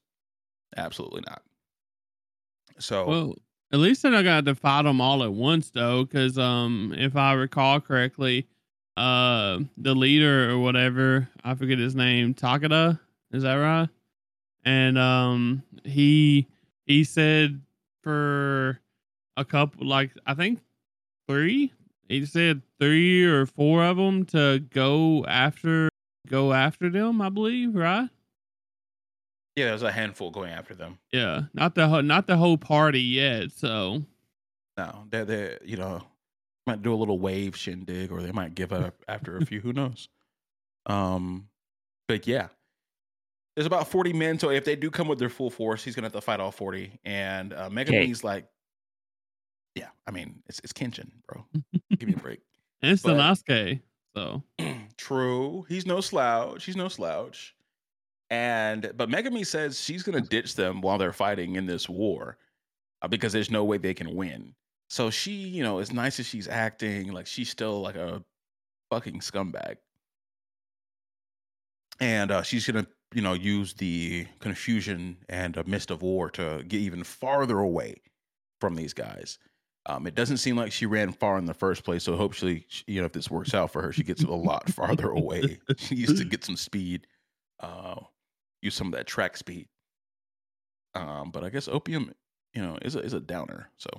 [0.77, 1.41] Absolutely not.
[2.79, 3.35] So Well,
[3.73, 7.15] at least they're not have to fight them all at once though, because um, if
[7.15, 8.47] I recall correctly,
[8.97, 12.99] uh, the leader or whatever, I forget his name, Takada,
[13.31, 13.89] is that right?
[14.63, 16.47] And um, he
[16.85, 17.61] he said
[18.03, 18.79] for
[19.37, 20.59] a couple, like I think
[21.27, 21.73] three.
[22.07, 25.89] He said three or four of them to go after
[26.27, 27.21] go after them.
[27.21, 28.09] I believe, right?
[29.55, 30.97] yeah, there's a handful going after them.
[31.11, 33.51] Yeah, not the whole not the whole party yet.
[33.51, 34.03] So
[34.77, 36.03] No, they're they you know
[36.67, 39.59] might do a little wave shindig, or they might give up after a few.
[39.61, 40.09] Who knows?
[40.85, 41.49] Um,
[42.07, 42.47] but yeah,
[43.55, 44.39] there's about 40 men.
[44.39, 46.51] So if they do come with their full force, he's gonna have to fight all
[46.51, 46.99] 40.
[47.03, 48.45] And uh, Megumi's like,
[49.75, 51.45] yeah, I mean it's it's Kenshin, bro.
[51.97, 52.39] Give me a break.
[52.81, 53.81] and it's But- Sasuke.
[54.15, 54.43] So
[54.97, 56.65] True, he's no slouch.
[56.65, 57.55] He's no slouch.
[58.29, 62.37] And but Megami says she's gonna ditch them while they're fighting in this war,
[63.01, 64.53] uh, because there's no way they can win.
[64.89, 68.21] So she, you know, as nice as she's acting, like she's still like a
[68.89, 69.77] fucking scumbag.
[71.99, 76.63] And uh, she's gonna, you know, use the confusion and a mist of war to
[76.67, 77.95] get even farther away
[78.59, 79.37] from these guys.
[79.87, 82.83] Um, it doesn't seem like she ran far in the first place, so hopefully, she-
[82.87, 85.59] you know, if this works out for her, she gets a lot farther away.
[85.77, 87.07] She needs to get some speed,
[87.59, 87.95] uh,
[88.61, 89.67] use some of that track speed.
[90.93, 92.13] Um, but I guess opium,
[92.53, 93.69] you know, is a, is a downer.
[93.77, 93.89] So,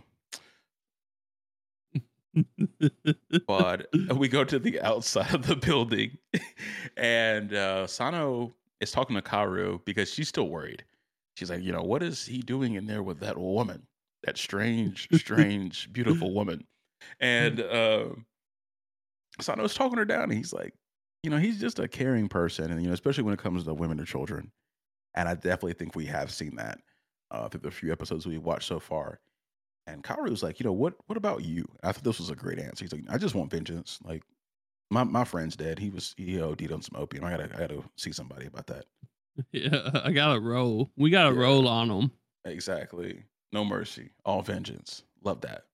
[3.47, 3.87] but
[4.17, 6.17] we go to the outside of the building,
[6.97, 8.53] and uh, Sano
[8.83, 10.85] is talking to Kaoru because she's still worried.
[11.37, 13.87] She's like, you know, what is he doing in there with that woman?
[14.25, 16.67] That strange, strange, beautiful woman.
[17.21, 18.09] And uh,
[19.41, 20.25] Sano's talking her down.
[20.25, 20.75] And he's like,
[21.23, 23.75] you know, he's just a caring person, and you know, especially when it comes to
[23.75, 24.51] women or children.
[25.15, 26.81] And I definitely think we have seen that
[27.31, 29.21] uh, through the few episodes we've watched so far.
[29.87, 31.65] And Kaoru's like, you know, what what about you?
[31.83, 32.85] I thought this was a great answer.
[32.85, 34.01] He's like, I just want vengeance.
[34.05, 34.23] Like,
[34.93, 35.79] my my friend's dead.
[35.79, 37.25] He was he OD'd on some opium.
[37.25, 38.85] I gotta I gotta see somebody about that.
[39.53, 40.91] yeah, I got to roll.
[40.97, 41.41] We got to Yeah.
[41.41, 42.11] roll on them.
[42.45, 43.25] Exactly.
[43.53, 44.11] No mercy.
[44.27, 45.05] All vengeance.
[45.25, 45.65] Love that.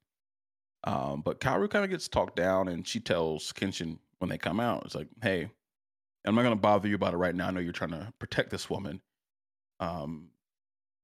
[0.84, 4.60] Um, but Kaoru kind of gets talked down and she tells Kenshin when they come
[4.60, 5.50] out, it's like, hey,
[6.24, 7.48] I'm not gonna bother you about it right now.
[7.48, 9.00] I know you're trying to protect this woman.
[9.80, 10.30] Um,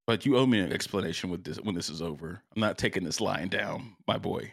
[0.06, 2.40] But you owe me an explanation with this when this is over.
[2.54, 4.52] I'm not taking this lying down, my boy.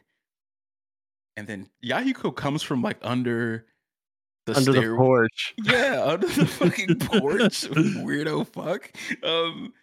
[1.38, 3.66] And then Yahiko comes from like under
[4.45, 5.53] the Under the porch.
[5.64, 8.91] Yeah, under the fucking porch, weirdo fuck.
[9.24, 9.74] Um,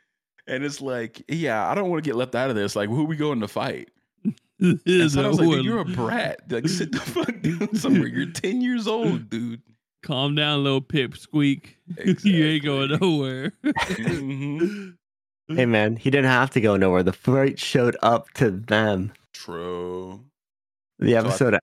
[0.47, 2.75] and it's like, yeah, I don't want to get left out of this.
[2.77, 3.91] Like, who are we going to fight?
[4.61, 6.41] And so I was like, you're a brat.
[6.51, 8.09] Like, sit the fuck down somewhere.
[8.09, 9.62] You're 10 years old, dude.
[10.03, 11.75] Calm down, little pip pipsqueak.
[12.25, 13.09] you ain't going Exactly.
[13.09, 13.53] nowhere.
[13.65, 14.95] Mhm.
[15.49, 17.05] Hey man, he didn't have to go nowhere.
[17.05, 19.12] The fight showed up to them.
[19.33, 20.25] True.
[20.99, 21.55] The I- episode.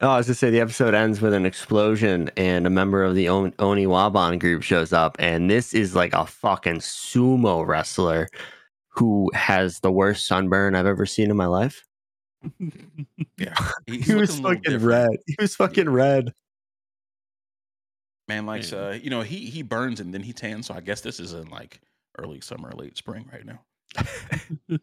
[0.00, 3.14] oh, I was gonna say the episode ends with an explosion, and a member of
[3.14, 8.28] the On- Oniwaban group shows up, and this is like a fucking sumo wrestler
[8.90, 11.84] who has the worst sunburn I've ever seen in my life.
[13.36, 13.54] Yeah.
[13.86, 15.10] He was looking a little fucking red.
[15.26, 16.32] He was fucking red.
[18.28, 18.78] Man likes, Yeah.
[18.78, 20.66] uh, you know, he he burns and then he tans.
[20.68, 21.80] So I guess this is in like
[22.18, 23.60] early summer, late spring right now.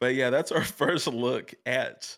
[0.00, 2.16] But yeah, that's our first look at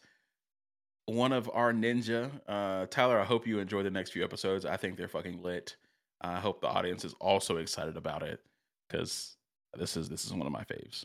[1.07, 2.31] one of our ninja.
[2.48, 4.65] Uh, Tyler, I hope you enjoy the next few episodes.
[4.65, 5.77] I think they're fucking lit.
[6.20, 8.40] I hope the audience is also excited about it
[8.89, 9.36] because
[9.78, 11.05] this is this is one of my faves.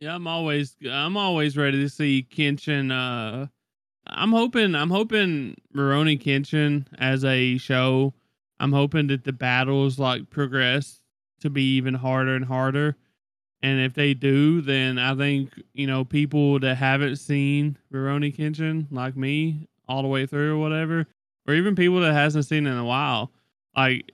[0.00, 2.90] Yeah, I'm always I'm always ready to see Kenshin.
[2.90, 3.46] Uh,
[4.06, 8.14] I'm hoping I'm hoping Maroni Kenshin as a show.
[8.58, 11.00] I'm hoping that the battles like progress
[11.40, 12.96] to be even harder and harder.
[13.62, 18.86] And if they do, then I think you know people that haven't seen Maroni Kenshin
[18.90, 21.06] like me all the way through or whatever,
[21.48, 23.30] or even people that hasn't seen it in a while,
[23.76, 24.12] like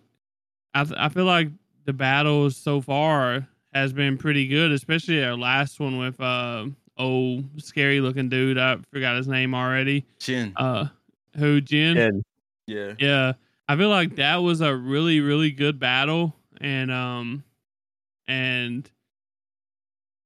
[0.75, 1.49] I th- I feel like
[1.85, 6.67] the battles so far has been pretty good, especially our last one with uh
[6.99, 8.59] old scary looking dude.
[8.59, 10.07] I forgot his name already.
[10.19, 10.87] Jin, Uh
[11.37, 11.97] who Jin?
[11.99, 12.25] And
[12.67, 13.33] yeah, Yeah.
[13.69, 16.35] I feel like that was a really, really good battle.
[16.61, 17.45] And um
[18.29, 18.89] and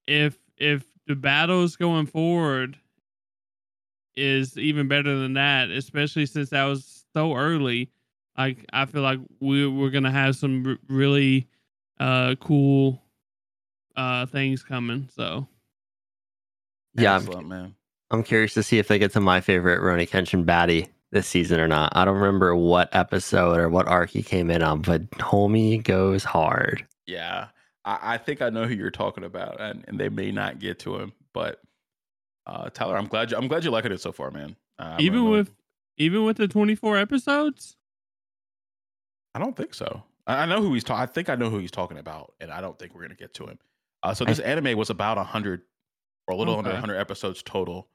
[0.07, 2.79] if if the battles going forward
[4.15, 7.91] is even better than that, especially since that was so early,
[8.37, 11.49] like I feel like we we're gonna have some r- really
[12.01, 13.03] uh cool
[13.97, 15.09] uh things coming.
[15.15, 15.47] So
[16.95, 17.75] yeah, I'm, man.
[18.11, 21.61] I'm curious to see if they get to my favorite Rurouni Kenshin baddie this season
[21.61, 21.93] or not.
[21.95, 26.25] I don't remember what episode or what arc he came in on, but homie goes
[26.25, 26.87] hard.
[27.07, 27.49] Yeah,
[27.87, 30.81] I, I think I know who you're talking about, and, and they may not get
[30.81, 31.61] to him, but
[32.47, 34.57] uh, Tyler, I'm glad you, I'm glad you liking it so far, man.
[34.79, 35.51] Uh, even gonna- with
[35.97, 37.77] even with the twenty four episodes,
[39.35, 40.03] I don't think so.
[40.27, 41.03] I, I know who he's talking.
[41.03, 43.35] I think I know who he's talking about, and I don't think we're gonna get
[43.35, 43.59] to him.
[44.03, 45.63] Uh, so this anime was about hundred
[46.29, 47.89] or a little under hundred episodes total,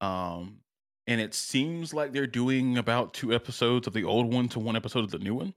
[0.00, 0.58] um,
[1.06, 4.76] and it seems like they're doing about two episodes of the old one to one
[4.76, 5.54] episode of the new one.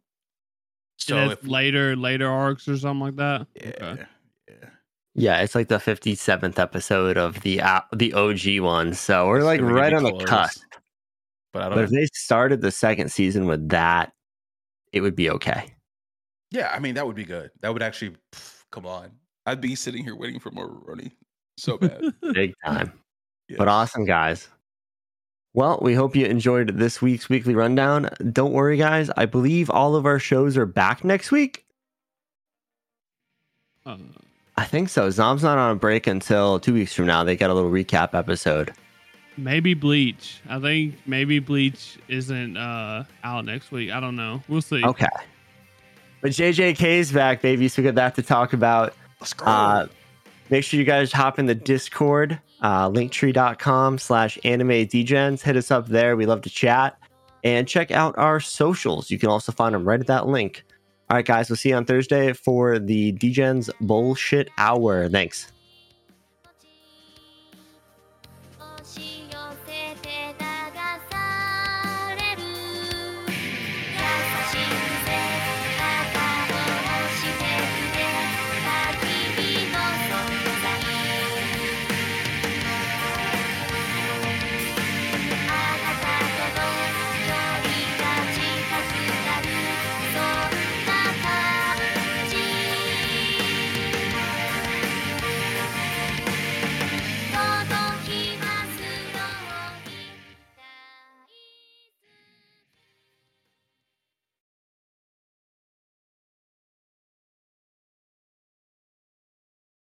[0.97, 3.47] So so if later later arcs or something like that.
[3.55, 4.05] yeah, Okay.
[4.49, 4.69] yeah,
[5.15, 8.93] Yeah, it's like the 57th episode of the uh, the OG one.
[8.93, 10.61] So we're It's like right be on the cusp.
[11.53, 11.77] But I don't.
[11.77, 14.11] But if they started the second season with that,
[14.91, 15.73] it would be okay.
[16.51, 17.51] Yeah, I mean that would be good.
[17.61, 19.11] That would actually pff, come on.
[19.45, 21.11] I'd be sitting here waiting for more running
[21.57, 22.01] so bad.
[22.33, 22.93] Big time.
[23.49, 23.57] Yeah.
[23.57, 24.47] But awesome, guys.
[25.57, 28.11] Well, we hope you enjoyed this week's weekly rundown.
[28.31, 29.09] Don't worry, guys.
[29.17, 31.65] I believe all of our shows are back next week.
[33.83, 33.97] Uh,
[34.55, 35.09] I think so.
[35.09, 37.23] Zom's not on a break until two weeks from now.
[37.23, 38.71] They got a little recap episode.
[39.35, 40.41] maybe Bleach.
[40.47, 43.89] I think maybe Bleach isn't uh out next week.
[43.89, 44.43] I don't know.
[44.47, 44.85] We'll see.
[44.85, 45.07] Okay.
[46.21, 47.67] But JJK's back, baby.
[47.67, 48.93] So we got that to talk about.
[49.19, 49.47] Let's go.
[49.47, 49.87] Uh,
[50.51, 55.41] make sure you guys hop in the Discord, uh, linktree.com slash anime degens.
[55.41, 56.15] Hit us up there.
[56.15, 56.97] We love to chat.
[57.43, 59.11] And check out our socials.
[59.11, 60.63] You can also find them right at that link.
[61.09, 61.49] All right, guys.
[61.49, 65.07] We'll see you on Thursday for the Degens Bullshit Hour.
[65.07, 65.51] Thanks.